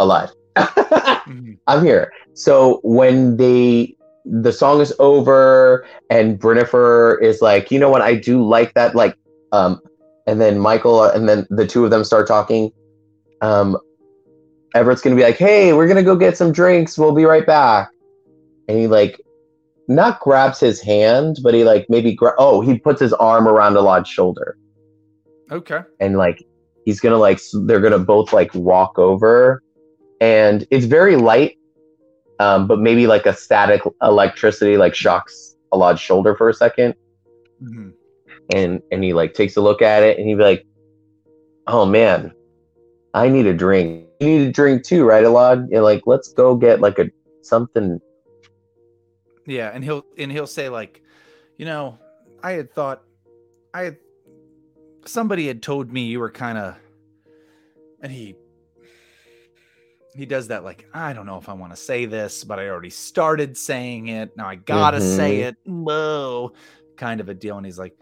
alive." 0.00 0.30
mhm. 0.56 1.56
I'm 1.68 1.84
here. 1.84 2.10
So 2.34 2.80
when 2.82 3.36
they 3.36 3.96
the 4.24 4.52
song 4.52 4.80
is 4.80 4.92
over 4.98 5.86
and 6.10 6.40
Brennifer 6.40 7.22
is 7.22 7.40
like, 7.40 7.70
you 7.70 7.78
know 7.78 7.90
what, 7.90 8.02
I 8.02 8.16
do 8.16 8.44
like 8.44 8.74
that, 8.74 8.96
like, 8.96 9.16
um, 9.52 9.80
and 10.26 10.40
then 10.40 10.58
Michael 10.58 11.04
and 11.04 11.28
then 11.28 11.46
the 11.48 11.66
two 11.66 11.84
of 11.84 11.92
them 11.92 12.02
start 12.02 12.26
talking. 12.26 12.72
Um, 13.40 13.78
Everett's 14.74 15.00
gonna 15.00 15.14
be 15.14 15.22
like, 15.22 15.38
hey, 15.38 15.74
we're 15.74 15.86
gonna 15.86 16.02
go 16.02 16.16
get 16.16 16.36
some 16.36 16.50
drinks. 16.50 16.98
We'll 16.98 17.14
be 17.14 17.24
right 17.24 17.46
back. 17.46 17.91
And 18.68 18.78
he 18.78 18.86
like 18.86 19.20
not 19.88 20.20
grabs 20.20 20.60
his 20.60 20.80
hand, 20.80 21.38
but 21.42 21.54
he 21.54 21.64
like 21.64 21.86
maybe 21.88 22.14
gra- 22.14 22.34
oh 22.38 22.60
he 22.60 22.78
puts 22.78 23.00
his 23.00 23.12
arm 23.12 23.46
around 23.48 23.74
Alad's 23.74 24.08
shoulder 24.08 24.56
Okay. 25.50 25.80
and 26.00 26.16
like 26.16 26.42
he's 26.84 27.00
gonna 27.00 27.18
like 27.18 27.40
they're 27.66 27.80
gonna 27.80 27.98
both 27.98 28.32
like 28.32 28.54
walk 28.54 28.98
over, 28.98 29.62
and 30.20 30.66
it's 30.70 30.86
very 30.86 31.16
light, 31.16 31.56
um, 32.38 32.66
but 32.66 32.78
maybe 32.78 33.06
like 33.06 33.26
a 33.26 33.34
static 33.34 33.82
electricity 34.02 34.76
like 34.76 34.94
shocks 34.94 35.56
Alad's 35.72 36.00
shoulder 36.00 36.34
for 36.36 36.48
a 36.48 36.54
second, 36.54 36.94
Mhm. 37.62 37.92
and 38.54 38.80
and 38.92 39.04
he 39.04 39.12
like 39.12 39.34
takes 39.34 39.56
a 39.56 39.60
look 39.60 39.82
at 39.82 40.02
it 40.02 40.16
and 40.18 40.26
he'd 40.26 40.36
be 40.36 40.42
like, 40.42 40.64
"Oh 41.66 41.84
man, 41.84 42.32
I 43.14 43.28
need 43.28 43.46
a 43.46 43.54
drink. 43.54 44.06
You 44.20 44.26
need 44.28 44.48
a 44.48 44.52
drink 44.52 44.84
too, 44.84 45.04
right, 45.04 45.24
Alad? 45.24 45.66
You're 45.70 45.82
like, 45.82 46.02
let's 46.06 46.32
go 46.32 46.54
get 46.54 46.80
like 46.80 46.98
a 46.98 47.06
something." 47.42 48.00
Yeah, 49.46 49.70
and 49.72 49.82
he'll 49.82 50.04
and 50.18 50.30
he'll 50.30 50.46
say 50.46 50.68
like, 50.68 51.02
you 51.56 51.66
know, 51.66 51.98
I 52.42 52.52
had 52.52 52.72
thought, 52.72 53.02
I 53.74 53.82
had 53.82 53.96
somebody 55.04 55.46
had 55.48 55.62
told 55.62 55.92
me 55.92 56.02
you 56.02 56.20
were 56.20 56.30
kind 56.30 56.58
of, 56.58 56.76
and 58.00 58.12
he 58.12 58.36
he 60.14 60.26
does 60.26 60.48
that 60.48 60.62
like 60.62 60.86
I 60.92 61.12
don't 61.12 61.26
know 61.26 61.38
if 61.38 61.48
I 61.48 61.54
want 61.54 61.72
to 61.72 61.76
say 61.76 62.04
this, 62.04 62.44
but 62.44 62.58
I 62.58 62.68
already 62.68 62.90
started 62.90 63.56
saying 63.56 64.08
it. 64.08 64.36
Now 64.36 64.46
I 64.48 64.54
gotta 64.56 65.00
say 65.00 65.38
Mhm. 65.38 65.48
it. 65.48 65.56
Whoa, 65.64 66.52
kind 66.96 67.20
of 67.20 67.28
a 67.28 67.34
deal. 67.34 67.56
And 67.56 67.66
he's 67.66 67.78
like, 67.78 67.96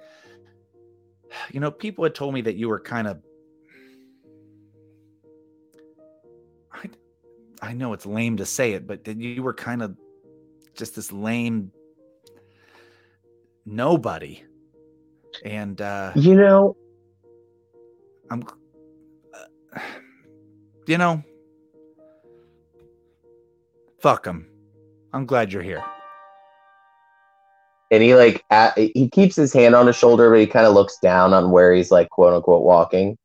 you 1.52 1.60
know, 1.60 1.70
people 1.70 2.04
had 2.04 2.14
told 2.14 2.34
me 2.34 2.42
that 2.42 2.56
you 2.56 2.68
were 2.68 2.80
kind 2.80 3.06
of. 3.08 3.22
I, 6.72 6.90
I 7.62 7.72
know 7.72 7.92
it's 7.92 8.06
lame 8.06 8.36
to 8.38 8.46
say 8.46 8.72
it, 8.72 8.86
but 8.86 9.04
that 9.04 9.16
you 9.16 9.42
were 9.42 9.54
kind 9.54 9.82
of 9.82 9.96
just 10.74 10.94
this 10.96 11.12
lame 11.12 11.72
nobody. 13.66 14.42
And 15.44 15.80
uh 15.80 16.12
You 16.14 16.34
know, 16.34 16.76
I'm 18.30 18.42
uh, 19.34 19.80
you 20.86 20.98
know 20.98 21.22
fuck 24.00 24.26
him. 24.26 24.46
I'm 25.12 25.26
glad 25.26 25.52
you're 25.52 25.62
here. 25.62 25.84
and 27.90 28.02
he 28.02 28.14
like 28.14 28.44
at, 28.50 28.76
he 28.78 29.08
keeps 29.08 29.36
his 29.36 29.52
hand 29.52 29.74
on 29.74 29.86
his 29.86 29.96
shoulder, 29.96 30.30
but 30.30 30.38
he 30.38 30.46
kind 30.46 30.66
of 30.66 30.74
looks 30.74 30.96
down 30.98 31.34
on 31.34 31.50
where 31.50 31.74
he's 31.74 31.90
like 31.90 32.08
quote 32.10 32.32
unquote 32.32 32.62
walking, 32.62 33.16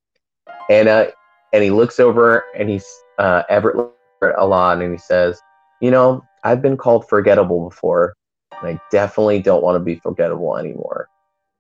and 0.69 0.87
uh, 0.87 1.07
and 1.53 1.63
he 1.63 1.69
looks 1.69 1.99
over 1.99 2.43
and 2.57 2.69
he's 2.69 2.87
uh, 3.19 3.43
Everett 3.49 3.91
Alon 4.37 4.81
and 4.81 4.91
he 4.91 4.97
says, 4.97 5.39
"You 5.81 5.91
know, 5.91 6.23
I've 6.45 6.61
been 6.61 6.77
called 6.77 7.09
forgettable 7.09 7.67
before, 7.69 8.13
and 8.61 8.69
I 8.69 8.81
definitely 8.91 9.41
don't 9.41 9.63
want 9.63 9.75
to 9.75 9.79
be 9.83 9.95
forgettable 9.95 10.55
anymore." 10.57 11.09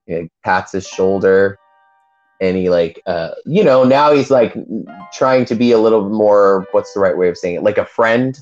He 0.05 0.29
pats 0.43 0.71
his 0.71 0.87
shoulder, 0.87 1.57
and 2.39 2.55
he 2.55 2.69
like 2.69 3.01
uh, 3.07 3.31
you 3.45 3.63
know 3.63 3.83
now 3.83 4.13
he's 4.13 4.29
like 4.31 4.55
trying 5.13 5.43
to 5.45 5.55
be 5.55 5.71
a 5.71 5.79
little 5.79 6.07
more 6.09 6.67
what's 6.71 6.93
the 6.93 6.99
right 6.99 7.17
way 7.17 7.27
of 7.29 7.37
saying 7.37 7.55
it 7.55 7.63
like 7.63 7.77
a 7.77 7.85
friend 7.85 8.39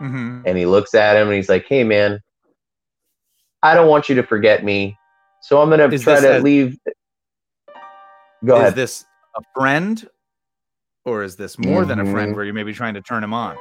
Mm-hmm. 0.00 0.42
and 0.46 0.56
he 0.56 0.64
looks 0.64 0.94
at 0.94 1.16
him 1.16 1.26
and 1.26 1.34
he's 1.36 1.48
like, 1.48 1.66
"Hey, 1.68 1.82
man, 1.82 2.20
I 3.64 3.74
don't 3.74 3.88
want 3.88 4.08
you 4.08 4.14
to 4.14 4.22
forget 4.22 4.64
me, 4.64 4.96
so 5.42 5.60
I'm 5.60 5.68
gonna 5.70 5.88
Is 5.88 6.02
try 6.04 6.20
to 6.20 6.38
a- 6.38 6.40
leave." 6.40 6.78
Go 8.44 8.54
is 8.54 8.60
ahead. 8.60 8.74
this 8.76 9.04
a 9.36 9.42
friend 9.56 10.08
or 11.04 11.24
is 11.24 11.34
this 11.34 11.58
more 11.58 11.84
than 11.84 11.98
a 11.98 12.04
friend 12.12 12.32
Mhm. 12.32 12.36
where 12.36 12.44
you 12.44 12.52
may 12.52 12.62
be 12.62 12.72
trying 12.72 12.94
to 12.94 13.00
turn 13.02 13.24
him 13.24 13.34
on? 13.34 13.56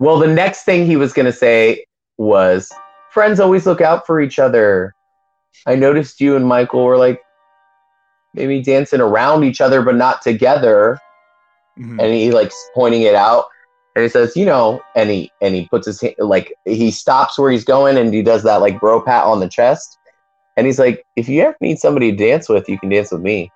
Well, 0.00 0.18
the 0.18 0.26
next 0.26 0.64
thing 0.64 0.86
he 0.86 0.96
was 0.96 1.12
gonna 1.12 1.32
say 1.32 1.84
was, 2.18 2.70
"Friends 3.10 3.40
always 3.40 3.66
look 3.66 3.80
out 3.80 4.06
for 4.06 4.20
each 4.20 4.38
other." 4.38 4.94
I 5.66 5.76
noticed 5.76 6.20
you 6.20 6.36
and 6.36 6.46
Michael 6.46 6.84
were 6.84 6.98
like 6.98 7.20
maybe 8.34 8.60
dancing 8.62 9.00
around 9.00 9.44
each 9.44 9.60
other, 9.60 9.82
but 9.82 9.94
not 9.94 10.22
together. 10.22 10.98
Mhm. 11.78 12.00
and 12.00 12.14
he 12.14 12.30
like 12.30 12.52
pointing 12.72 13.02
it 13.02 13.16
out 13.16 13.46
and 13.96 14.04
he 14.04 14.08
says 14.08 14.36
you 14.36 14.46
know 14.46 14.80
and 14.94 15.10
he 15.10 15.32
and 15.40 15.56
he 15.56 15.66
puts 15.66 15.86
his 15.86 16.00
hand 16.00 16.14
like 16.20 16.54
he 16.64 16.92
stops 16.92 17.36
where 17.36 17.50
he's 17.50 17.64
going 17.64 17.96
and 17.98 18.14
he 18.14 18.22
does 18.22 18.44
that 18.44 18.60
like 18.60 18.78
bro 18.78 19.00
pat 19.00 19.24
on 19.24 19.40
the 19.40 19.48
chest 19.48 19.98
and 20.56 20.66
he's 20.68 20.78
like 20.78 21.04
if 21.16 21.28
you 21.28 21.42
ever 21.42 21.56
need 21.60 21.80
somebody 21.80 22.12
to 22.12 22.16
dance 22.16 22.48
with 22.48 22.68
you 22.68 22.78
can 22.78 22.90
dance 22.90 23.10
with 23.10 23.22
me 23.22 23.50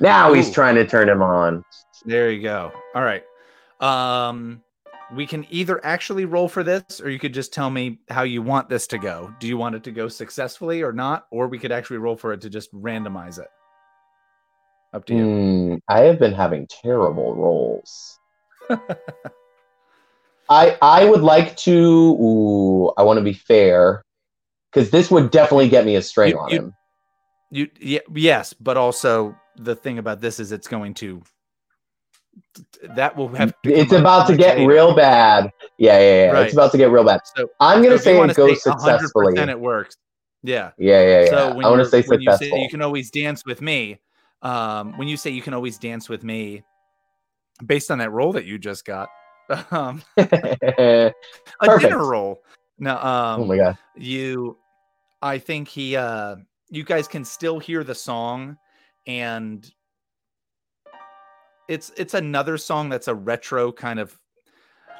now 0.00 0.34
he's 0.34 0.50
trying 0.50 0.74
to 0.74 0.86
turn 0.86 1.08
him 1.08 1.22
on 1.22 1.64
There 2.04 2.30
you 2.30 2.42
go. 2.42 2.72
All 2.94 3.02
right. 3.02 3.24
Um 3.80 4.62
we 5.14 5.24
can 5.26 5.46
either 5.50 5.84
actually 5.86 6.24
roll 6.24 6.48
for 6.48 6.64
this 6.64 7.00
or 7.00 7.10
you 7.10 7.18
could 7.20 7.32
just 7.32 7.52
tell 7.52 7.70
me 7.70 8.00
how 8.08 8.22
you 8.24 8.42
want 8.42 8.68
this 8.68 8.88
to 8.88 8.98
go. 8.98 9.32
Do 9.38 9.46
you 9.46 9.56
want 9.56 9.76
it 9.76 9.84
to 9.84 9.92
go 9.92 10.08
successfully 10.08 10.82
or 10.82 10.92
not? 10.92 11.26
Or 11.30 11.46
we 11.46 11.58
could 11.60 11.70
actually 11.70 11.98
roll 11.98 12.16
for 12.16 12.32
it 12.32 12.40
to 12.40 12.50
just 12.50 12.72
randomize 12.74 13.38
it. 13.38 13.46
Up 14.92 15.04
to 15.06 15.14
you. 15.14 15.24
Hmm, 15.24 15.74
i 15.88 16.00
have 16.00 16.18
been 16.18 16.32
having 16.32 16.66
terrible 16.68 17.34
rolls 17.36 18.18
i 20.48 20.76
i 20.80 21.04
would 21.04 21.20
like 21.20 21.56
to 21.56 22.16
ooh 22.20 22.88
i 22.96 23.02
want 23.02 23.18
to 23.18 23.22
be 23.24 23.32
fair 23.32 24.02
because 24.72 24.90
this 24.90 25.10
would 25.10 25.30
definitely 25.30 25.68
get 25.68 25.84
me 25.84 25.96
a 25.96 26.02
string 26.02 26.30
You- 26.30 26.38
on 26.38 26.50
you- 26.50 26.56
him 26.58 26.74
You 27.50 27.68
yeah, 27.80 28.00
yes, 28.14 28.52
but 28.54 28.76
also 28.76 29.36
the 29.56 29.76
thing 29.76 29.98
about 29.98 30.20
this 30.20 30.40
is 30.40 30.50
it's 30.50 30.66
going 30.68 30.94
to 30.94 31.22
that 32.94 33.16
will 33.16 33.28
have 33.28 33.54
it's 33.64 33.92
about 33.92 34.26
to 34.26 34.36
get 34.36 34.58
real 34.66 34.94
bad 34.94 35.50
yeah 35.78 35.98
yeah 35.98 36.24
yeah 36.26 36.30
Right. 36.32 36.44
it's 36.44 36.54
about 36.54 36.72
to 36.72 36.78
get 36.78 36.90
real 36.90 37.04
bad 37.04 37.20
So 37.34 37.48
i'm 37.60 37.82
gonna 37.82 37.94
you 37.94 37.98
say 37.98 38.18
it 38.18 38.36
goes 38.36 38.62
say 38.62 38.70
100% 38.70 39.48
it 39.48 39.60
works. 39.60 39.96
Yeah. 40.46 40.70
Yeah, 40.78 41.02
yeah, 41.02 41.20
yeah. 41.22 41.30
So 41.30 41.54
when 41.54 41.64
I 41.64 41.70
want 41.70 41.82
to 41.82 41.88
say 41.88 42.02
when 42.06 42.20
you 42.20 42.30
say 42.30 42.36
successful. 42.36 42.58
you 42.58 42.68
can 42.68 42.80
always 42.82 43.10
dance 43.10 43.44
with 43.44 43.60
me, 43.60 44.00
um, 44.42 44.96
when 44.96 45.08
you 45.08 45.16
say 45.16 45.30
you 45.30 45.42
can 45.42 45.54
always 45.54 45.76
dance 45.76 46.08
with 46.08 46.22
me, 46.22 46.62
based 47.64 47.90
on 47.90 47.98
that 47.98 48.10
role 48.12 48.32
that 48.32 48.44
you 48.44 48.58
just 48.58 48.84
got, 48.84 49.08
um, 49.72 50.02
a 50.16 51.12
dinner 51.80 52.06
roll. 52.06 52.42
No, 52.78 52.96
um, 52.98 53.40
oh 53.40 53.44
my 53.44 53.56
god. 53.56 53.78
you, 53.96 54.56
I 55.20 55.38
think 55.38 55.66
he, 55.68 55.96
uh, 55.96 56.36
you 56.70 56.84
guys 56.84 57.08
can 57.08 57.24
still 57.24 57.58
hear 57.58 57.82
the 57.82 57.94
song, 57.94 58.56
and 59.06 59.68
it's 61.68 61.90
it's 61.96 62.14
another 62.14 62.56
song 62.58 62.88
that's 62.88 63.08
a 63.08 63.14
retro 63.14 63.72
kind 63.72 63.98
of. 63.98 64.18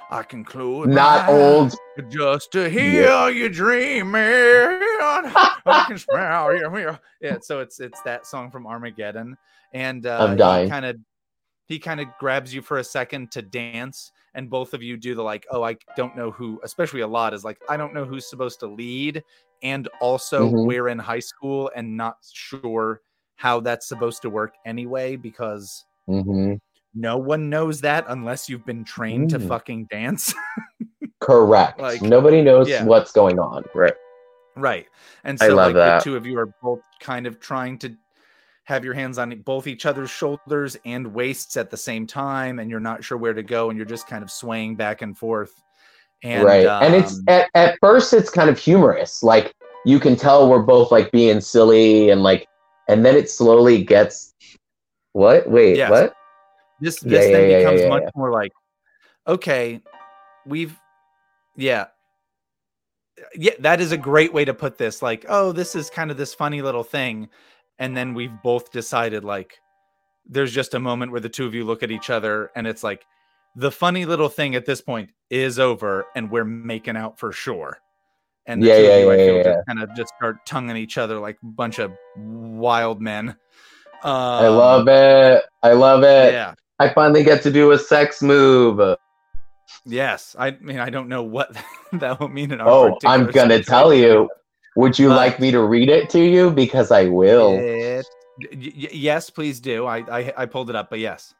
I 0.09 0.23
can 0.23 0.45
close 0.45 0.87
Not 0.87 1.29
old. 1.29 1.75
just 2.11 2.53
to 2.53 2.69
hear 2.71 3.29
you 3.29 3.49
dreaming. 3.49 4.13
I 4.21 5.85
can 5.89 5.99
smell 5.99 6.55
you. 6.55 6.97
Yeah, 7.21 7.39
so 7.41 7.59
it's 7.59 7.81
it's 7.81 8.01
that 8.03 8.25
song 8.25 8.51
from 8.53 8.69
Armageddon, 8.69 9.37
and 9.73 10.07
uh, 10.07 10.19
I'm 10.21 10.37
dying. 10.37 10.69
Kind 10.69 10.85
of, 10.87 10.97
he 11.67 11.81
kind 11.81 11.99
of 11.99 12.07
grabs 12.21 12.55
you 12.55 12.63
for 12.63 12.79
a 12.79 12.85
second 12.85 13.33
to 13.33 13.43
dance, 13.43 14.13
and 14.35 14.49
both 14.49 14.75
of 14.75 14.83
you 14.83 14.97
do 14.97 15.17
the 15.17 15.25
like, 15.25 15.45
oh, 15.51 15.65
I 15.65 15.77
don't 15.97 16.17
know 16.17 16.31
who, 16.31 16.61
especially 16.63 17.01
Alad 17.01 17.33
is 17.33 17.43
like, 17.43 17.59
I 17.69 17.77
don't 17.77 17.93
know 17.93 18.05
who's 18.05 18.31
supposed 18.31 18.61
to 18.61 18.69
lead, 18.69 19.25
and 19.65 19.89
also 20.01 20.49
Mhm. 20.49 20.67
we're 20.67 20.89
in 20.89 21.01
high 21.01 21.19
school 21.19 21.69
and 21.75 21.97
not 21.97 22.19
sure 22.33 23.01
how 23.35 23.59
that's 23.59 23.89
supposed 23.89 24.23
to 24.23 24.31
work 24.31 24.55
anyway 24.65 25.17
because 25.17 25.85
hmm 26.07 26.55
no 26.99 27.19
one 27.19 27.51
knows 27.51 27.83
that 27.83 28.07
unless 28.09 28.49
you've 28.49 28.65
been 28.65 28.83
trained 28.83 29.29
to 29.31 29.39
Mm. 29.39 29.49
fucking 29.49 29.85
dance. 29.91 30.33
Correct. 31.21 31.79
Like, 31.79 32.01
Nobody 32.01 32.41
knows 32.41 32.69
yeah. 32.69 32.85
what's 32.85 33.13
going 33.13 33.39
on. 33.39 33.65
Right. 33.75 33.93
Right. 34.57 34.87
And 35.25 35.39
so 35.39 35.55
like 35.55 35.75
that. 35.75 35.99
the 35.99 36.05
two 36.05 36.17
of 36.17 36.25
you 36.27 36.39
are 36.39 36.47
both 36.63 36.81
kind 37.01 37.27
of 37.27 37.39
trying 37.39 37.79
to 37.81 37.95
have 38.65 38.83
your 38.85 38.95
hands 38.95 39.19
on 39.19 39.31
both 39.45 39.67
each 39.67 39.85
other's 39.85 40.11
shoulders 40.11 40.77
and 40.87 41.13
waists 41.13 41.59
at 41.59 41.71
the 41.71 41.77
same 41.77 42.07
time 42.07 42.59
and 42.59 42.71
you're 42.71 42.81
not 42.81 43.05
sure 43.05 43.19
where 43.19 43.35
to 43.35 43.43
go 43.43 43.69
and 43.69 43.77
you're 43.77 43.87
just 43.87 44.07
kind 44.09 44.25
of 44.25 44.31
swaying 44.31 44.77
back 44.77 45.03
and 45.03 45.17
forth. 45.19 45.63
And 46.23 46.45
right. 46.45 46.67
and 46.67 46.95
it's 46.95 47.19
um, 47.19 47.25
at, 47.29 47.51
at 47.55 47.79
first 47.83 48.15
it's 48.15 48.31
kind 48.31 48.49
of 48.49 48.59
humorous. 48.59 49.23
Like 49.23 49.53
you 49.85 50.01
can 50.01 50.17
tell 50.17 50.49
we're 50.49 50.63
both 50.63 50.91
like 50.91 51.13
being 51.13 51.43
silly 51.43 52.09
and 52.11 52.23
like 52.23 52.47
and 52.89 53.05
then 53.05 53.15
it 53.17 53.29
slowly 53.31 53.85
gets 53.85 54.26
what? 55.17 55.49
Wait, 55.49 55.77
Yes. 55.77 55.91
what? 55.91 56.15
this 56.81 57.01
this 57.01 57.25
yeah, 57.27 57.33
then 57.33 57.51
yeah, 57.51 57.59
becomes 57.59 57.81
yeah, 57.81 57.89
much 57.89 58.05
more 58.15 58.31
like 58.31 58.53
okay, 59.27 59.81
we've 60.45 60.79
yeah. 61.57 61.87
Yeah, 63.35 63.53
that 63.61 63.81
is 63.81 63.93
a 63.93 63.97
great 63.97 64.35
way 64.35 64.45
to 64.45 64.53
put 64.53 64.77
this. 64.77 65.01
Like, 65.01 65.25
oh, 65.29 65.51
this 65.53 65.75
is 65.75 65.89
kind 65.89 66.11
of 66.11 66.19
this 66.19 66.35
funny 66.35 66.61
little 66.61 66.85
thing. 66.85 67.29
And 67.79 67.97
then 67.97 68.13
we've 68.13 68.43
both 68.43 68.71
decided 68.71 69.25
like 69.25 69.59
there's 70.27 70.53
just 70.53 70.75
a 70.75 70.79
moment 70.79 71.13
where 71.13 71.21
the 71.21 71.29
two 71.31 71.47
of 71.47 71.55
you 71.55 71.65
look 71.65 71.83
at 71.83 71.91
each 71.91 72.11
other 72.11 72.51
and 72.55 72.67
it's 72.67 72.83
like 72.83 73.07
the 73.55 73.71
funny 73.71 74.05
little 74.05 74.29
thing 74.29 74.55
at 74.55 74.67
this 74.67 74.83
point 74.83 75.11
is 75.31 75.59
over 75.59 76.05
and 76.15 76.31
we're 76.31 76.45
making 76.45 76.97
out 76.97 77.19
for 77.19 77.33
sure. 77.33 77.79
And 78.45 78.63
the 78.63 78.67
Yeah, 78.67 78.77
two 78.77 78.83
yeah, 78.83 78.89
of 78.91 79.01
you, 79.01 79.11
I 79.13 79.17
yeah, 79.17 79.27
feel, 79.27 79.37
yeah, 79.39 79.61
kind 79.67 79.83
of 79.83 79.97
just 79.97 80.13
start 80.19 80.37
tonguing 80.45 80.77
each 80.77 80.99
other 80.99 81.19
like 81.19 81.39
a 81.43 81.47
bunch 81.47 81.79
of 81.79 81.93
wild 82.19 83.01
men. 83.01 83.35
Um, 84.07 84.13
I 84.45 84.49
love 84.49 84.87
it. 84.89 85.45
I 85.63 85.73
love 85.73 86.03
it. 86.05 86.33
Yeah. 86.33 86.55
I 86.79 86.89
finally 86.91 87.25
get 87.25 87.43
to 87.43 87.51
do 87.51 87.73
a 87.73 87.79
sex 87.79 88.23
move. 88.23 88.97
Yes, 89.85 90.37
I 90.39 90.53
mean 90.61 90.79
I 90.79 90.91
don't 90.91 91.09
know 91.09 91.23
what 91.23 91.57
that 91.93 92.21
will 92.21 92.29
mean 92.29 92.53
in 92.53 92.61
our. 92.61 92.69
Oh, 92.69 92.99
I'm 93.05 93.27
gonna 93.27 93.63
tell 93.63 93.93
you. 93.93 94.29
Would 94.77 94.99
you 94.99 95.09
But- 95.09 95.17
like 95.17 95.41
me 95.41 95.51
to 95.51 95.63
read 95.63 95.89
it 95.89 96.09
to 96.11 96.21
you? 96.21 96.51
Because 96.51 96.91
I 96.93 97.07
will. 97.07 97.59
It- 97.59 98.07
y- 98.53 98.73
yes, 98.93 99.29
please 99.31 99.59
do. 99.59 99.87
I, 99.87 99.99
I 100.19 100.33
I 100.37 100.47
pulled 100.47 100.71
it 100.71 100.77
up, 100.77 100.89
but 100.91 100.99
yes. 101.01 101.35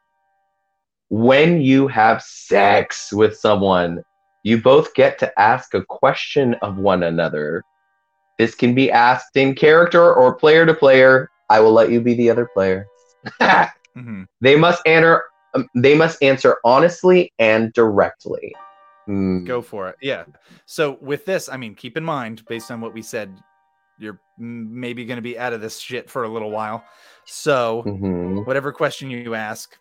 When 1.09 1.61
you 1.61 1.87
have 1.87 2.21
sex 2.21 3.13
with 3.13 3.37
someone, 3.37 4.03
you 4.43 4.61
both 4.61 4.93
get 4.93 5.17
to 5.19 5.39
ask 5.39 5.73
a 5.73 5.85
question 5.85 6.55
of 6.55 6.77
one 6.77 7.03
another. 7.03 7.63
This 8.37 8.55
can 8.55 8.75
be 8.75 8.91
asked 8.91 9.37
in 9.37 9.55
character 9.55 10.13
or 10.13 10.35
player 10.35 10.65
to 10.65 10.73
player. 10.73 11.29
I 11.49 11.59
will 11.59 11.71
let 11.71 11.91
you 11.91 12.01
be 12.01 12.13
the 12.13 12.29
other 12.29 12.47
player. 12.53 12.85
hmm 13.95 14.23
they 14.41 14.55
must 14.55 14.85
answer. 14.85 15.23
um, 15.53 15.67
They 15.75 15.95
must 15.95 16.21
answer 16.21 16.57
honestly 16.63 17.33
and 17.39 17.73
directly. 17.73 18.53
Hmm. 19.05 19.45
Go 19.45 19.61
for 19.61 19.89
it. 19.89 19.95
Yeah. 20.01 20.25
So 20.65 20.97
with 21.01 21.25
this, 21.25 21.47
I 21.49 21.57
mean, 21.57 21.73
keep 21.75 21.95
in 21.97 22.03
mind, 22.03 22.45
based 22.47 22.69
on 22.71 22.81
what 22.81 22.93
we 22.93 23.01
said, 23.01 23.33
you're 23.99 24.19
maybe 24.37 25.05
going 25.05 25.15
to 25.17 25.21
be 25.23 25.39
out 25.39 25.53
of 25.53 25.61
this 25.61 25.79
shit 25.79 26.09
for 26.09 26.23
a 26.23 26.29
little 26.29 26.51
while. 26.51 26.83
So 27.25 27.83
Mhm. 27.87 28.45
whatever 28.45 28.71
question 28.71 29.09
you 29.09 29.33
ask, 29.33 29.75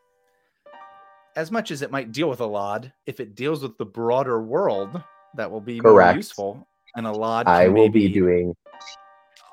as 1.35 1.51
much 1.51 1.71
as 1.71 1.83
it 1.83 1.91
might 1.91 2.12
deal 2.12 2.31
with 2.31 2.39
Alad, 2.39 2.93
if 3.05 3.21
it 3.21 3.35
deals 3.35 3.62
with 3.62 3.77
the 3.77 3.85
broader 3.85 4.41
world, 4.41 5.03
that 5.35 5.51
will 5.51 5.61
be 5.61 5.81
more 5.81 5.93
Correct. 5.93 6.17
useful. 6.17 6.67
And 6.95 7.07
a 7.07 7.12
lot. 7.12 7.47
I 7.47 7.69
will 7.69 7.91
be 7.91 8.09
doing. 8.09 8.55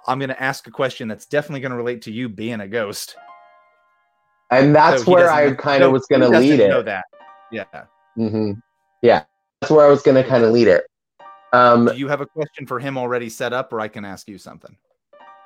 I'm 0.07 0.19
going 0.19 0.29
to 0.29 0.41
ask 0.41 0.67
a 0.67 0.71
question 0.71 1.07
that's 1.07 1.25
definitely 1.25 1.61
going 1.61 1.71
to 1.71 1.77
relate 1.77 2.01
to 2.03 2.11
you 2.11 2.29
being 2.29 2.59
a 2.59 2.67
ghost. 2.67 3.15
And 4.51 4.75
that's 4.75 5.03
So 5.03 5.11
where 5.11 5.31
I 5.31 5.53
kind 5.53 5.83
of 5.83 5.91
was 5.91 6.05
going 6.07 6.21
to 6.21 6.29
lead 6.29 6.59
Know 6.59 6.79
it. 6.79 6.83
that. 6.85 7.05
Yeah. 7.51 7.85
hmm 8.15 8.51
Yeah, 9.01 9.23
that's 9.61 9.71
where 9.71 9.85
I 9.85 9.89
was 9.89 10.01
going 10.01 10.21
to 10.21 10.27
kind 10.27 10.43
of 10.43 10.51
lead 10.51 10.67
it. 10.67 10.85
Um, 11.53 11.85
Do 11.85 11.95
you 11.95 12.07
have 12.07 12.21
a 12.21 12.25
question 12.25 12.65
for 12.67 12.79
him 12.79 12.97
already 12.97 13.29
set 13.29 13.53
up, 13.53 13.71
or 13.71 13.79
I 13.79 13.87
can 13.87 14.05
ask 14.05 14.27
you 14.27 14.37
something? 14.37 14.75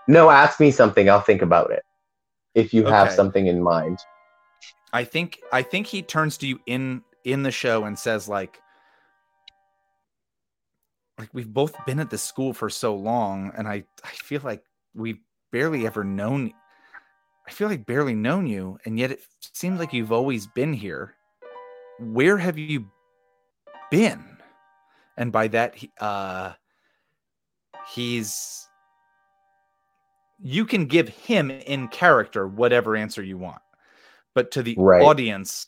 no, 0.07 0.29
ask 0.29 0.59
me 0.59 0.71
something. 0.71 1.09
I'll 1.09 1.21
think 1.21 1.41
about 1.41 1.71
it. 1.71 1.83
If 2.55 2.73
you 2.73 2.85
have 2.85 3.11
something 3.11 3.47
in 3.47 3.61
mind. 3.61 3.99
I 4.93 5.03
think 5.03 5.39
I 5.51 5.61
think 5.61 5.85
he 5.85 6.01
turns 6.01 6.37
to 6.39 6.47
you 6.47 6.59
in 6.65 7.03
in 7.25 7.43
the 7.43 7.51
show 7.51 7.83
and 7.83 7.99
says 7.99 8.27
like 8.29 8.61
like 11.17 11.29
we've 11.33 11.51
both 11.53 11.73
been 11.85 11.99
at 11.99 12.09
this 12.09 12.21
school 12.21 12.53
for 12.53 12.69
so 12.69 12.95
long 12.95 13.51
and 13.57 13.67
I 13.67 13.83
I 14.03 14.09
feel 14.09 14.41
like 14.43 14.63
we've 14.93 15.19
barely 15.51 15.85
ever 15.85 16.03
known 16.03 16.51
I 17.47 17.51
feel 17.51 17.69
like 17.69 17.85
barely 17.85 18.13
known 18.15 18.45
you 18.47 18.77
and 18.85 18.99
yet 18.99 19.11
it 19.11 19.21
seems 19.53 19.79
like 19.79 19.93
you've 19.93 20.11
always 20.11 20.47
been 20.47 20.73
here. 20.73 21.15
Where 21.99 22.37
have 22.37 22.57
you 22.57 22.85
been? 23.89 24.37
And 25.17 25.31
by 25.31 25.47
that 25.49 25.75
he, 25.75 25.91
uh 25.99 26.53
he's 27.93 28.67
you 30.39 30.65
can 30.65 30.85
give 30.85 31.07
him 31.09 31.49
in 31.49 31.87
character 31.87 32.47
whatever 32.47 32.95
answer 32.95 33.23
you 33.23 33.37
want 33.37 33.61
but 34.35 34.51
to 34.51 34.61
the 34.61 34.75
Right. 34.77 35.01
audience 35.01 35.65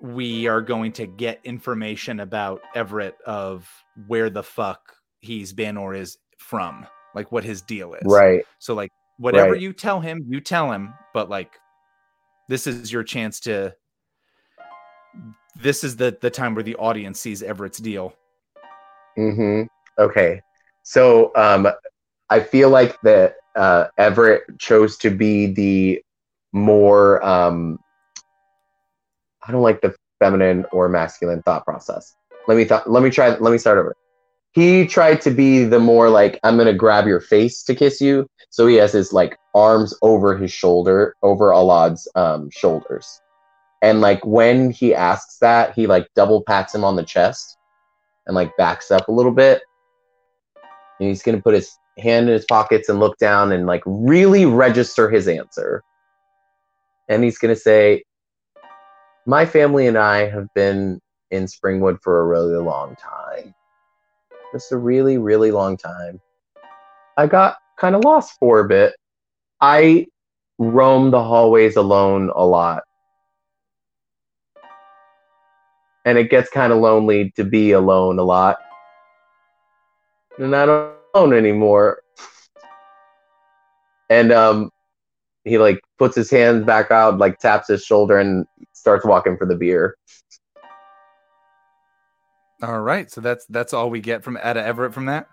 we 0.00 0.46
are 0.46 0.60
going 0.60 0.92
to 0.92 1.06
get 1.06 1.40
information 1.44 2.20
about 2.20 2.60
everett 2.74 3.16
of 3.26 3.68
where 4.06 4.30
the 4.30 4.42
fuck 4.42 4.94
he's 5.20 5.52
been 5.52 5.76
or 5.76 5.94
is 5.94 6.18
from 6.38 6.86
like 7.14 7.32
what 7.32 7.44
his 7.44 7.62
deal 7.62 7.94
is 7.94 8.04
Right. 8.04 8.44
so 8.58 8.74
like 8.74 8.90
whatever 9.18 9.52
Right. 9.54 9.60
you 9.60 9.72
tell 9.72 10.00
him 10.00 10.24
you 10.28 10.40
tell 10.40 10.70
him 10.70 10.92
but 11.14 11.30
like 11.30 11.52
this 12.48 12.66
is 12.66 12.92
your 12.92 13.02
chance 13.02 13.40
to 13.40 13.74
this 15.56 15.82
is 15.82 15.96
the 15.96 16.16
the 16.20 16.30
time 16.30 16.54
where 16.54 16.62
the 16.62 16.76
audience 16.76 17.18
sees 17.20 17.42
everett's 17.42 17.78
deal 17.78 18.14
hmm 19.16 19.62
Okay. 19.98 20.42
So 20.82 21.32
um, 21.36 21.66
I 22.28 22.40
feel 22.40 22.68
like 22.70 23.00
that 23.00 23.36
uh, 23.56 23.86
Everett 23.96 24.58
chose 24.58 24.96
to 24.98 25.10
be 25.10 25.46
the 25.46 26.02
more 26.52 27.24
um, 27.24 27.78
I 29.46 29.52
don't 29.52 29.62
like 29.62 29.80
the 29.80 29.94
feminine 30.18 30.64
or 30.72 30.88
masculine 30.88 31.42
thought 31.42 31.64
process. 31.64 32.14
Let 32.48 32.56
me 32.56 32.64
th- 32.64 32.82
let 32.86 33.02
me 33.02 33.10
try 33.10 33.36
let 33.36 33.50
me 33.52 33.58
start 33.58 33.78
over. 33.78 33.94
He 34.52 34.86
tried 34.86 35.20
to 35.22 35.30
be 35.30 35.64
the 35.64 35.78
more 35.78 36.08
like 36.08 36.40
I'm 36.42 36.56
gonna 36.56 36.72
grab 36.72 37.06
your 37.06 37.20
face 37.20 37.62
to 37.64 37.74
kiss 37.74 38.00
you. 38.00 38.26
So 38.50 38.66
he 38.66 38.76
has 38.76 38.92
his 38.92 39.12
like 39.12 39.36
arms 39.54 39.94
over 40.02 40.36
his 40.36 40.50
shoulder, 40.52 41.14
over 41.22 41.52
Alad's 41.52 42.08
um, 42.14 42.50
shoulders, 42.50 43.20
and 43.82 44.00
like 44.00 44.24
when 44.24 44.70
he 44.70 44.94
asks 44.94 45.38
that, 45.38 45.74
he 45.74 45.86
like 45.86 46.08
double 46.14 46.42
pats 46.42 46.74
him 46.74 46.84
on 46.84 46.96
the 46.96 47.04
chest 47.04 47.56
and 48.26 48.34
like 48.34 48.56
backs 48.56 48.90
up 48.90 49.08
a 49.08 49.12
little 49.12 49.32
bit. 49.32 49.62
And 50.98 51.08
he's 51.08 51.22
gonna 51.22 51.42
put 51.42 51.54
his 51.54 51.70
hand 51.98 52.28
in 52.28 52.34
his 52.34 52.46
pockets 52.46 52.88
and 52.88 52.98
look 52.98 53.18
down 53.18 53.52
and 53.52 53.66
like 53.66 53.82
really 53.84 54.46
register 54.46 55.10
his 55.10 55.28
answer. 55.28 55.82
And 57.08 57.22
he's 57.22 57.38
gonna 57.38 57.56
say, 57.56 58.02
My 59.28 59.44
family 59.44 59.88
and 59.88 59.98
I 59.98 60.28
have 60.28 60.46
been 60.54 61.00
in 61.32 61.46
Springwood 61.46 62.00
for 62.00 62.20
a 62.20 62.26
really 62.26 62.56
long 62.56 62.94
time. 62.94 63.52
Just 64.52 64.70
a 64.70 64.76
really, 64.76 65.18
really 65.18 65.50
long 65.50 65.76
time. 65.76 66.20
I 67.16 67.26
got 67.26 67.56
kind 67.76 67.96
of 67.96 68.04
lost 68.04 68.38
for 68.38 68.60
a 68.60 68.68
bit. 68.68 68.94
I 69.60 70.06
roam 70.58 71.10
the 71.10 71.22
hallways 71.22 71.74
alone 71.74 72.30
a 72.36 72.46
lot. 72.46 72.84
And 76.04 76.16
it 76.16 76.30
gets 76.30 76.48
kind 76.48 76.72
of 76.72 76.78
lonely 76.78 77.32
to 77.34 77.42
be 77.42 77.72
alone 77.72 78.20
a 78.20 78.22
lot. 78.22 78.58
And 80.38 80.54
I 80.54 80.66
don't 80.66 80.94
alone 81.14 81.32
anymore. 81.34 82.00
And 84.08 84.30
um 84.30 84.70
he 85.42 85.58
like 85.58 85.80
puts 85.98 86.14
his 86.14 86.30
hands 86.30 86.64
back 86.64 86.92
out, 86.92 87.18
like 87.18 87.38
taps 87.38 87.66
his 87.68 87.84
shoulder 87.84 88.18
and 88.18 88.46
starts 88.86 89.04
walking 89.04 89.36
for 89.36 89.46
the 89.46 89.56
beer. 89.56 89.96
all 92.62 92.80
right 92.80 93.10
so 93.10 93.20
that's 93.20 93.44
that's 93.46 93.74
all 93.74 93.90
we 93.90 94.00
get 94.00 94.22
from 94.24 94.36
of 94.36 94.56
everett 94.56 94.94
from 94.94 95.06
that 95.06 95.26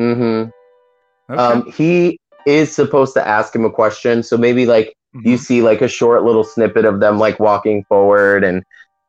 Mm-hmm. 0.00 0.48
okay 1.32 1.42
Um, 1.42 1.70
he 1.70 2.18
is 2.46 2.74
supposed 2.74 3.14
to 3.14 3.26
ask 3.26 3.54
him 3.54 3.64
a 3.64 3.70
question, 3.70 4.22
so 4.22 4.36
maybe 4.38 4.64
like 4.64 4.94
you 5.12 5.34
Mhm. 5.36 5.38
see 5.38 5.60
like 5.62 5.82
a 5.82 5.88
short 5.88 6.22
little 6.24 6.44
snippet 6.44 6.84
of 6.86 6.98
them 7.00 7.18
like 7.18 7.38
walking 7.38 7.84
forward, 7.88 8.42
and 8.44 8.62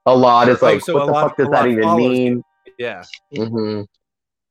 Alad 0.08 0.50
is 0.50 0.62
Oh, 0.62 0.66
like, 0.66 0.82
so 0.82 0.94
what 0.96 1.06
the 1.06 1.12
lot- 1.14 1.28
fuck 1.30 1.38
does 1.38 1.50
that 1.52 1.68
even 1.68 1.84
follows 1.84 2.18
mean? 2.18 2.44
yeah 2.78 3.04
Mm-hmm. 3.34 3.84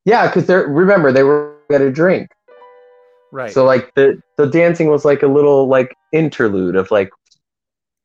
Yeah, 0.05 0.27
because 0.27 0.47
they're 0.47 0.67
remember 0.67 1.11
they 1.11 1.23
were 1.23 1.55
at 1.71 1.81
a 1.81 1.91
drink, 1.91 2.27
right 3.31 3.51
so 3.53 3.63
like 3.65 3.93
the 3.93 4.19
the 4.37 4.47
dancing 4.47 4.87
was 4.89 5.05
like 5.05 5.21
a 5.21 5.27
little 5.27 5.67
like 5.67 5.93
interlude 6.13 6.75
of 6.75 6.89
like, 6.89 7.11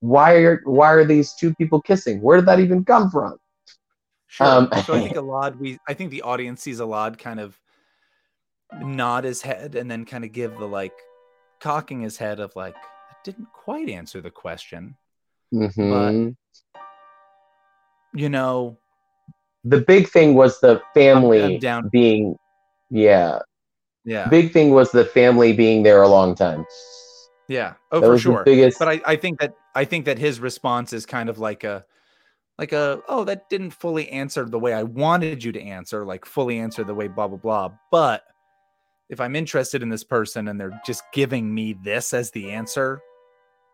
why 0.01 0.35
are 0.37 0.61
why 0.65 0.93
are 0.93 1.05
these 1.05 1.35
two 1.35 1.55
people 1.55 1.81
kissing? 1.81 2.21
Where 2.23 2.37
did 2.39 2.47
that 2.47 2.61
even 2.61 2.85
come 2.85 3.11
from? 3.11 3.37
Sure. 4.29 4.47
Um, 4.47 4.69
so 4.85 4.95
I 4.95 5.01
think 5.01 5.17
a 5.17 5.21
lot 5.37 5.59
we 5.59 5.79
I 5.89 5.95
think 5.95 6.11
the 6.11 6.23
audience 6.23 6.63
sees 6.63 6.81
Alad 6.81 7.19
kind 7.19 7.41
of 7.41 7.59
nod 8.81 9.25
his 9.25 9.41
head 9.43 9.75
and 9.75 9.91
then 9.91 10.05
kind 10.05 10.25
of 10.25 10.33
give 10.33 10.59
the 10.59 10.67
like 10.67 10.93
cocking 11.61 12.01
his 12.03 12.17
head 12.19 12.39
of 12.39 12.55
like 12.55 12.77
I 12.77 13.15
didn't 13.25 13.49
quite 13.53 13.89
answer 13.89 14.21
the 14.21 14.31
question. 14.31 14.97
Mhm. 15.53 16.37
You 18.15 18.29
know, 18.29 18.79
The 19.65 19.81
big 19.81 20.09
thing 20.09 20.35
was 20.35 20.61
the 20.61 20.81
family 20.95 21.55
I'm 21.55 21.59
down. 21.59 21.89
being, 21.91 22.37
yeah. 22.91 23.41
yeah. 24.05 24.29
Big 24.29 24.53
thing 24.53 24.71
was 24.71 24.91
the 24.93 25.05
family 25.05 25.53
being 25.53 25.83
there 25.83 26.03
a 26.03 26.09
long 26.09 26.35
time. 26.35 26.65
Yeah. 27.49 27.75
Oh, 27.91 28.01
that 28.01 28.07
for 28.07 28.19
sure. 28.19 28.45
biggest. 28.45 28.79
But 28.79 28.89
I, 28.89 29.01
I 29.07 29.17
think 29.17 29.41
that 29.41 29.55
I 29.75 29.85
think 29.85 30.05
that 30.05 30.19
his 30.19 30.39
response 30.39 30.93
is 30.93 31.07
kind 31.07 31.29
of 31.29 31.39
like 31.39 31.65
a 31.65 31.85
like 32.59 32.73
a 32.73 33.01
oh 33.09 33.25
that 33.25 33.49
didn't 33.49 33.71
fully 33.71 34.09
answer 34.11 34.45
the 34.45 34.59
way 34.59 34.75
I 34.75 34.83
wanted 34.83 35.43
you 35.43 35.53
to 35.53 35.61
answer, 35.61 36.05
like 36.05 36.25
fully 36.25 36.59
answer 36.59 36.85
the 36.85 36.95
way 36.95 37.09
blah 37.09 37.27
blah 37.27 37.39
blah. 37.39 37.71
But 37.91 38.23
if 39.09 39.21
I'm 39.21 39.35
interested 39.35 39.83
in 39.83 39.89
this 39.89 40.05
person 40.05 40.49
and 40.49 40.61
they're 40.61 40.79
just 40.85 41.03
giving 41.13 41.53
me 41.53 41.75
this 41.83 42.13
as 42.13 42.31
the 42.31 42.51
answer, 42.51 43.01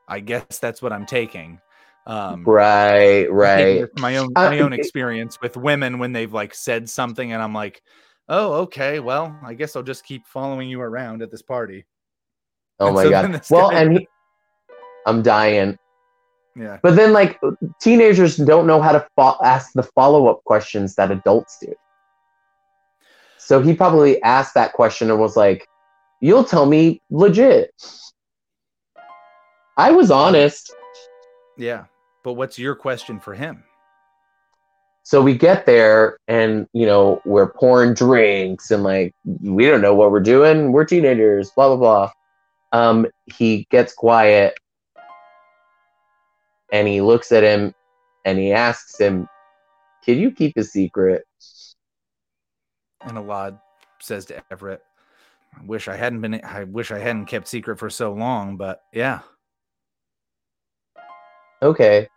I 0.07 0.21
guess 0.21 0.59
that's 0.61 0.81
what 0.81 0.93
I'm 0.93 1.07
taking. 1.07 1.59
Um 2.07 2.45
right, 2.45 3.27
right. 3.33 3.89
my 3.99 4.19
own 4.19 4.31
Uh, 4.37 4.51
my 4.51 4.61
own 4.61 4.73
experience 4.73 5.41
with 5.41 5.57
women 5.57 5.99
when 5.99 6.13
they've 6.13 6.33
like 6.33 6.55
said 6.55 6.89
something 6.89 7.33
and 7.33 7.43
I'm 7.43 7.55
like, 7.55 7.83
oh 8.29 8.53
okay, 8.63 9.01
well 9.01 9.37
I 9.43 9.55
guess 9.55 9.75
I'll 9.75 9.83
just 9.83 10.05
keep 10.05 10.27
following 10.27 10.69
you 10.69 10.81
around 10.81 11.23
at 11.23 11.33
this 11.33 11.43
party. 11.43 11.87
Oh 12.81 12.87
and 12.87 12.95
my 12.95 13.03
so 13.05 13.11
god. 13.11 13.43
Well, 13.51 13.71
guy- 13.71 13.81
and 13.81 13.93
he, 13.99 14.09
I'm 15.07 15.23
dying. 15.23 15.79
Yeah. 16.57 16.79
But 16.83 16.95
then, 16.95 17.13
like, 17.13 17.41
teenagers 17.81 18.37
don't 18.37 18.67
know 18.67 18.81
how 18.81 18.93
to 18.93 19.05
fo- 19.17 19.39
ask 19.43 19.73
the 19.75 19.83
follow 19.83 20.29
up 20.29 20.45
questions 20.45 20.95
that 20.95 21.11
adults 21.11 21.59
do. 21.61 21.75
So 23.39 23.61
he 23.61 23.75
probably 23.75 24.23
asked 24.23 24.55
that 24.55 24.73
question 24.73 25.11
and 25.11 25.19
was 25.19 25.37
like, 25.37 25.67
You'll 26.21 26.45
tell 26.45 26.65
me 26.65 27.03
legit. 27.11 27.71
I 29.77 29.91
was 29.91 30.11
honest. 30.11 30.73
Yeah. 31.59 31.85
But 32.23 32.35
what's 32.35 32.59
your 32.59 32.75
question 32.75 33.21
for 33.21 33.35
him? 33.35 33.65
so 35.07 35.21
we 35.21 35.37
get 35.37 35.67
there 35.67 36.19
and 36.29 36.67
you 36.73 36.87
know 36.87 37.21
we're 37.27 37.53
pouring 37.53 37.93
drinks 37.93 38.71
and 38.71 38.83
like 38.83 39.15
we 39.43 39.67
don't 39.67 39.83
know 39.83 39.95
what 39.95 40.11
we're 40.11 40.19
doing 40.19 40.73
we're 40.73 40.85
teenagers 40.85 41.51
blah 41.51 41.69
blah 41.69 41.77
blah 41.77 42.11
um 42.75 43.07
he 43.27 43.67
gets 43.71 43.95
quiet 43.95 44.55
and 46.73 46.89
he 46.89 47.01
looks 47.01 47.31
at 47.31 47.45
him 47.45 47.73
and 48.25 48.39
he 48.39 48.53
asks 48.53 49.01
him 49.01 49.29
can 50.05 50.19
you 50.19 50.31
keep 50.33 50.57
a 50.59 50.65
secret? 50.65 51.25
And 53.01 53.17
Alad 53.17 53.59
says 54.01 54.27
to 54.27 54.43
Everett, 54.51 54.83
I 55.59 55.65
wish 55.65 55.89
I 55.89 55.97
hadn't 55.97 56.21
been 56.21 56.45
I 56.45 56.65
wish 56.65 56.91
I 56.91 56.99
hadn't 56.99 57.27
kept 57.27 57.49
secret 57.49 57.79
for 57.79 57.89
so 57.89 58.13
long, 58.13 58.57
but 58.57 58.83
yeah. 58.93 59.21
okay. 61.63 62.09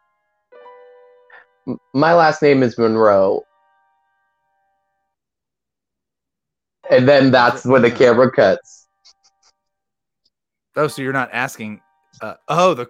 M- 1.68 1.78
my 1.94 2.14
last 2.14 2.42
name 2.42 2.64
is 2.64 2.78
monroe. 2.78 3.44
And 6.90 7.08
then 7.08 7.32
that's 7.32 7.64
when 7.66 7.84
the 7.84 7.92
camera 7.92 8.32
cuts 8.32 8.87
Oh, 10.78 10.88
so 10.88 11.02
you're 11.02 11.12
not 11.14 11.30
asking 11.34 11.82
uh, 12.22 12.36
oh 12.48 12.74
the 12.74 12.88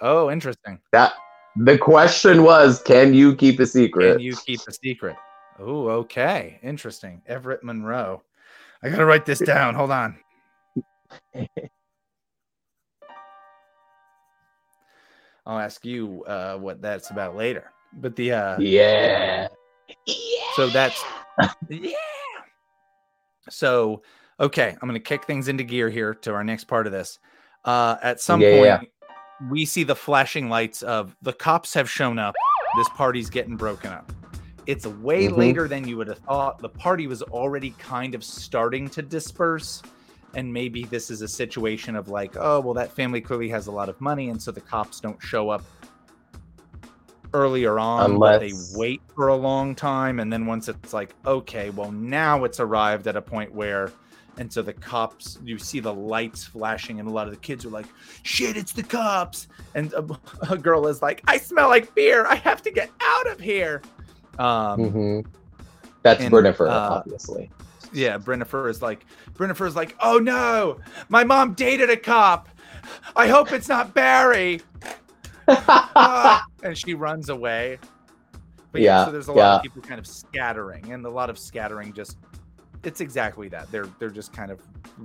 oh 0.00 0.30
interesting. 0.30 0.78
that 0.92 1.12
the 1.56 1.76
question 1.76 2.44
was 2.44 2.80
can 2.82 3.12
you 3.12 3.34
keep 3.36 3.60
a 3.60 3.66
secret 3.66 4.12
Can 4.12 4.20
you 4.20 4.36
keep 4.36 4.60
a 4.66 4.72
secret? 4.72 5.16
Oh, 5.58 5.88
okay. 5.88 6.58
Interesting. 6.62 7.20
Everett 7.26 7.62
Monroe. 7.62 8.22
I 8.82 8.88
gotta 8.88 9.04
write 9.04 9.26
this 9.26 9.38
down. 9.40 9.74
Hold 9.74 9.90
on. 9.90 10.16
I'll 15.44 15.58
ask 15.58 15.84
you 15.84 16.24
uh, 16.24 16.56
what 16.56 16.80
that's 16.80 17.10
about 17.10 17.36
later. 17.36 17.70
But 17.92 18.16
the 18.16 18.32
uh, 18.32 18.58
yeah 18.58 19.48
so 20.54 20.68
that's 20.68 21.02
yeah. 21.68 21.96
So 23.48 24.02
okay, 24.40 24.76
I'm 24.80 24.88
gonna 24.88 25.00
kick 25.00 25.24
things 25.24 25.48
into 25.48 25.64
gear 25.64 25.90
here 25.90 26.14
to 26.14 26.32
our 26.32 26.44
next 26.44 26.64
part 26.64 26.86
of 26.86 26.92
this. 26.92 27.18
Uh, 27.64 27.96
at 28.02 28.20
some 28.20 28.40
Yeah, 28.40 28.50
point, 28.50 28.66
yeah. 28.82 29.48
we 29.50 29.64
see 29.64 29.84
the 29.84 29.96
flashing 29.96 30.48
lights 30.48 30.82
of 30.82 31.16
the 31.22 31.32
cops 31.32 31.74
have 31.74 31.88
shown 31.88 32.18
up. 32.18 32.34
This 32.76 32.88
party's 32.90 33.30
getting 33.30 33.56
broken 33.56 33.92
up. 33.92 34.10
It's 34.66 34.86
way 34.86 35.26
Mhm. 35.26 35.36
later 35.36 35.68
than 35.68 35.86
you 35.86 35.96
would 35.96 36.08
have 36.08 36.18
thought. 36.18 36.58
The 36.60 36.68
party 36.68 37.06
was 37.06 37.22
already 37.22 37.70
kind 37.78 38.14
of 38.14 38.22
starting 38.22 38.88
to 38.90 39.02
disperse. 39.02 39.82
And 40.34 40.50
maybe 40.50 40.84
this 40.84 41.10
is 41.10 41.20
a 41.20 41.28
situation 41.28 41.94
of 41.94 42.08
like, 42.08 42.36
oh, 42.38 42.60
well, 42.60 42.72
that 42.74 42.90
family 42.92 43.20
clearly 43.20 43.48
has 43.50 43.66
a 43.66 43.72
lot 43.72 43.88
of 43.88 44.00
money. 44.00 44.30
And 44.30 44.40
so 44.40 44.50
the 44.50 44.62
cops 44.62 44.98
don't 45.00 45.20
show 45.20 45.50
up 45.50 45.62
earlier 47.34 47.78
on, 47.78 48.18
but 48.18 48.38
they 48.40 48.52
wait 48.74 49.02
for 49.14 49.28
a 49.28 49.36
long 49.36 49.74
time. 49.74 50.20
And 50.20 50.32
then 50.32 50.46
once 50.46 50.68
it's 50.68 50.92
like, 50.94 51.14
okay, 51.26 51.70
well, 51.70 51.92
now 51.92 52.44
it's 52.44 52.60
arrived 52.60 53.06
at 53.08 53.16
a 53.16 53.22
point 53.22 53.52
where, 53.52 53.90
and 54.38 54.52
so 54.52 54.62
the 54.62 54.72
cops, 54.72 55.38
you 55.44 55.58
see 55.58 55.80
the 55.80 55.92
lights 55.92 56.44
flashing, 56.44 57.00
and 57.00 57.08
a 57.08 57.12
lot 57.12 57.26
of 57.26 57.32
the 57.32 57.40
kids 57.40 57.64
are 57.64 57.70
like, 57.70 57.86
shit, 58.22 58.56
it's 58.56 58.72
the 58.72 58.82
cops. 58.82 59.48
And 59.74 59.92
a, 59.92 60.04
a 60.50 60.58
girl 60.58 60.86
is 60.86 61.02
like, 61.02 61.22
I 61.28 61.38
smell 61.38 61.68
like 61.68 61.94
beer. 61.94 62.26
I 62.26 62.36
have 62.36 62.62
to 62.62 62.70
get 62.70 62.90
out 63.00 63.26
of 63.28 63.40
here. 63.40 63.82
Um, 64.38 64.90
hmm 64.90 65.20
That's 66.02 66.22
and, 66.22 66.32
Brennifer, 66.32 66.68
uh, 66.68 66.94
obviously. 66.94 67.50
yeah, 67.92 68.16
Brennifer 68.16 68.70
is 68.70 68.80
like, 68.80 69.04
Brennifer 69.34 69.66
is 69.66 69.76
like, 69.76 69.94
oh 70.00 70.18
no, 70.18 70.80
my 71.08 71.24
mom 71.24 71.52
dated 71.54 71.90
a 71.90 71.96
cop. 71.96 72.48
I 73.14 73.28
hope 73.28 73.52
it's 73.52 73.68
not 73.68 73.94
Barry. 73.94 74.60
Ah, 75.46 76.44
and 76.62 76.76
she 76.76 76.94
runs 76.94 77.28
away. 77.28 77.78
But 78.72 78.80
yeah, 78.80 79.00
Yeah, 79.00 79.04
so 79.04 79.12
there's 79.12 79.28
a 79.28 79.32
lot 79.32 79.56
of 79.56 79.62
people 79.62 79.82
kind 79.82 80.00
of 80.00 80.06
scattering, 80.06 80.92
and 80.92 81.04
a 81.04 81.10
lot 81.10 81.28
of 81.28 81.38
scattering 81.38 81.92
just 81.92 82.16
it's 82.84 83.00
exactly 83.00 83.48
that. 83.48 83.70
They're 83.70 83.88
they're 83.98 84.10
just 84.10 84.32
kind 84.32 84.50
of 84.50 84.60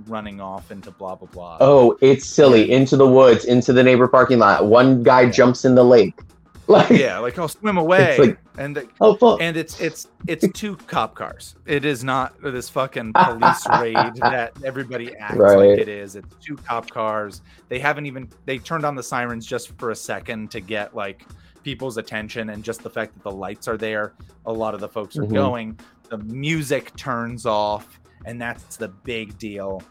running 0.06 0.40
off 0.40 0.70
into 0.70 0.90
blah 0.90 1.14
blah 1.14 1.28
blah. 1.28 1.58
oh, 1.60 1.96
it's 2.00 2.26
silly. 2.26 2.70
Into 2.70 2.96
the 2.96 3.06
woods, 3.06 3.44
into 3.44 3.72
the 3.72 3.82
neighbor 3.82 4.08
parking 4.08 4.38
lot. 4.38 4.66
One 4.66 5.02
guy 5.02 5.28
jumps 5.30 5.64
in 5.64 5.74
the 5.74 5.84
lake. 5.84 6.18
Like, 6.70 6.90
yeah, 6.90 7.18
like 7.18 7.38
I'll 7.38 7.48
swim 7.48 7.78
away, 7.78 8.18
like- 8.18 8.38
and 8.58 8.76
the, 8.76 8.86
oh 9.00 9.14
fuck. 9.16 9.40
and 9.40 9.56
it's 9.56 9.80
it's 9.80 10.08
it's 10.26 10.46
two 10.52 10.76
cop 10.76 11.14
cars. 11.14 11.54
It 11.64 11.86
is 11.86 12.04
not 12.04 12.34
this 12.42 12.68
fucking 12.68 13.12
police 13.16 13.66
raid 13.80 13.96
that 14.20 14.52
everybody 14.62 15.16
acts 15.16 15.38
Right. 15.38 15.56
like 15.70 15.78
it 15.78 15.88
is. 15.88 16.14
It's 16.14 16.28
two 16.44 16.56
cop 16.58 16.90
cars. 16.90 17.40
They 17.70 17.78
haven't 17.78 18.04
even 18.04 18.28
they 18.44 18.58
turned 18.58 18.84
on 18.84 18.94
the 18.96 19.02
sirens 19.02 19.46
just 19.46 19.78
for 19.78 19.92
a 19.92 19.96
second 19.96 20.50
to 20.50 20.60
get 20.60 20.94
like 20.94 21.24
people's 21.62 21.96
attention 21.96 22.50
and 22.50 22.62
just 22.62 22.82
the 22.82 22.90
fact 22.90 23.14
that 23.14 23.22
the 23.22 23.32
lights 23.32 23.66
are 23.66 23.78
there. 23.78 24.12
A 24.44 24.52
lot 24.52 24.74
of 24.74 24.80
the 24.80 24.88
folks 24.90 25.16
are 25.16 25.22
Mhm. 25.22 25.32
going. 25.32 25.80
The 26.08 26.18
music 26.18 26.94
turns 26.96 27.44
off, 27.46 28.00
and 28.24 28.40
that's 28.40 28.76
the 28.76 28.88
big 28.88 29.38
deal. 29.38 29.82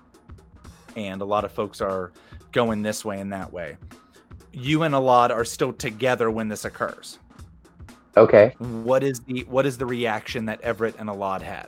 And 0.96 1.22
a 1.22 1.26
lot 1.26 1.46
of 1.46 1.52
folks 1.52 1.80
are 1.82 2.12
going 2.52 2.82
this 2.82 3.06
way 3.06 3.20
and 3.20 3.32
that 3.32 3.54
way. 3.54 3.78
You 4.52 4.84
and 4.84 4.96
Alad 4.96 5.30
are 5.30 5.46
still 5.46 5.74
together 5.74 6.32
when 6.32 6.48
this 6.48 6.66
occurs 6.66 7.20
Okay. 8.16 8.56
what 8.58 9.04
is 9.04 9.20
the 9.20 9.42
what 9.44 9.68
is 9.68 9.78
the 9.78 9.86
reaction 9.86 10.46
that 10.46 10.60
Everett 10.62 10.96
and 10.98 11.08
Alad 11.08 11.42
had 11.44 11.68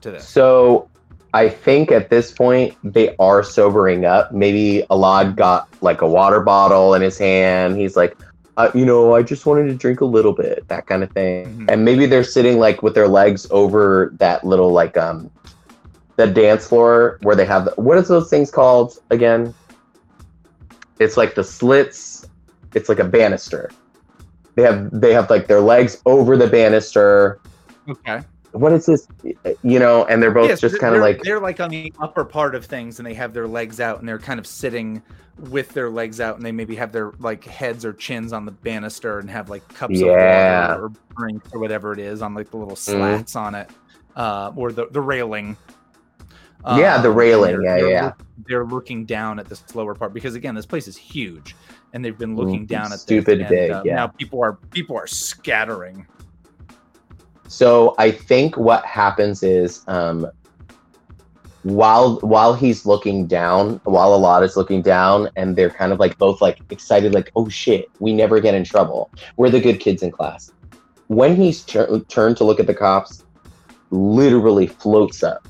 to 0.00 0.10
this? 0.10 0.26
So 0.28 0.90
I 1.34 1.48
think 1.48 1.92
at 1.92 2.10
this 2.10 2.32
point 2.32 2.76
they 2.82 3.14
are 3.20 3.44
sobering 3.44 4.04
up. 4.06 4.32
Maybe 4.32 4.84
Alad 4.90 5.36
got 5.36 5.68
like 5.82 6.00
a 6.00 6.08
water 6.08 6.40
bottle 6.40 6.94
in 6.94 7.02
his 7.02 7.16
hand. 7.16 7.76
He's 7.78 7.94
like, 7.96 8.16
uh, 8.58 8.70
you 8.74 8.84
know, 8.84 9.14
I 9.14 9.22
just 9.22 9.46
wanted 9.46 9.68
to 9.68 9.74
drink 9.74 10.00
a 10.00 10.04
little 10.04 10.32
bit, 10.32 10.66
that 10.66 10.86
kind 10.86 11.04
of 11.04 11.12
thing. 11.12 11.46
Mhm. 11.46 11.70
And 11.70 11.84
maybe 11.84 12.06
they're 12.06 12.24
sitting 12.24 12.58
like 12.58 12.82
with 12.82 12.94
their 12.94 13.06
legs 13.06 13.46
over 13.50 14.12
that 14.18 14.44
little 14.44 14.72
like 14.72 14.96
um 14.96 15.30
the 16.16 16.26
dance 16.26 16.66
floor 16.66 17.18
where 17.22 17.36
they 17.36 17.46
have 17.46 17.66
the, 17.66 17.70
what 17.76 17.96
is 17.96 18.08
those 18.08 18.28
things 18.28 18.50
called 18.50 18.98
again? 19.10 19.54
It's 20.98 21.16
like 21.16 21.36
the 21.36 21.44
slits. 21.44 22.26
It's 22.74 22.88
like 22.88 22.98
a 22.98 23.04
banister. 23.04 23.70
They 24.56 24.62
have 24.62 24.90
they 24.90 25.12
have 25.12 25.30
like 25.30 25.46
their 25.46 25.60
legs 25.60 26.02
over 26.04 26.36
the 26.36 26.48
banister. 26.48 27.38
Okay. 27.88 28.20
What 28.52 28.72
is 28.72 28.86
this? 28.86 29.06
You 29.62 29.78
know, 29.78 30.04
and 30.06 30.22
they're 30.22 30.30
both 30.30 30.48
Yes, 30.48 30.60
just 30.60 30.78
kind 30.80 30.94
of 30.94 31.00
like 31.00 31.20
they're 31.22 31.40
like 31.40 31.60
on 31.60 31.70
the 31.70 31.92
upper 32.00 32.24
part 32.24 32.54
of 32.54 32.64
things 32.64 32.98
and 32.98 33.06
they 33.06 33.14
have 33.14 33.32
their 33.34 33.46
legs 33.46 33.78
out 33.80 34.00
and 34.00 34.08
they're 34.08 34.18
kind 34.18 34.40
of 34.40 34.46
sitting 34.46 35.02
with 35.38 35.68
their 35.70 35.90
legs 35.90 36.20
out 36.20 36.36
and 36.36 36.44
they 36.44 36.50
maybe 36.52 36.74
have 36.74 36.90
their 36.90 37.12
like 37.18 37.44
heads 37.44 37.84
or 37.84 37.92
chins 37.92 38.32
on 38.32 38.44
the 38.44 38.50
banister 38.50 39.18
and 39.18 39.30
have 39.30 39.48
like 39.50 39.66
cups 39.74 40.00
Yeah. 40.00 40.06
of 40.06 40.78
water 40.78 40.84
or 40.86 40.92
drinks 41.16 41.48
or 41.52 41.60
whatever 41.60 41.92
it 41.92 41.98
is 41.98 42.22
on 42.22 42.34
like 42.34 42.50
the 42.50 42.56
little 42.56 42.74
Mhm. 42.74 42.78
slats 42.78 43.36
on 43.36 43.54
it. 43.54 43.70
Uh, 44.16 44.50
or 44.56 44.72
the, 44.72 44.86
the 44.90 45.00
railing. 45.00 45.56
Yeah, 46.66 47.00
the 47.00 47.10
Um, 47.10 47.16
railing, 47.16 47.62
yeah, 47.62 47.76
they're 47.76 47.90
yeah. 47.90 48.12
They're 48.48 48.64
looking 48.64 49.04
down 49.04 49.38
at 49.38 49.48
this 49.48 49.62
lower 49.74 49.94
part 49.94 50.12
because 50.12 50.34
again, 50.34 50.54
this 50.54 50.66
place 50.66 50.88
is 50.88 50.96
huge, 50.96 51.54
and 51.92 52.04
they've 52.04 52.18
been 52.18 52.34
looking 52.34 52.64
Mm, 52.64 52.68
down 52.68 52.84
at 52.86 52.90
this, 52.90 53.02
stupid 53.02 53.40
and, 53.40 53.70
uh, 53.72 53.82
yeah. 53.84 53.94
Now 53.94 54.06
people 54.08 54.42
are 54.42 54.58
people 54.72 54.96
are 54.96 55.06
scattering. 55.06 56.06
So 57.48 57.94
I 57.98 58.10
think 58.10 58.56
what 58.56 58.84
happens 58.84 59.42
is 59.42 59.82
um, 59.88 60.26
while 61.62 62.16
while 62.20 62.54
he's 62.54 62.86
looking 62.86 63.26
down, 63.26 63.80
while 63.84 64.18
Alad 64.18 64.44
is 64.44 64.56
looking 64.56 64.82
down, 64.82 65.28
and 65.36 65.56
they're 65.56 65.70
kind 65.70 65.92
of 65.92 65.98
like 65.98 66.16
both 66.18 66.40
like 66.40 66.60
excited, 66.70 67.14
like 67.14 67.30
oh 67.36 67.48
shit, 67.48 67.86
we 68.00 68.12
never 68.14 68.40
get 68.40 68.54
in 68.54 68.64
trouble. 68.64 69.10
We're 69.36 69.50
the 69.50 69.60
good 69.60 69.80
kids 69.80 70.02
in 70.02 70.10
class. 70.10 70.50
When 71.08 71.36
he's 71.36 71.64
tur- 71.64 72.00
turned 72.08 72.36
to 72.36 72.44
look 72.44 72.60
at 72.60 72.66
the 72.66 72.74
cops, 72.74 73.24
literally 73.90 74.66
floats 74.66 75.22
up, 75.22 75.48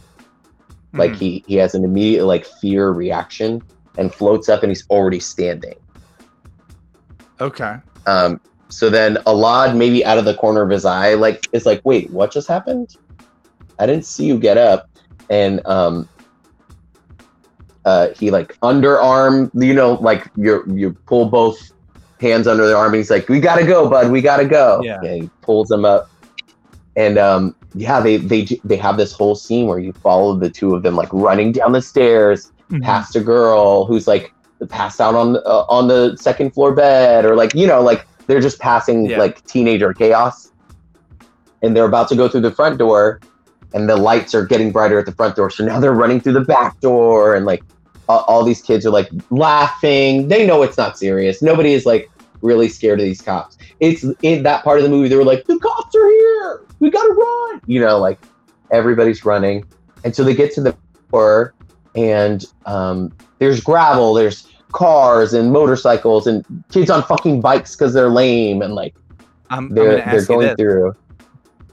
like 0.95 1.13
Mhm. 1.13 1.17
he 1.17 1.45
he 1.49 1.55
has 1.57 1.75
an 1.75 1.85
immediate 1.85 2.27
like 2.27 2.47
fear 2.61 2.91
reaction 2.91 3.61
and 3.97 4.15
floats 4.15 4.49
up, 4.49 4.63
and 4.63 4.71
he's 4.71 4.85
already 4.89 5.21
standing. 5.21 5.75
okay. 7.41 7.77
Um, 8.07 8.41
so 8.71 8.91
then 8.91 9.17
Alad, 9.27 9.77
maybe 9.77 10.05
out 10.05 10.19
of 10.19 10.25
the 10.25 10.35
corner 10.35 10.63
of 10.63 10.71
his 10.71 10.85
eye, 10.85 11.15
like 11.15 11.43
is 11.53 11.67
like, 11.67 11.81
wait, 11.85 12.11
what 12.11 12.31
just 12.33 12.49
happened? 12.49 12.89
I 13.79 13.87
didn't 13.87 14.05
see 14.05 14.27
you 14.27 14.39
get 14.39 14.57
up. 14.59 14.89
And 15.31 15.65
um 15.67 16.09
uh 17.85 18.09
he 18.19 18.31
like 18.31 18.57
underarm, 18.63 19.51
you 19.55 19.75
know, 19.75 19.95
like 19.95 20.31
you 20.37 20.63
you 20.75 20.97
pull 21.07 21.27
both 21.27 21.59
hands 22.21 22.47
under 22.47 22.67
the 22.67 22.77
arm 22.77 22.89
and 22.93 22.97
he's 22.97 23.11
like, 23.11 23.29
We 23.29 23.41
gotta 23.41 23.65
go, 23.65 23.89
bud, 23.89 24.11
we 24.11 24.21
gotta 24.21 24.45
go. 24.45 24.81
Yeah. 24.83 24.99
And 25.03 25.23
he 25.25 25.31
pulls 25.43 25.69
them 25.69 25.85
up. 25.85 26.11
And 26.97 27.19
um 27.19 27.55
yeah, 27.75 28.01
they 28.01 28.17
they 28.19 28.47
they 28.65 28.77
have 28.77 28.97
this 28.97 29.13
whole 29.13 29.35
scene 29.35 29.67
where 29.67 29.79
you 29.79 29.93
follow 29.93 30.37
the 30.39 30.51
two 30.51 30.75
of 30.75 30.83
them 30.83 30.97
like 30.97 31.09
running 31.13 31.53
down 31.53 31.73
the 31.73 31.83
stairs 31.83 32.53
Mhm. 32.71 32.83
past 32.83 33.17
a 33.17 33.21
girl 33.21 33.87
who's 33.87 34.07
like 34.07 34.35
passed 34.69 35.01
out 35.01 35.15
on 35.15 35.37
uh, 35.37 35.65
on 35.69 35.89
the 35.89 36.17
second 36.17 36.51
floor 36.53 36.75
bed 36.75 37.25
or 37.25 37.35
like 37.35 37.55
you 37.55 37.67
know 37.67 37.81
like 37.81 38.07
they're 38.29 38.41
just 38.41 38.61
passing 38.61 39.07
Yeah. 39.11 39.19
like 39.19 39.45
teenager 39.47 39.93
chaos 39.93 40.53
and 41.63 41.77
they're 41.77 41.87
about 41.87 42.09
to 42.11 42.17
go 42.17 42.29
through 42.29 42.43
the 42.43 42.53
front 42.53 42.79
door 42.79 43.21
and 43.75 43.89
the 43.89 43.97
lights 43.97 44.35
are 44.35 44.47
getting 44.47 44.71
brighter 44.71 44.99
at 44.99 45.07
the 45.07 45.13
front 45.13 45.35
door 45.35 45.51
so 45.51 45.65
now 45.65 45.81
they're 45.81 45.93
running 45.93 46.21
through 46.21 46.35
the 46.35 46.41
back 46.45 46.79
door 46.81 47.35
and 47.35 47.45
like 47.45 47.63
all, 48.09 48.21
all 48.29 48.45
these 48.45 48.63
kids 48.63 48.87
are 48.87 48.91
like 48.91 49.11
laughing 49.31 50.29
they 50.29 50.47
know 50.47 50.63
it's 50.63 50.77
not 50.79 50.97
serious 50.97 51.43
nobody 51.43 51.73
is 51.73 51.85
like 51.85 52.09
really 52.43 52.69
scared 52.69 53.01
of 53.01 53.05
these 53.05 53.21
cops. 53.21 53.59
It's 53.81 54.05
in 54.23 54.43
that 54.45 54.65
part 54.65 54.79
of 54.79 54.85
the 54.85 54.91
movie 54.91 55.09
they 55.09 55.17
were 55.17 55.25
like, 55.25 55.45
the 55.47 55.59
cops 55.59 55.95
are 55.95 56.09
here. 56.09 56.63
We 56.81 56.91
gotta 56.91 57.13
run. 57.13 57.61
You 57.67 57.81
know, 57.81 57.99
like 57.99 58.21
everybody's 58.71 59.25
running, 59.25 59.65
and 60.05 60.15
so 60.15 60.23
they 60.25 60.35
get 60.35 60.53
to 60.55 60.61
the 60.61 60.77
door, 61.13 61.55
and 61.95 62.45
um, 62.67 63.13
there's 63.39 63.61
gravel, 63.61 64.15
there's 64.15 64.49
cars 64.73 65.33
and 65.35 65.53
motorcycles 65.53 66.27
and 66.27 66.45
kids 66.71 66.91
on 66.91 67.03
fucking 67.03 67.41
bikes 67.41 67.75
because 67.75 67.95
they're 67.95 68.09
lame 68.11 68.63
and 68.63 68.75
like 68.75 68.95
I'm, 69.51 69.69
I'm 69.69 69.75
they're 69.75 69.99
gonna 70.01 70.13
they're 70.13 70.25
going 70.27 70.57
through. 70.57 70.95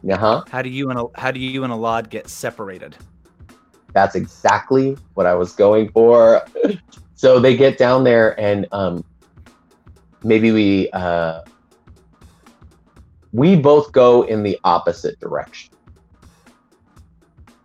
Uh 0.09 0.17
huh. 0.17 0.43
How 0.49 0.61
do 0.61 0.69
you 0.69 0.89
and 0.91 0.99
a, 0.99 1.05
how 1.15 1.31
do 1.31 1.39
you 1.39 1.63
and 1.63 1.73
Alad 1.73 2.09
get 2.09 2.27
separated? 2.29 2.95
That's 3.93 4.15
exactly 4.15 4.97
what 5.15 5.25
I 5.25 5.33
was 5.33 5.53
going 5.53 5.89
for. 5.91 6.45
so 7.15 7.39
they 7.39 7.55
get 7.57 7.77
down 7.77 8.03
there 8.03 8.39
and 8.39 8.67
um, 8.71 9.03
maybe 10.23 10.51
we 10.51 10.89
uh, 10.91 11.41
we 13.33 13.55
both 13.55 13.91
go 13.91 14.21
in 14.23 14.43
the 14.43 14.59
opposite 14.63 15.19
direction. 15.19 15.73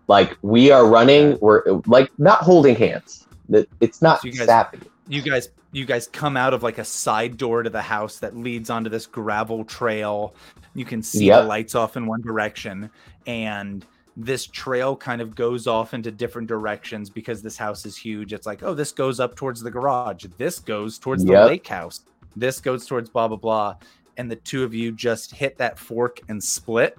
Like 0.08 0.36
we 0.42 0.70
are 0.72 0.86
running, 0.86 1.38
we're 1.40 1.62
like 1.86 2.10
not 2.18 2.40
holding 2.40 2.74
hands. 2.74 3.26
It- 3.48 3.68
It's 3.80 4.02
not 4.02 4.22
So 4.22 4.28
you 4.28 4.34
guys- 4.34 4.46
sappy. 4.46 4.80
You 5.10 5.22
guys 5.22 5.48
you 5.72 5.84
guys 5.84 6.06
come 6.06 6.36
out 6.36 6.54
of 6.54 6.62
like 6.62 6.78
a 6.78 6.84
side 6.84 7.36
door 7.36 7.62
to 7.64 7.70
the 7.70 7.82
house 7.82 8.18
that 8.20 8.36
leads 8.36 8.70
onto 8.70 8.88
this 8.88 9.06
gravel 9.06 9.64
trail. 9.64 10.34
You 10.74 10.84
can 10.84 11.02
see 11.02 11.26
Yep. 11.26 11.42
the 11.42 11.48
lights 11.48 11.74
off 11.74 11.96
in 11.96 12.06
one 12.06 12.20
direction 12.22 12.88
and 13.26 13.84
this 14.16 14.46
trail 14.46 14.94
kind 14.96 15.20
of 15.20 15.34
goes 15.34 15.66
off 15.66 15.94
into 15.94 16.10
different 16.10 16.46
directions 16.48 17.10
because 17.10 17.42
this 17.42 17.56
house 17.56 17.86
is 17.86 17.96
huge. 17.96 18.32
It's 18.32 18.46
like, 18.46 18.62
oh, 18.62 18.74
this 18.74 18.92
goes 18.92 19.18
up 19.18 19.34
towards 19.34 19.60
the 19.62 19.70
garage. 19.70 20.26
This 20.36 20.58
goes 20.58 20.98
towards 20.98 21.24
the 21.24 21.32
lake 21.32 21.66
house. 21.66 22.02
This 22.36 22.60
goes 22.60 22.86
towards 22.86 23.10
blah 23.10 23.28
blah 23.28 23.36
blah. 23.36 23.76
And 24.16 24.30
the 24.30 24.36
two 24.36 24.62
of 24.62 24.74
you 24.74 24.92
just 24.92 25.34
hit 25.34 25.56
that 25.58 25.78
fork 25.78 26.20
and 26.28 26.42
split. 26.42 26.96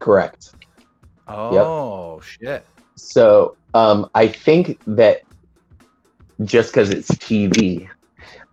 Correct. 0.00 0.54
Oh 1.28 2.20
shit. 2.20 2.64
So 2.96 3.56
um, 3.74 4.08
I 4.14 4.26
think 4.26 4.80
that 4.86 5.22
just 6.44 6.72
because 6.72 6.90
it's 6.90 7.08
TV, 7.10 7.88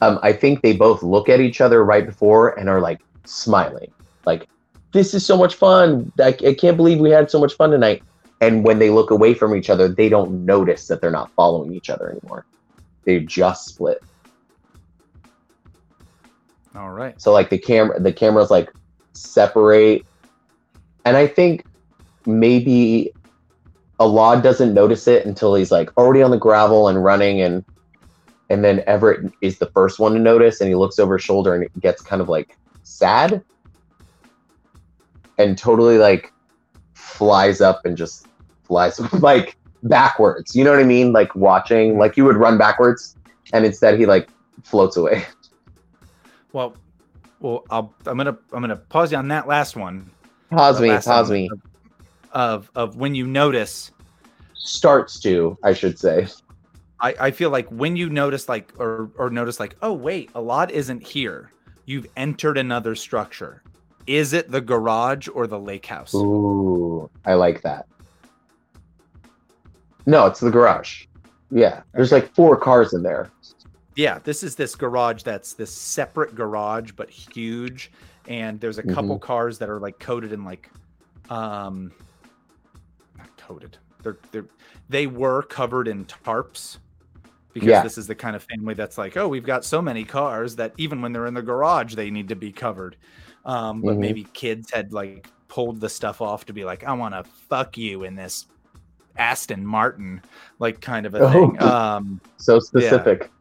um, 0.01 0.19
I 0.23 0.33
think 0.33 0.61
they 0.61 0.73
both 0.73 1.03
look 1.03 1.29
at 1.29 1.39
each 1.39 1.61
other 1.61 1.83
right 1.83 2.05
before 2.05 2.57
and 2.59 2.69
are 2.69 2.81
like 2.81 3.01
smiling, 3.25 3.91
like 4.25 4.47
this 4.91 5.13
is 5.13 5.25
so 5.25 5.37
much 5.37 5.55
fun. 5.55 6.11
I, 6.19 6.35
I 6.45 6.53
can't 6.53 6.77
believe 6.77 6.99
we 6.99 7.09
had 7.09 7.29
so 7.29 7.39
much 7.39 7.53
fun 7.53 7.71
tonight. 7.71 8.03
And 8.41 8.63
when 8.63 8.79
they 8.79 8.89
look 8.89 9.09
away 9.09 9.33
from 9.33 9.55
each 9.55 9.69
other, 9.69 9.87
they 9.87 10.09
don't 10.09 10.45
notice 10.45 10.87
that 10.87 11.01
they're 11.01 11.11
not 11.11 11.31
following 11.31 11.73
each 11.73 11.89
other 11.89 12.09
anymore. 12.09 12.45
They 13.05 13.21
just 13.21 13.67
split. 13.67 14.03
All 16.75 16.91
right. 16.91 17.19
So 17.21 17.31
like 17.31 17.49
the 17.49 17.57
camera, 17.57 17.99
the 17.99 18.13
cameras 18.13 18.51
like 18.51 18.69
separate, 19.13 20.05
and 21.05 21.15
I 21.15 21.27
think 21.27 21.65
maybe 22.25 23.11
Alad 23.99 24.41
doesn't 24.43 24.73
notice 24.73 25.07
it 25.07 25.25
until 25.25 25.55
he's 25.55 25.71
like 25.71 25.95
already 25.97 26.21
on 26.21 26.31
the 26.31 26.37
gravel 26.37 26.87
and 26.87 27.03
running, 27.03 27.41
and 27.41 27.63
and 28.49 28.63
then 28.63 28.83
Everett 28.87 29.31
is 29.41 29.57
the 29.57 29.67
first 29.67 29.99
one 29.99 30.13
to 30.13 30.19
notice, 30.19 30.61
and 30.61 30.67
he 30.67 30.75
looks 30.75 30.99
over 30.99 31.17
his 31.17 31.23
shoulder 31.23 31.55
and 31.55 31.63
it 31.63 31.71
gets 31.79 32.01
kind 32.01 32.21
of 32.21 32.29
like 32.29 32.57
sad, 32.83 33.43
and 35.37 35.57
totally 35.57 35.97
like 35.97 36.31
flies 36.93 37.61
up 37.61 37.85
and 37.85 37.97
just 37.97 38.27
flies 38.63 38.99
like 39.21 39.57
backwards. 39.83 40.55
You 40.55 40.63
know 40.63 40.71
what 40.71 40.79
I 40.79 40.83
mean? 40.83 41.13
Like 41.13 41.35
watching, 41.35 41.97
like 41.97 42.17
you 42.17 42.25
would 42.25 42.37
run 42.37 42.57
backwards, 42.57 43.15
and 43.53 43.65
instead 43.65 43.99
he 43.99 44.05
like 44.05 44.29
floats 44.63 44.97
away. 44.97 45.25
Well, 46.53 46.75
well, 47.39 47.65
I'll, 47.71 47.91
I'm 48.05 48.15
gonna 48.15 48.37
I'm 48.51 48.61
gonna 48.61 48.75
pause 48.75 49.11
you 49.11 49.17
on 49.17 49.27
that 49.29 49.47
last 49.47 49.75
one. 49.75 50.11
Pause 50.51 50.81
me, 50.81 50.97
pause 50.99 51.31
me. 51.31 51.49
Of 52.31 52.69
of 52.75 52.95
when 52.95 53.15
you 53.15 53.25
notice, 53.25 53.91
Starts 54.55 55.19
to, 55.21 55.57
I 55.61 55.73
should 55.73 55.99
say. 55.99 56.27
I 57.03 57.13
I 57.19 57.31
feel 57.31 57.49
like 57.51 57.67
when 57.69 57.95
you 57.95 58.09
notice 58.09 58.49
like 58.49 58.73
or 58.79 59.11
or 59.17 59.29
notice 59.29 59.59
like, 59.59 59.75
oh 59.83 59.93
wait, 59.93 60.33
Alad 60.33 60.71
isn't 60.71 61.03
here. 61.03 61.51
You've 61.85 62.07
entered 62.17 62.57
another 62.57 62.95
structure. 62.95 63.61
Is 64.07 64.33
it 64.33 64.49
the 64.49 64.61
garage 64.61 65.27
or 65.27 65.45
the 65.47 65.59
lake 65.59 65.85
house? 65.85 66.13
Ooh, 66.15 67.09
I 67.25 67.35
like 67.35 67.61
that. 67.61 67.85
No, 70.05 70.25
it's 70.25 70.39
the 70.39 70.49
garage. 70.51 71.05
Yeah, 71.51 71.83
there's 71.93 72.11
like 72.11 72.33
four 72.33 72.57
cars 72.57 72.93
in 72.93 73.03
there. 73.03 73.29
Yeah, 73.95 74.19
this 74.23 74.41
is 74.43 74.55
this 74.55 74.75
garage 74.75 75.23
that's 75.23 75.53
this 75.53 75.71
separate 75.71 76.35
garage 76.35 76.91
but 76.95 77.09
huge, 77.09 77.91
and 78.27 78.59
there's 78.59 78.79
a 78.79 78.81
Mm-hmm. 78.83 78.93
couple 78.95 79.19
cars 79.19 79.59
that 79.59 79.69
are 79.69 79.79
like 79.79 79.99
coated 79.99 80.33
in 80.33 80.43
like, 80.43 80.69
um, 81.29 81.91
not 83.17 83.29
coated. 83.37 83.77
They're 84.01 84.17
they're 84.31 84.45
they 84.89 85.07
were 85.07 85.43
covered 85.43 85.87
in 85.87 86.05
tarps 86.05 86.79
because 87.53 87.69
Yeah. 87.69 87.83
this 87.83 87.97
is 87.97 88.07
the 88.07 88.15
kind 88.15 88.35
of 88.35 88.43
family 88.43 88.73
that's 88.73 88.97
like, 88.97 89.15
oh, 89.15 89.27
we've 89.27 89.45
got 89.45 89.63
so 89.63 89.81
many 89.81 90.03
cars 90.03 90.55
that 90.57 90.73
even 90.77 91.01
when 91.01 91.13
they're 91.13 91.27
in 91.27 91.33
the 91.33 91.41
garage, 91.41 91.93
they 91.95 92.09
need 92.09 92.29
to 92.29 92.35
be 92.35 92.51
covered. 92.51 92.97
Um, 93.45 93.81
but 93.81 93.95
Mhm. 93.95 93.99
maybe 93.99 94.25
kids 94.33 94.71
had 94.71 94.91
like 94.93 95.27
pulled 95.49 95.79
the 95.79 95.89
stuff 95.89 96.21
off 96.21 96.45
to 96.45 96.53
be 96.53 96.65
like, 96.65 96.83
I 96.83 96.93
want 96.93 97.13
to 97.13 97.23
fuck 97.49 97.77
you 97.77 98.03
in 98.03 98.15
this 98.15 98.47
Aston 99.15 99.65
Martin, 99.65 100.21
like 100.59 100.81
kind 100.81 101.05
of 101.05 101.13
a 101.13 101.19
Oh. 101.19 101.31
thing. 101.31 101.57
Um, 101.61 102.21
So 102.37 102.59
specific. 102.59 103.31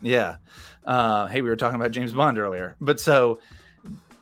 yeah. 0.00 0.36
Uh, 0.84 1.26
hey, 1.26 1.42
we 1.42 1.48
were 1.48 1.56
talking 1.56 1.78
about 1.78 1.90
James 1.90 2.12
Bond 2.12 2.38
earlier, 2.38 2.76
but 2.80 2.98
so 3.00 3.40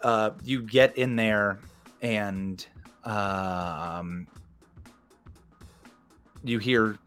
uh, 0.02 0.30
you 0.42 0.62
get 0.62 0.98
in 0.98 1.14
there 1.16 1.60
and 2.00 2.66
um, 3.04 4.26
you 6.42 6.58
hear, 6.58 6.98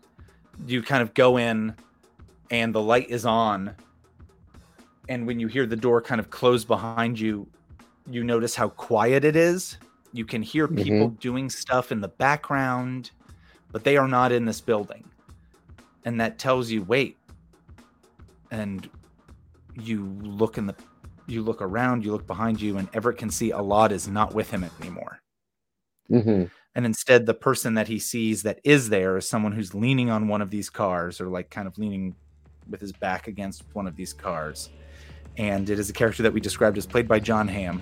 you 0.66 0.82
kind 0.82 1.04
of 1.04 1.14
go 1.14 1.38
in, 1.38 1.76
and 2.50 2.74
the 2.74 2.82
light 2.82 3.10
is 3.10 3.26
on, 3.26 3.76
and 5.10 5.26
when 5.26 5.40
you 5.40 5.48
hear 5.48 5.66
the 5.66 5.76
door 5.76 6.02
kind 6.02 6.20
of 6.20 6.30
close 6.30 6.66
behind 6.66 7.20
you, 7.20 7.48
you 8.10 8.24
notice 8.24 8.56
how 8.56 8.70
quiet 8.70 9.24
it 9.24 9.36
is. 9.36 9.78
You 10.14 10.26
can 10.26 10.42
hear 10.42 10.68
people 10.68 11.10
doing 11.10 11.50
stuff 11.50 11.92
in 11.92 12.02
the 12.02 12.08
background, 12.08 13.12
but 13.72 13.84
they 13.84 13.98
are 13.98 14.08
not 14.08 14.32
in 14.32 14.46
this 14.46 14.62
building, 14.62 15.04
and 16.06 16.20
that 16.20 16.40
tells 16.40 16.70
you, 16.70 16.84
wait, 16.84 17.18
and 18.52 18.90
you 19.80 20.06
look 20.22 20.58
in 20.58 20.66
the 20.66 20.76
you 21.28 21.44
look 21.44 21.62
around 21.62 22.06
you 22.06 22.12
look 22.12 22.26
behind 22.26 22.60
you 22.60 22.78
and 22.78 22.88
everett 22.94 23.18
can 23.18 23.30
see 23.30 23.52
Alad 23.52 23.92
is 23.92 24.08
not 24.08 24.34
with 24.34 24.50
him 24.50 24.66
anymore. 24.80 25.20
Hmm 26.08 26.46
and 26.78 26.86
instead 26.86 27.26
the 27.26 27.34
person 27.34 27.74
that 27.74 27.88
he 27.88 27.98
sees 27.98 28.44
that 28.44 28.62
is 28.64 28.90
there 28.90 29.18
is 29.18 29.28
someone 29.28 29.52
who's 29.52 29.74
leaning 29.74 30.12
on 30.12 30.28
one 30.28 30.44
of 30.44 30.52
these 30.52 30.70
cars 30.70 31.20
or 31.20 31.28
like 31.28 31.50
kind 31.50 31.68
of 31.68 31.76
leaning 31.80 32.16
with 32.70 32.82
his 32.82 32.92
back 32.92 33.28
against 33.28 33.64
one 33.74 33.88
of 33.88 33.96
these 33.96 34.14
cars 34.14 34.70
and 35.38 35.70
it 35.70 35.78
is 35.80 35.90
a 35.90 35.94
character 35.94 36.24
that 36.24 36.34
we 36.34 36.40
described 36.40 36.78
as 36.78 36.86
played 36.86 37.08
by 37.08 37.20
john 37.20 37.48
hamm 37.48 37.82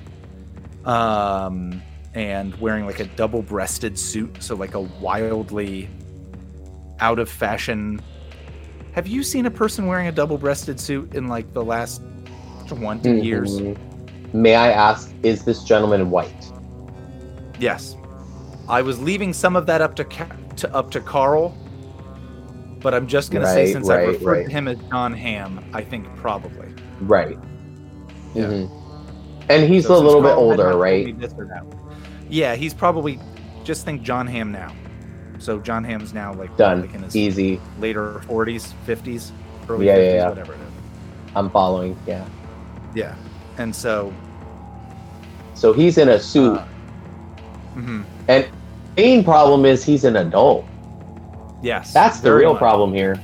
um 0.85 1.81
and 2.13 2.55
wearing 2.61 2.85
like 2.85 2.99
a 2.99 3.05
double-breasted 3.05 3.97
suit 3.97 4.35
so 4.41 4.55
like 4.55 4.73
a 4.73 4.79
wildly 4.79 5.89
out 6.99 7.19
of 7.19 7.29
fashion 7.29 7.99
have 8.93 9.07
you 9.07 9.23
seen 9.23 9.45
a 9.45 9.51
person 9.51 9.87
wearing 9.87 10.07
a 10.07 10.11
double-breasted 10.11 10.79
suit 10.79 11.13
in 11.15 11.27
like 11.27 11.51
the 11.53 11.63
last 11.63 12.01
20 12.67 13.21
years 13.21 13.59
Mhm. 13.59 13.77
May 14.33 14.55
I 14.55 14.71
ask, 14.71 15.13
is 15.23 15.45
this 15.45 15.63
gentleman 15.63 16.09
white? 16.09 16.51
Yes. 17.57 17.95
I 18.67 18.81
was 18.81 18.99
leaving 19.01 19.31
some 19.31 19.55
of 19.55 19.65
that 19.67 19.79
up 19.81 19.95
to, 19.95 20.03
Ca- 20.03 20.27
to 20.57 20.73
up 20.75 20.91
to 20.91 20.99
Carl, 20.99 21.55
but 22.85 22.93
I'm 22.93 23.07
just 23.07 23.31
gonna 23.31 23.47
say 23.47 23.63
Right, 23.63 23.73
since 23.73 23.89
I 23.89 23.95
right, 23.97 24.07
referred 24.09 24.31
right. 24.31 24.45
to 24.45 24.51
him 24.51 24.67
as 24.67 24.77
John 24.91 25.11
Hamm, 25.11 25.59
I 25.73 25.81
think 25.81 26.05
probably. 26.17 26.67
Right. 27.01 27.35
Yeah. 28.35 28.43
Mhm. 28.43 28.69
And 29.49 29.63
he's 29.67 29.87
So 29.87 29.95
a 29.95 29.97
little 29.97 30.21
bit 30.21 30.35
older, 30.35 30.77
right? 30.77 31.03
me 31.07 31.11
this 31.13 31.33
or 31.35 31.45
that- 31.45 31.63
Yeah, 32.29 32.53
he's 32.53 32.75
probably 32.75 33.19
just 33.63 33.85
think 33.85 34.03
John 34.03 34.27
Hamm 34.27 34.51
now. 34.51 34.71
So 35.39 35.57
John 35.57 35.83
Hamm's 35.83 36.13
now 36.13 36.31
like 36.35 36.55
Done. 36.57 36.81
like 36.81 36.93
in 36.93 37.01
his 37.01 37.15
Easy. 37.15 37.59
later 37.81 38.21
40s, 38.27 38.75
50s, 38.85 39.31
early 39.67 39.87
Yeah, 39.87 39.95
50s, 39.95 40.05
yeah, 40.05 40.13
yeah. 40.13 40.29
whatever 40.29 40.53
it 40.53 40.57
is. 40.57 41.31
I'm 41.35 41.49
following. 41.49 41.97
Yeah. 42.05 42.23
Yeah, 42.93 43.15
and 43.57 43.75
so 43.75 44.13
So 45.55 45.73
he's 45.73 45.97
in 45.97 46.09
a 46.09 46.19
suit, 46.19 46.55
uh, 46.55 46.63
mhm, 47.75 48.03
and 48.27 48.45
main 48.95 49.23
problem 49.23 49.65
is 49.65 49.83
he's 49.83 50.03
an 50.03 50.17
adult. 50.17 50.65
Yes, 51.65 51.91
That's 51.93 52.19
the 52.19 52.33
real 52.33 52.53
much. 52.53 52.59
problem 52.59 52.93
here. 52.93 53.19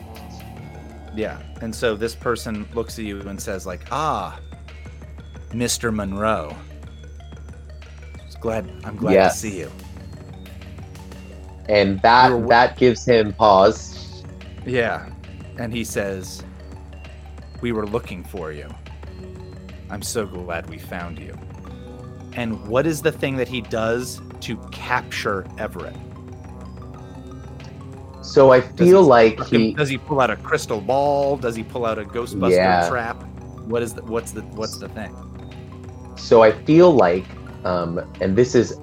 Yeah. 1.15 1.37
And 1.61 1.73
so 1.73 1.95
this 1.95 2.15
person 2.15 2.67
looks 2.73 2.97
at 2.97 3.05
you 3.05 3.21
and 3.21 3.39
says, 3.39 3.65
like, 3.65 3.81
ah, 3.91 4.39
Mr. 5.51 5.93
Monroe. 5.93 6.55
Glad 8.39 8.67
I'm 8.83 8.95
glad 8.95 9.13
Yes. 9.13 9.33
to 9.35 9.39
see 9.47 9.59
you. 9.59 9.71
And 11.69 12.01
that 12.01 12.29
You're- 12.29 12.47
that 12.47 12.75
gives 12.77 13.05
him 13.05 13.33
pause. 13.33 14.23
Yeah. 14.65 15.05
And 15.59 15.71
he 15.71 15.83
says, 15.83 16.43
We 17.61 17.71
were 17.71 17.85
looking 17.85 18.23
for 18.23 18.51
you. 18.51 18.67
I'm 19.91 20.01
so 20.01 20.25
glad 20.25 20.67
we 20.67 20.79
found 20.79 21.19
you. 21.19 21.37
And 22.33 22.59
what 22.67 22.87
is 22.87 23.03
the 23.03 23.11
thing 23.11 23.35
that 23.37 23.47
he 23.47 23.61
does 23.61 24.19
to 24.39 24.57
capture 24.71 25.45
Everett? 25.59 25.95
So 28.21 28.51
I 28.51 28.61
feel 28.61 29.03
like 29.03 29.43
he 29.45 29.73
does 29.73 29.89
he 29.89 29.97
pull 29.97 30.21
out 30.21 30.29
a 30.29 30.35
crystal 30.35 30.79
ball? 30.79 31.37
Does 31.37 31.55
he 31.55 31.63
pull 31.63 31.85
out 31.85 31.97
a 31.97 32.03
Ghostbuster 32.03 32.51
Yeah. 32.51 32.87
trap? 32.89 33.23
What 33.65 33.81
is 33.81 33.93
the 33.93 34.03
what's 34.03 34.31
the 34.31 34.41
what's 34.55 34.77
the 34.77 34.89
thing? 34.89 35.11
So 36.17 36.43
I 36.43 36.51
feel 36.51 36.91
like, 36.91 37.25
um, 37.65 37.99
and 38.21 38.35
this 38.35 38.53
is 38.53 38.79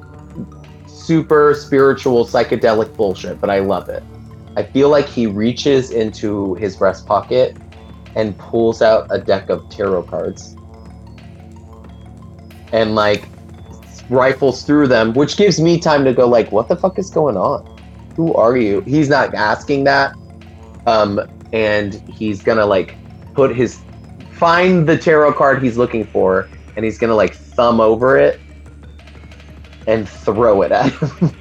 super 0.87 1.55
spiritual 1.55 2.25
psychedelic 2.25 2.97
bullshit, 2.97 3.41
but 3.41 3.49
I 3.49 3.61
love 3.61 3.89
it. 3.89 4.03
I 4.57 4.65
feel 4.65 4.89
like 4.89 5.07
he 5.07 5.27
reaches 5.27 5.93
into 5.93 6.55
his 6.55 6.75
breast 6.77 7.07
pocket 7.07 7.57
and 8.17 8.37
pulls 8.39 8.83
out 8.83 9.07
a 9.11 9.19
deck 9.19 9.51
of 9.51 9.69
tarot 9.71 10.03
cards 10.05 10.57
and 12.73 12.97
like 12.97 13.29
rifles 14.11 14.65
through 14.65 14.89
them, 14.89 15.13
which 15.13 15.37
gives 15.37 15.61
me 15.61 15.79
time 15.79 16.05
to 16.05 16.13
go 16.13 16.27
like, 16.27 16.51
what 16.51 16.69
the 16.69 16.77
fuck 16.77 16.99
is 16.99 17.09
going 17.11 17.37
on? 17.37 17.78
Who 18.19 18.35
are 18.35 18.57
you? 18.57 18.81
He's 18.81 19.09
not 19.09 19.33
asking 19.33 19.85
that. 19.85 20.13
Um, 20.89 21.21
and 21.53 21.95
he's 22.11 22.43
gonna 22.43 22.67
like 22.67 22.97
put 23.33 23.55
his 23.55 23.79
find 24.33 24.89
the 24.89 24.99
tarot 24.99 25.35
card 25.35 25.63
he's 25.63 25.77
looking 25.77 26.05
for 26.05 26.49
and 26.75 26.85
he's 26.85 26.99
gonna 26.99 27.15
like 27.15 27.35
thumb 27.35 27.81
over 27.81 28.19
it 28.19 28.41
and 29.87 30.09
throw 30.09 30.63
it 30.63 30.73
at 30.73 30.93
him. 30.93 31.31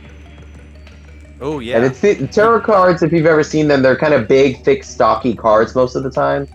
Oh 1.40 1.60
yeah. 1.60 1.78
And 1.78 1.86
it's 1.86 2.00
the 2.00 2.28
tarot 2.28 2.62
cards, 2.62 3.04
if 3.04 3.12
you've 3.12 3.28
ever 3.28 3.44
seen 3.44 3.68
them, 3.68 3.84
they're 3.84 3.96
kind 3.96 4.16
of 4.16 4.28
big, 4.28 4.64
thick, 4.64 4.84
stocky 4.84 5.36
cards 5.36 5.76
most 5.76 5.96
of 5.96 6.02
the 6.02 6.10
time. 6.10 6.48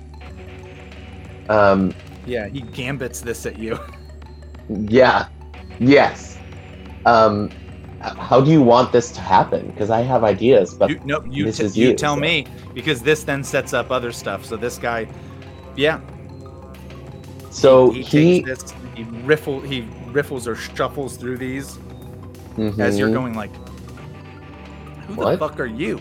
Um, 1.48 1.94
yeah, 2.26 2.48
he 2.48 2.62
gambits 2.62 3.20
this 3.20 3.46
at 3.46 3.60
you. 3.60 3.78
yeah, 4.68 5.28
yes. 5.78 6.36
Um, 7.06 7.48
how 8.02 8.40
do 8.40 8.50
you 8.50 8.60
want 8.62 8.90
this 8.92 9.12
to 9.12 9.20
happen? 9.20 9.66
Because 9.68 9.90
I 9.90 10.00
have 10.00 10.24
ideas, 10.24 10.74
but 10.74 10.90
You, 10.90 11.00
no, 11.04 11.22
you, 11.24 11.44
this 11.44 11.58
t- 11.58 11.64
is 11.64 11.76
you, 11.76 11.88
you, 11.90 11.94
tell 11.94 12.14
so- 12.14 12.20
me 12.20 12.46
because 12.74 13.00
this 13.02 13.22
then 13.24 13.44
sets 13.44 13.72
up 13.72 13.90
other 13.90 14.10
stuff. 14.12 14.44
So 14.44 14.56
this 14.56 14.76
guy, 14.78 15.06
yeah, 15.76 16.00
so 17.50 17.90
he, 17.90 18.02
he, 18.02 18.42
takes 18.42 18.62
this, 18.62 18.74
he 18.94 19.04
riffle, 19.24 19.60
he 19.60 19.82
riffles 20.10 20.46
or 20.46 20.56
shuffles 20.56 21.16
through 21.16 21.36
these 21.38 21.78
as 22.78 22.98
you're 22.98 23.08
Mhm. 23.08 23.12
going 23.14 23.34
like, 23.34 23.50
who 25.06 25.14
What? 25.14 25.32
the 25.32 25.38
fuck 25.38 25.60
are 25.60 25.66
you? 25.66 26.00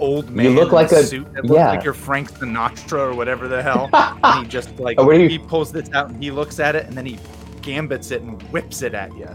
Old 0.00 0.30
man, 0.30 0.44
You 0.46 0.50
look 0.52 0.72
like 0.72 0.92
a- 0.92 1.02
suit 1.02 1.32
that 1.34 1.44
looks 1.44 1.56
yeah. 1.58 1.68
like 1.70 1.84
you're 1.84 1.94
Frank 1.94 2.30
Sinatra 2.32 2.98
or 3.10 3.14
whatever 3.14 3.48
the 3.48 3.62
hell. 3.62 3.88
and 4.24 4.44
he 4.44 4.50
just 4.50 4.78
like 4.78 4.98
Oh, 5.00 5.08
he 5.10 5.38
pulls 5.38 5.72
this 5.72 5.90
out 5.92 6.10
and 6.10 6.22
he 6.22 6.30
looks 6.30 6.58
at 6.60 6.74
it 6.76 6.86
and 6.86 6.96
then 6.96 7.06
he 7.06 7.18
gambits 7.62 8.10
it 8.10 8.20
and 8.22 8.42
whips 8.44 8.82
it 8.82 8.92
at 8.94 9.14
you. 9.16 9.28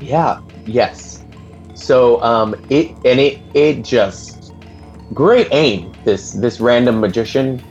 Yeah. 0.00 0.38
Yes. 0.66 1.24
So 1.74 2.22
um 2.22 2.54
it 2.70 2.96
and 3.04 3.20
it 3.20 3.40
it 3.54 3.82
just 3.82 4.52
great 5.12 5.48
aim 5.52 5.94
this 6.04 6.32
this 6.32 6.60
random 6.60 7.00
magician 7.00 7.62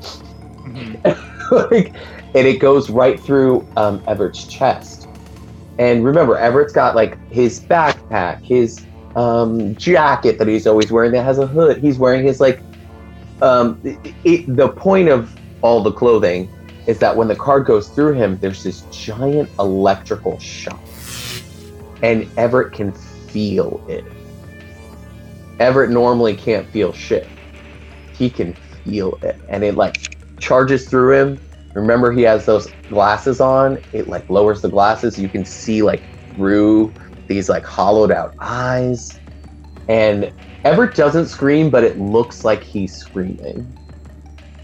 like 1.51 1.95
and 2.36 2.47
it 2.47 2.59
goes 2.59 2.89
right 2.89 3.19
through 3.19 3.67
um 3.76 4.03
Everett's 4.07 4.47
chest. 4.47 5.07
And 5.80 6.05
remember 6.05 6.38
Everett's 6.38 6.74
got 6.74 6.95
like 6.95 7.17
his 7.32 7.59
backpack, 7.61 8.43
his 8.43 8.86
um 9.15 9.76
jacket 9.76 10.38
that 10.39 10.47
he's 10.47 10.67
always 10.67 10.91
wearing 10.91 11.11
that 11.13 11.24
has 11.24 11.39
a 11.39 11.47
hood. 11.47 11.78
He's 11.78 11.97
wearing 11.97 12.26
his 12.26 12.39
like 12.39 12.61
um 13.41 13.80
it, 13.84 14.13
it, 14.24 14.55
the 14.55 14.69
point 14.69 15.09
of 15.09 15.36
all 15.61 15.82
the 15.82 15.91
clothing 15.91 16.49
is 16.88 16.99
that 16.99 17.15
when 17.15 17.28
the 17.28 17.36
card 17.36 17.65
goes 17.65 17.88
through 17.89 18.13
him 18.13 18.38
there's 18.39 18.63
this 18.63 18.82
giant 18.91 19.49
electrical 19.59 20.38
shock 20.39 20.82
and 22.03 22.29
Everett 22.37 22.71
can 22.73 22.91
feel 22.91 23.83
it. 23.87 24.03
Everett 25.59 25.89
normally 25.89 26.35
can't 26.35 26.67
feel 26.69 26.93
shit. 26.93 27.27
He 28.13 28.29
can 28.29 28.53
feel 28.83 29.17
it, 29.23 29.39
and 29.49 29.63
it 29.63 29.75
like 29.75 30.15
charges 30.39 30.87
through 30.87 31.13
him. 31.19 31.39
Remember, 31.73 32.11
he 32.11 32.21
has 32.23 32.45
those 32.45 32.67
glasses 32.89 33.39
on. 33.41 33.79
It 33.93 34.07
like 34.07 34.29
lowers 34.29 34.61
the 34.61 34.69
glasses. 34.69 35.17
You 35.17 35.29
can 35.29 35.45
see 35.45 35.81
like 35.81 36.03
through 36.35 36.93
these 37.27 37.49
like 37.49 37.63
hollowed 37.65 38.11
out 38.11 38.35
eyes, 38.39 39.19
and 39.87 40.31
Everett 40.65 40.95
doesn't 40.95 41.27
scream, 41.27 41.69
but 41.69 41.83
it 41.83 41.97
looks 41.99 42.43
like 42.43 42.61
he's 42.61 42.95
screaming. 42.95 43.65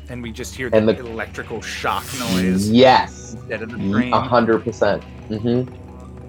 And 0.09 0.23
we 0.23 0.31
just 0.31 0.55
hear 0.55 0.69
the, 0.71 0.81
the- 0.81 0.99
electrical 0.99 1.61
shock 1.61 2.03
noise 2.19 2.67
Yes, 2.69 3.33
instead 3.35 3.61
of 3.61 3.69
the 3.71 3.77
brain. 3.77 4.11
a 4.11 4.19
hundred 4.21 4.63
percent. 4.63 5.03
Mm-hmm. 5.29 5.71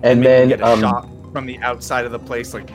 And 0.03 0.24
then 0.24 0.48
get 0.48 0.61
a 0.61 0.66
um, 0.66 0.80
shot 0.80 1.09
from 1.32 1.46
the 1.46 1.59
outside 1.61 2.05
of 2.07 2.12
the 2.12 2.18
place, 2.18 2.55
like 2.55 2.68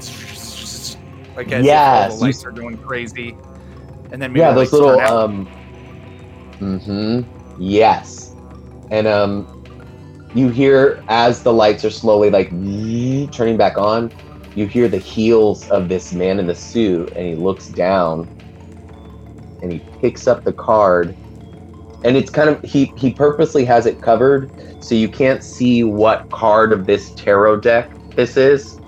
like 1.35 1.51
as 1.51 1.65
Yes, 1.65 2.11
all 2.11 2.17
the 2.17 2.23
lights 2.23 2.45
are 2.45 2.51
going 2.51 2.77
crazy, 2.77 3.35
and 4.11 4.21
then 4.21 4.31
maybe 4.31 4.39
yeah, 4.41 4.53
those 4.53 4.71
little 4.71 4.99
um. 5.01 5.49
Mm-hmm. 6.59 7.61
Yes, 7.61 8.33
and 8.91 9.07
um, 9.07 9.47
you 10.33 10.49
hear 10.49 11.03
as 11.07 11.43
the 11.43 11.51
lights 11.51 11.83
are 11.83 11.89
slowly 11.89 12.29
like 12.29 12.49
turning 13.31 13.57
back 13.57 13.77
on, 13.77 14.11
you 14.55 14.67
hear 14.67 14.87
the 14.87 14.97
heels 14.97 15.67
of 15.69 15.89
this 15.89 16.13
man 16.13 16.39
in 16.39 16.47
the 16.47 16.55
suit, 16.55 17.11
and 17.15 17.25
he 17.25 17.35
looks 17.35 17.67
down, 17.69 18.29
and 19.61 19.71
he 19.71 19.79
picks 19.99 20.27
up 20.27 20.43
the 20.43 20.53
card, 20.53 21.15
and 22.05 22.15
it's 22.15 22.29
kind 22.29 22.49
of 22.49 22.61
he 22.61 22.93
he 22.97 23.11
purposely 23.11 23.65
has 23.65 23.85
it 23.85 24.01
covered 24.01 24.49
so 24.81 24.95
you 24.95 25.09
can't 25.09 25.43
see 25.43 25.83
what 25.83 26.29
card 26.29 26.71
of 26.71 26.85
this 26.85 27.11
tarot 27.15 27.57
deck 27.57 27.91
this 28.15 28.37
is 28.37 28.79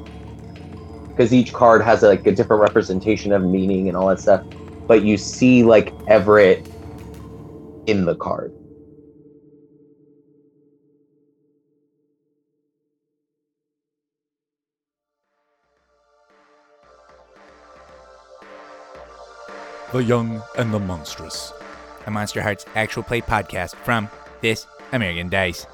because 1.09 1.33
each 1.33 1.51
card 1.51 1.81
has 1.81 2.03
like 2.03 2.25
a 2.27 2.31
different 2.31 2.61
representation 2.61 3.33
of 3.33 3.43
meaning 3.43 3.89
and 3.89 3.97
all 3.97 4.07
that 4.07 4.19
stuff 4.19 4.43
but 4.87 5.03
you 5.03 5.17
see 5.17 5.63
like 5.63 5.93
Everett 6.07 6.69
in 7.87 8.05
the 8.05 8.15
card. 8.15 8.53
The 19.93 20.03
Young 20.03 20.43
and 20.57 20.73
the 20.73 20.79
Monstrous. 20.79 21.56
A 22.07 22.09
Monsterhearts 22.09 22.65
actual 22.73 23.03
play 23.03 23.19
podcast 23.19 23.75
from 23.75 24.09
This 24.39 24.65
American 24.93 25.27
Dice. 25.27 25.67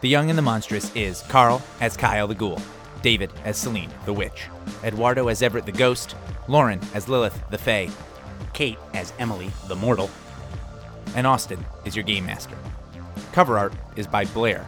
The 0.00 0.08
Young 0.08 0.30
and 0.30 0.38
the 0.38 0.42
Monstrous 0.42 0.90
is 0.96 1.20
Carl 1.28 1.60
as 1.82 1.98
Kyle 1.98 2.26
the 2.26 2.34
Ghoul, 2.34 2.58
David 3.02 3.30
as 3.44 3.58
Selene 3.58 3.90
the 4.06 4.12
Witch, 4.14 4.48
Eduardo 4.82 5.28
as 5.28 5.42
Everett 5.42 5.66
the 5.66 5.72
Ghost, 5.72 6.16
Lauren 6.48 6.80
as 6.94 7.10
Lilith 7.10 7.38
the 7.50 7.58
Fae, 7.58 7.90
Kate 8.54 8.78
as 8.94 9.12
Emily 9.18 9.50
the 9.68 9.76
Mortal, 9.76 10.08
and 11.14 11.26
Austin 11.26 11.62
is 11.84 11.94
your 11.94 12.04
game 12.04 12.24
master. 12.24 12.56
Cover 13.32 13.58
art 13.58 13.74
is 13.96 14.06
by 14.06 14.24
Blair. 14.24 14.66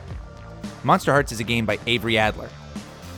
Monsterhearts 0.82 1.32
is 1.32 1.40
a 1.40 1.44
game 1.44 1.64
by 1.64 1.78
Avery 1.86 2.18
Adler. 2.18 2.50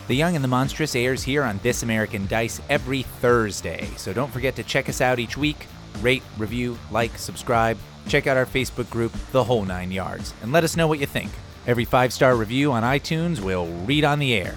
The 0.07 0.15
Young 0.15 0.37
and 0.37 0.45
the 0.45 0.49
Monstrous 0.49 0.95
airs 0.95 1.25
here 1.25 1.43
on 1.43 1.59
This 1.65 1.83
American 1.83 2.29
Dice 2.29 2.61
every 2.69 3.03
Thursday, 3.03 3.89
so 3.97 4.13
don't 4.13 4.33
forget 4.33 4.55
to 4.55 4.63
check 4.63 4.89
us 4.89 5.01
out 5.01 5.19
each 5.19 5.37
week. 5.37 5.67
Rate, 6.01 6.23
review, 6.39 6.79
like, 6.91 7.17
subscribe, 7.19 7.79
check 8.09 8.27
out 8.27 8.37
our 8.37 8.47
Facebook 8.47 8.91
group, 8.91 9.13
The 9.33 9.45
Whole 9.45 9.65
Nine 9.65 9.91
Yards, 9.91 10.35
and 10.43 10.53
let 10.53 10.65
us 10.65 10.77
know 10.77 10.87
what 10.87 10.99
you 10.99 11.07
think. 11.07 11.31
Every 11.67 11.85
five 11.85 12.13
star 12.13 12.37
review 12.37 12.73
on 12.73 12.83
iTunes 12.83 13.41
we'll 13.41 13.67
read 13.85 14.05
on 14.05 14.19
the 14.19 14.35
air. 14.35 14.57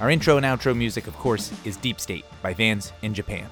Our 0.00 0.10
intro 0.10 0.36
and 0.36 0.44
outro 0.44 0.76
music, 0.76 1.06
of 1.06 1.16
course, 1.16 1.52
is 1.64 1.76
Deep 1.76 2.00
State 2.00 2.24
by 2.42 2.52
Vans 2.52 2.92
in 3.02 3.14
Japan. 3.14 3.48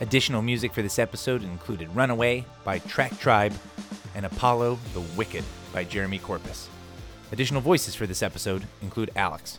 Additional 0.00 0.42
music 0.42 0.72
for 0.72 0.82
this 0.82 0.98
episode 0.98 1.44
included 1.44 1.94
Runaway 1.94 2.44
by 2.64 2.80
TrackTribe 2.80 3.54
and 4.14 4.26
Apollo 4.26 4.78
the 4.94 5.00
Wicked 5.16 5.44
by 5.72 5.84
Jeremy 5.84 6.18
Korpas. 6.18 6.66
Additional 7.32 7.60
voices 7.60 7.94
for 7.94 8.06
this 8.06 8.22
episode 8.22 8.66
include 8.82 9.10
Alex. 9.14 9.58